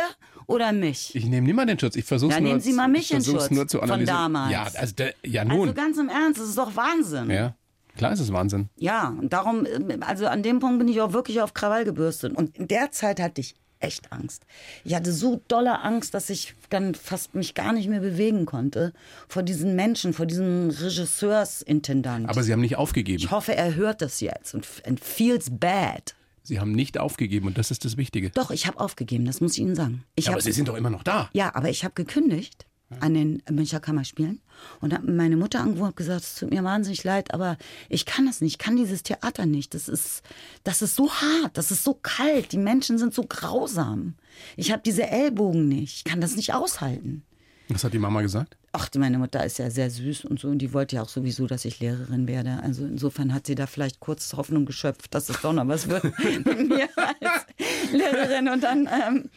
oder 0.45 0.71
mich? 0.73 1.15
Ich 1.15 1.25
nehme 1.25 1.47
niemanden 1.47 1.73
in 1.73 1.79
Schutz. 1.79 1.95
Ich 1.95 2.03
versuche 2.05 2.31
Ja, 2.33 2.39
nur, 2.39 2.49
nehmen 2.49 2.59
Sie 2.61 2.73
mal 2.73 2.87
mich 2.89 3.11
ich 3.11 3.17
in 3.17 3.23
Schutz 3.23 3.49
nur 3.51 3.67
zu 3.67 3.77
von 3.79 3.89
analysieren. 3.91 4.17
damals. 4.33 4.51
Ja, 4.51 4.63
also 4.79 4.95
der, 4.95 5.13
ja 5.23 5.45
nun. 5.45 5.61
Also 5.69 5.73
ganz 5.73 5.97
im 5.97 6.09
Ernst, 6.09 6.39
das 6.41 6.49
ist 6.49 6.57
doch 6.57 6.75
Wahnsinn. 6.75 7.29
ja. 7.29 7.55
Klar 7.95 8.11
ist 8.11 8.19
es 8.19 8.31
Wahnsinn. 8.31 8.69
Ja, 8.75 9.07
und 9.19 9.33
darum, 9.33 9.65
äh, 9.65 9.97
also 10.01 10.27
an 10.27 10.43
dem 10.43 10.59
Punkt 10.59 10.77
bin 10.77 10.87
ich 10.87 11.01
auch 11.01 11.13
wirklich 11.13 11.41
auf 11.41 11.55
Krawall 11.55 11.83
gebürstet. 11.83 12.35
Und 12.37 12.55
in 12.55 12.67
der 12.67 12.91
Zeit 12.91 13.19
hatte 13.19 13.41
ich 13.41 13.55
echt 13.79 14.11
Angst. 14.11 14.45
Ich 14.83 14.95
hatte 14.95 15.11
so 15.11 15.41
dolle 15.47 15.81
Angst, 15.81 16.13
dass 16.13 16.29
ich 16.29 16.53
dann 16.69 16.95
fast 16.95 17.35
mich 17.35 17.53
gar 17.53 17.73
nicht 17.73 17.89
mehr 17.89 17.99
bewegen 17.99 18.45
konnte 18.45 18.93
vor 19.27 19.43
diesen 19.43 19.75
Menschen, 19.75 20.13
vor 20.13 20.25
diesem 20.25 20.69
Regisseursintendant. 20.69 22.29
Aber 22.29 22.43
Sie 22.43 22.51
haben 22.51 22.61
nicht 22.61 22.75
aufgegeben. 22.77 23.19
Ich 23.19 23.31
hoffe, 23.31 23.55
er 23.55 23.75
hört 23.75 24.01
das 24.01 24.19
jetzt 24.19 24.53
und 24.53 24.67
and 24.85 24.99
feels 24.99 25.49
bad. 25.51 26.15
Sie 26.43 26.59
haben 26.59 26.71
nicht 26.71 26.97
aufgegeben 26.97 27.47
und 27.47 27.57
das 27.57 27.71
ist 27.71 27.83
das 27.83 27.97
Wichtige. 27.97 28.29
Doch, 28.29 28.51
ich 28.51 28.67
habe 28.67 28.79
aufgegeben, 28.79 29.25
das 29.25 29.41
muss 29.41 29.53
ich 29.53 29.59
Ihnen 29.59 29.75
sagen. 29.75 30.03
Ich 30.15 30.25
Ja, 30.25 30.31
aber 30.31 30.41
Sie 30.41 30.53
sind 30.53 30.69
doch 30.69 30.75
immer 30.75 30.89
noch 30.89 31.03
da. 31.03 31.29
ja, 31.33 31.53
aber 31.53 31.69
ich 31.69 31.83
habe 31.83 31.93
gekündigt 31.93 32.65
an 32.99 33.13
den 33.13 33.43
Münchner 33.49 33.79
Kammerspielen 33.79 34.41
und 34.79 34.93
habe 34.93 35.11
meine 35.11 35.35
Mutter 35.35 35.59
angerufen 35.59 35.89
und 35.89 35.95
gesagt, 35.95 36.21
es 36.21 36.35
tut 36.35 36.51
mir 36.51 36.63
wahnsinnig 36.63 37.03
leid, 37.03 37.33
aber 37.33 37.57
ich 37.89 38.05
kann 38.05 38.25
das 38.25 38.41
nicht, 38.41 38.53
ich 38.53 38.57
kann 38.57 38.77
dieses 38.77 39.03
Theater 39.03 39.45
nicht. 39.45 39.73
Das 39.73 39.89
ist, 39.89 40.23
das 40.63 40.81
ist 40.81 40.95
so 40.95 41.11
hart, 41.11 41.57
das 41.57 41.71
ist 41.71 41.83
so 41.83 41.93
kalt, 41.93 42.53
die 42.53 42.57
Menschen 42.57 42.97
sind 42.97 43.13
so 43.13 43.23
grausam. 43.23 44.15
Ich 44.55 44.71
habe 44.71 44.81
diese 44.85 45.07
Ellbogen 45.07 45.67
nicht, 45.67 45.97
ich 45.97 46.03
kann 46.05 46.21
das 46.21 46.35
nicht 46.35 46.53
aushalten. 46.53 47.23
Was 47.69 47.83
hat 47.83 47.93
die 47.93 47.99
Mama 47.99 48.21
gesagt? 48.21 48.55
Ach, 48.71 48.87
meine 48.95 49.17
Mutter 49.17 49.43
ist 49.43 49.59
ja 49.59 49.69
sehr 49.69 49.89
süß 49.89 50.25
und 50.25 50.39
so 50.39 50.47
und 50.47 50.59
die 50.59 50.73
wollte 50.73 50.97
ja 50.97 51.01
auch 51.01 51.09
sowieso, 51.09 51.47
dass 51.47 51.65
ich 51.65 51.79
Lehrerin 51.79 52.27
werde. 52.27 52.59
Also 52.63 52.85
insofern 52.85 53.33
hat 53.33 53.47
sie 53.47 53.55
da 53.55 53.67
vielleicht 53.67 53.99
kurz 53.99 54.33
Hoffnung 54.33 54.65
geschöpft, 54.65 55.13
dass 55.13 55.29
es 55.29 55.41
doch 55.41 55.51
noch 55.51 55.67
was 55.67 55.89
wird 55.89 56.03
mit 56.45 56.69
mir 56.69 56.87
als 56.95 57.45
Lehrerin. 57.91 58.47
Und 58.47 58.63
dann, 58.63 58.87
ähm, 58.87 59.29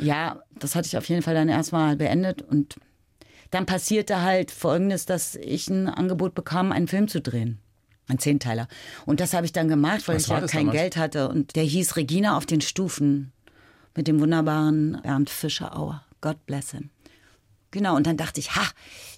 ja, 0.00 0.40
das 0.62 0.74
hatte 0.74 0.86
ich 0.86 0.96
auf 0.96 1.08
jeden 1.08 1.22
Fall 1.22 1.34
dann 1.34 1.48
erstmal 1.48 1.96
beendet 1.96 2.42
und 2.42 2.76
dann 3.50 3.66
passierte 3.66 4.22
halt 4.22 4.50
Folgendes, 4.50 5.06
dass 5.06 5.34
ich 5.34 5.68
ein 5.68 5.88
Angebot 5.88 6.34
bekam, 6.34 6.72
einen 6.72 6.88
Film 6.88 7.08
zu 7.08 7.20
drehen. 7.20 7.58
Ein 8.08 8.18
Zehnteiler. 8.18 8.68
Und 9.04 9.20
das 9.20 9.34
habe 9.34 9.44
ich 9.44 9.52
dann 9.52 9.68
gemacht, 9.68 10.08
weil 10.08 10.16
Was 10.16 10.24
ich 10.24 10.28
ja 10.28 10.40
kein 10.40 10.66
damals? 10.66 10.78
Geld 10.78 10.96
hatte. 10.96 11.28
Und 11.28 11.56
der 11.56 11.64
hieß 11.64 11.96
Regina 11.96 12.36
auf 12.36 12.46
den 12.46 12.62
Stufen 12.62 13.32
mit 13.94 14.08
dem 14.08 14.20
wunderbaren 14.20 14.98
Bernd 15.02 15.28
Fischerauer. 15.28 16.04
God 16.20 16.44
bless 16.46 16.70
him. 16.70 16.90
Genau, 17.70 17.96
und 17.96 18.06
dann 18.06 18.16
dachte 18.16 18.40
ich, 18.40 18.56
ha, 18.56 18.66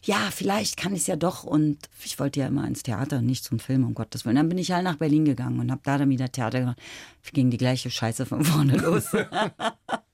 ja, 0.03 0.29
vielleicht 0.33 0.77
kann 0.77 0.93
ich 0.93 1.03
es 1.03 1.07
ja 1.07 1.15
doch. 1.15 1.45
Und 1.45 1.79
ich 2.05 2.19
wollte 2.19 2.41
ja 2.41 2.49
immer 2.49 2.67
ins 2.67 2.83
Theater 2.83 3.19
und 3.19 3.27
nicht 3.27 3.45
zum 3.45 3.61
Film, 3.61 3.85
um 3.85 3.95
Gottes 3.95 4.25
Willen. 4.25 4.37
Dann 4.37 4.49
bin 4.49 4.59
ich 4.59 4.73
halt 4.73 4.83
nach 4.83 4.97
Berlin 4.97 5.25
gegangen 5.25 5.61
und 5.61 5.71
habe 5.71 5.83
da 5.85 5.99
dann 5.99 6.11
wieder 6.11 6.31
Theater 6.31 6.59
gemacht. 6.59 6.81
Ging 7.33 7.51
die 7.51 7.59
gleiche 7.59 7.91
Scheiße 7.91 8.27
von 8.27 8.45
vorne 8.45 8.77
los. 8.77 9.05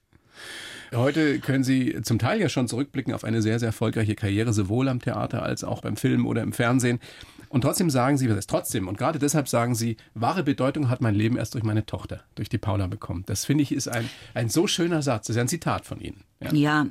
Heute 0.94 1.40
können 1.40 1.64
Sie 1.64 2.00
zum 2.02 2.18
Teil 2.18 2.40
ja 2.40 2.48
schon 2.48 2.68
zurückblicken 2.68 3.12
auf 3.14 3.24
eine 3.24 3.42
sehr, 3.42 3.58
sehr 3.58 3.68
erfolgreiche 3.68 4.14
Karriere, 4.14 4.52
sowohl 4.52 4.88
am 4.88 5.00
Theater 5.00 5.42
als 5.42 5.64
auch 5.64 5.82
beim 5.82 5.96
Film 5.96 6.26
oder 6.26 6.42
im 6.42 6.52
Fernsehen. 6.52 7.00
Und 7.48 7.62
trotzdem 7.62 7.90
sagen 7.90 8.18
Sie, 8.18 8.28
was 8.28 8.36
heißt 8.36 8.50
trotzdem? 8.50 8.88
Und 8.88 8.98
gerade 8.98 9.18
deshalb 9.18 9.48
sagen 9.48 9.74
Sie, 9.74 9.96
wahre 10.14 10.42
Bedeutung 10.42 10.88
hat 10.88 11.00
mein 11.00 11.14
Leben 11.14 11.36
erst 11.36 11.54
durch 11.54 11.64
meine 11.64 11.86
Tochter, 11.86 12.22
durch 12.34 12.48
die 12.48 12.58
Paula 12.58 12.86
bekommen. 12.86 13.24
Das 13.26 13.44
finde 13.44 13.62
ich 13.62 13.72
ist 13.72 13.88
ein, 13.88 14.08
ein 14.34 14.48
so 14.48 14.66
schöner 14.66 15.02
Satz. 15.02 15.26
Das 15.26 15.30
ist 15.30 15.36
ja 15.36 15.42
ein 15.42 15.48
Zitat 15.48 15.86
von 15.86 16.00
Ihnen. 16.00 16.24
Ja. 16.40 16.52
ja, 16.52 16.86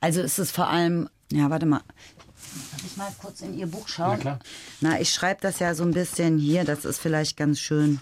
also 0.00 0.20
es 0.20 0.38
ist 0.38 0.50
vor 0.50 0.68
allem, 0.68 1.08
ja, 1.30 1.50
warte 1.50 1.66
mal. 1.66 1.82
Darf 2.72 2.84
ich 2.84 2.96
mal 2.96 3.12
kurz 3.18 3.42
in 3.42 3.58
Ihr 3.58 3.66
Buch 3.66 3.88
schauen? 3.88 4.16
Na 4.16 4.16
klar. 4.16 4.38
Na, 4.80 5.00
ich 5.00 5.12
schreibe 5.12 5.40
das 5.42 5.58
ja 5.58 5.74
so 5.74 5.84
ein 5.84 5.92
bisschen 5.92 6.38
hier, 6.38 6.64
das 6.64 6.84
ist 6.84 6.98
vielleicht 6.98 7.36
ganz 7.36 7.60
schön. 7.60 8.00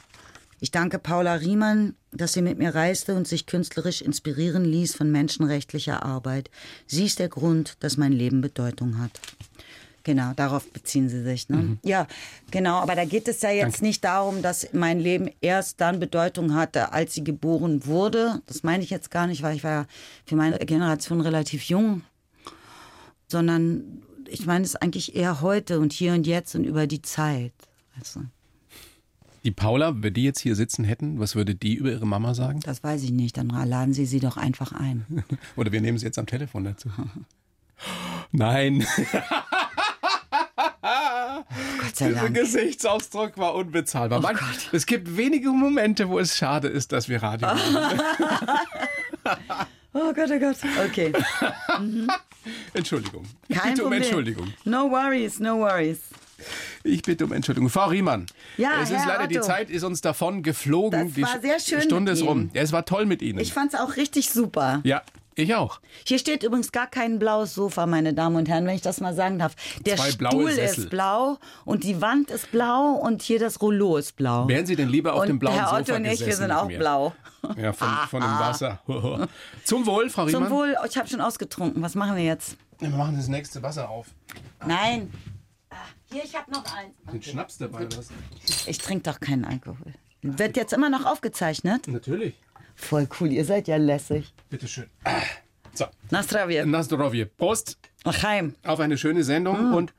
Ich 0.58 0.70
danke 0.70 0.98
Paula 0.98 1.34
Riemann, 1.34 1.94
dass 2.12 2.32
sie 2.32 2.42
mit 2.42 2.58
mir 2.58 2.74
reiste 2.74 3.14
und 3.14 3.28
sich 3.28 3.46
künstlerisch 3.46 4.00
inspirieren 4.00 4.64
ließ 4.64 4.96
von 4.96 5.10
menschenrechtlicher 5.10 6.02
Arbeit. 6.02 6.50
Sie 6.86 7.04
ist 7.04 7.18
der 7.18 7.28
Grund, 7.28 7.76
dass 7.80 7.96
mein 7.98 8.12
Leben 8.12 8.40
Bedeutung 8.40 8.98
hat. 8.98 9.20
Genau, 10.06 10.32
darauf 10.36 10.70
beziehen 10.72 11.08
Sie 11.08 11.20
sich. 11.24 11.48
Ne? 11.48 11.78
Ja, 11.82 12.06
genau, 12.52 12.76
aber 12.76 12.94
da 12.94 13.04
geht 13.04 13.26
es 13.26 13.42
ja 13.42 13.50
jetzt 13.50 13.78
Danke. 13.78 13.86
nicht 13.86 14.04
darum, 14.04 14.40
dass 14.40 14.72
mein 14.72 15.00
Leben 15.00 15.28
erst 15.40 15.80
dann 15.80 15.98
Bedeutung 15.98 16.54
hatte, 16.54 16.92
als 16.92 17.14
sie 17.14 17.24
geboren 17.24 17.86
wurde. 17.86 18.40
Das 18.46 18.62
meine 18.62 18.84
ich 18.84 18.90
jetzt 18.90 19.10
gar 19.10 19.26
nicht, 19.26 19.42
weil 19.42 19.56
ich 19.56 19.64
war 19.64 19.70
ja 19.72 19.86
für 20.24 20.36
meine 20.36 20.58
Generation 20.58 21.20
relativ 21.20 21.64
jung, 21.64 22.02
sondern 23.26 24.04
ich 24.28 24.46
meine 24.46 24.64
es 24.64 24.76
eigentlich 24.76 25.16
eher 25.16 25.40
heute 25.40 25.80
und 25.80 25.92
hier 25.92 26.12
und 26.12 26.24
jetzt 26.24 26.54
und 26.54 26.62
über 26.62 26.86
die 26.86 27.02
Zeit. 27.02 27.52
Also, 27.98 28.20
Die 29.46 29.52
Paula, 29.52 29.94
wenn 30.02 30.12
die 30.12 30.24
jetzt 30.24 30.40
hier 30.40 30.56
sitzen 30.56 30.84
hätten, 30.84 31.20
was 31.20 31.36
würde 31.36 31.54
die 31.54 31.76
über 31.76 31.92
ihre 31.92 32.04
Mama 32.04 32.34
sagen? 32.34 32.58
das 32.64 32.82
weiß 32.82 33.04
ich 33.04 33.12
nicht, 33.12 33.36
dann 33.36 33.46
laden 33.46 33.94
Sie 33.94 34.04
sie 34.04 34.18
doch 34.18 34.36
einfach 34.36 34.72
ein. 34.72 35.24
Oder 35.56 35.70
wir 35.70 35.80
nehmen 35.80 35.98
sie 35.98 36.04
jetzt 36.04 36.18
am 36.18 36.26
Telefon 36.26 36.64
dazu. 36.64 36.88
Nein, 38.32 38.84
Gott 40.82 41.94
sei 41.94 42.08
dieser 42.08 42.22
Dank. 42.22 42.34
Gesichtsausdruck 42.34 43.38
war 43.38 43.54
unbezahlbar. 43.54 44.20
Man, 44.20 44.36
es 44.72 44.84
gibt 44.84 45.16
wenige 45.16 45.50
Momente, 45.50 46.08
wo 46.08 46.18
es 46.18 46.36
schade 46.36 46.66
ist, 46.66 46.90
dass 46.90 47.08
wir 47.08 47.22
Radio 47.22 47.46
machen. 47.72 48.00
Oh 49.92 50.12
Gott, 50.12 50.28
oh 50.32 50.38
Gott. 50.40 50.56
Okay. 50.86 51.12
Entschuldigung. 52.74 53.24
Ich 53.46 53.56
Kein 53.56 53.74
bitte 53.74 53.84
um 53.84 53.90
Problem. 53.90 54.02
Entschuldigung. 54.02 54.52
No 54.64 54.90
worries, 54.90 55.38
no 55.38 55.58
worries. 55.60 56.00
Ich 56.84 57.02
bitte 57.02 57.24
um 57.24 57.32
Entschuldigung. 57.32 57.68
Frau 57.70 57.86
Riemann, 57.86 58.26
Ja, 58.56 58.80
es 58.82 58.90
ist 58.90 58.98
Herr 58.98 59.06
leider, 59.06 59.26
die 59.26 59.38
Otto. 59.38 59.46
Zeit 59.46 59.70
ist 59.70 59.82
uns 59.82 60.00
davon 60.00 60.42
geflogen. 60.42 61.06
Das 61.06 61.14
die 61.14 61.22
war 61.22 61.40
sehr 61.40 61.60
schön 61.60 61.82
Stunde 61.82 62.12
mit 62.12 62.20
ist 62.20 62.26
rum. 62.26 62.50
Ja, 62.54 62.62
es 62.62 62.72
war 62.72 62.84
toll 62.84 63.06
mit 63.06 63.22
Ihnen. 63.22 63.38
Ich 63.38 63.52
fand's 63.52 63.74
auch 63.74 63.96
richtig 63.96 64.30
super. 64.30 64.80
ja, 64.84 65.02
ich 65.38 65.54
auch. 65.54 65.80
Hier 66.06 66.18
steht 66.18 66.42
übrigens 66.42 66.72
gar 66.72 66.86
kein 66.86 67.18
blaues 67.18 67.54
Sofa, 67.54 67.84
meine 67.84 68.14
Damen 68.14 68.36
und 68.36 68.48
Herren, 68.48 68.66
wenn 68.66 68.74
ich 68.74 68.80
das 68.80 69.02
mal 69.02 69.14
sagen 69.14 69.38
darf. 69.38 69.54
Der 69.84 69.96
Zwei 69.96 70.10
Stuhl 70.10 70.50
Sessel. 70.50 70.84
ist 70.84 70.90
blau 70.90 71.36
und 71.66 71.84
die 71.84 72.00
Wand 72.00 72.30
ist 72.30 72.50
blau 72.52 72.92
und 72.92 73.20
hier 73.20 73.38
das 73.38 73.60
Rollo 73.60 73.98
ist 73.98 74.16
blau. 74.16 74.48
Wären 74.48 74.64
Sie 74.64 74.76
denn 74.76 74.88
lieber 74.88 75.12
auf 75.12 75.20
und 75.22 75.28
dem 75.28 75.38
blauen 75.38 75.54
Herr 75.54 75.66
Sofa 75.68 75.76
Otto 75.80 75.94
und 75.96 76.06
ich, 76.06 76.24
wir 76.24 76.34
sind 76.34 76.50
auch 76.52 76.68
blau. 76.68 77.12
Ja, 77.60 77.74
von, 77.74 77.88
von 78.10 78.22
dem 78.22 78.30
Wasser. 78.30 78.80
Zum 79.64 79.84
Wohl, 79.84 80.08
Frau 80.08 80.24
Riemann. 80.24 80.44
Zum 80.44 80.50
Wohl, 80.50 80.74
oh, 80.82 80.86
ich 80.88 80.96
habe 80.96 81.06
schon 81.06 81.20
ausgetrunken. 81.20 81.82
Was 81.82 81.94
machen 81.94 82.16
wir 82.16 82.24
jetzt? 82.24 82.56
Wir 82.78 82.88
machen 82.88 83.14
das 83.16 83.28
nächste 83.28 83.62
Wasser 83.62 83.90
auf. 83.90 84.06
Nein. 84.66 85.10
Hier, 86.16 86.24
ich 86.24 86.34
habe 86.34 86.50
noch 86.50 86.64
eins. 86.74 86.94
Mit 87.12 87.26
Schnaps 87.26 87.58
dabei. 87.58 87.84
oder 87.84 87.98
was? 87.98 88.08
Ich 88.66 88.78
trinke 88.78 89.02
doch 89.10 89.20
keinen 89.20 89.44
Alkohol. 89.44 89.92
Wird 90.22 90.56
jetzt 90.56 90.72
immer 90.72 90.88
noch 90.88 91.04
aufgezeichnet? 91.04 91.86
Natürlich. 91.88 92.34
Voll 92.74 93.06
cool, 93.20 93.30
ihr 93.30 93.44
seid 93.44 93.68
ja 93.68 93.76
lässig. 93.76 94.32
Bitteschön. 94.48 94.86
So, 95.74 95.84
Na 96.10 96.22
zdravie. 96.22 96.62
na 96.64 96.82
zdrowie. 96.82 97.26
Prost 97.26 97.76
Ach, 98.04 98.22
heim. 98.22 98.54
auf 98.64 98.80
eine 98.80 98.96
schöne 98.96 99.24
Sendung 99.24 99.74
und 99.74 99.92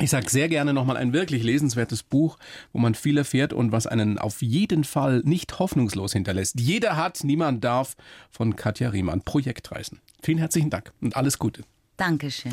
ich 0.00 0.10
sage 0.10 0.28
sehr 0.28 0.48
gerne 0.48 0.72
nochmal 0.74 0.96
ein 0.96 1.12
wirklich 1.12 1.44
lesenswertes 1.44 2.02
Buch, 2.02 2.36
wo 2.72 2.80
man 2.80 2.96
viel 2.96 3.16
erfährt 3.16 3.52
und 3.52 3.70
was 3.70 3.86
einen 3.86 4.18
auf 4.18 4.42
jeden 4.42 4.82
Fall 4.82 5.20
nicht 5.24 5.60
hoffnungslos 5.60 6.14
hinterlässt. 6.14 6.58
Jeder 6.58 6.96
hat, 6.96 7.22
niemand 7.22 7.62
darf 7.62 7.94
von 8.32 8.56
Katja 8.56 8.88
Riemann. 8.88 9.22
Projektreisen. 9.22 10.00
Vielen 10.20 10.38
herzlichen 10.38 10.70
Dank 10.70 10.92
und 11.00 11.14
alles 11.14 11.38
Gute. 11.38 11.62
Dankeschön. 11.96 12.52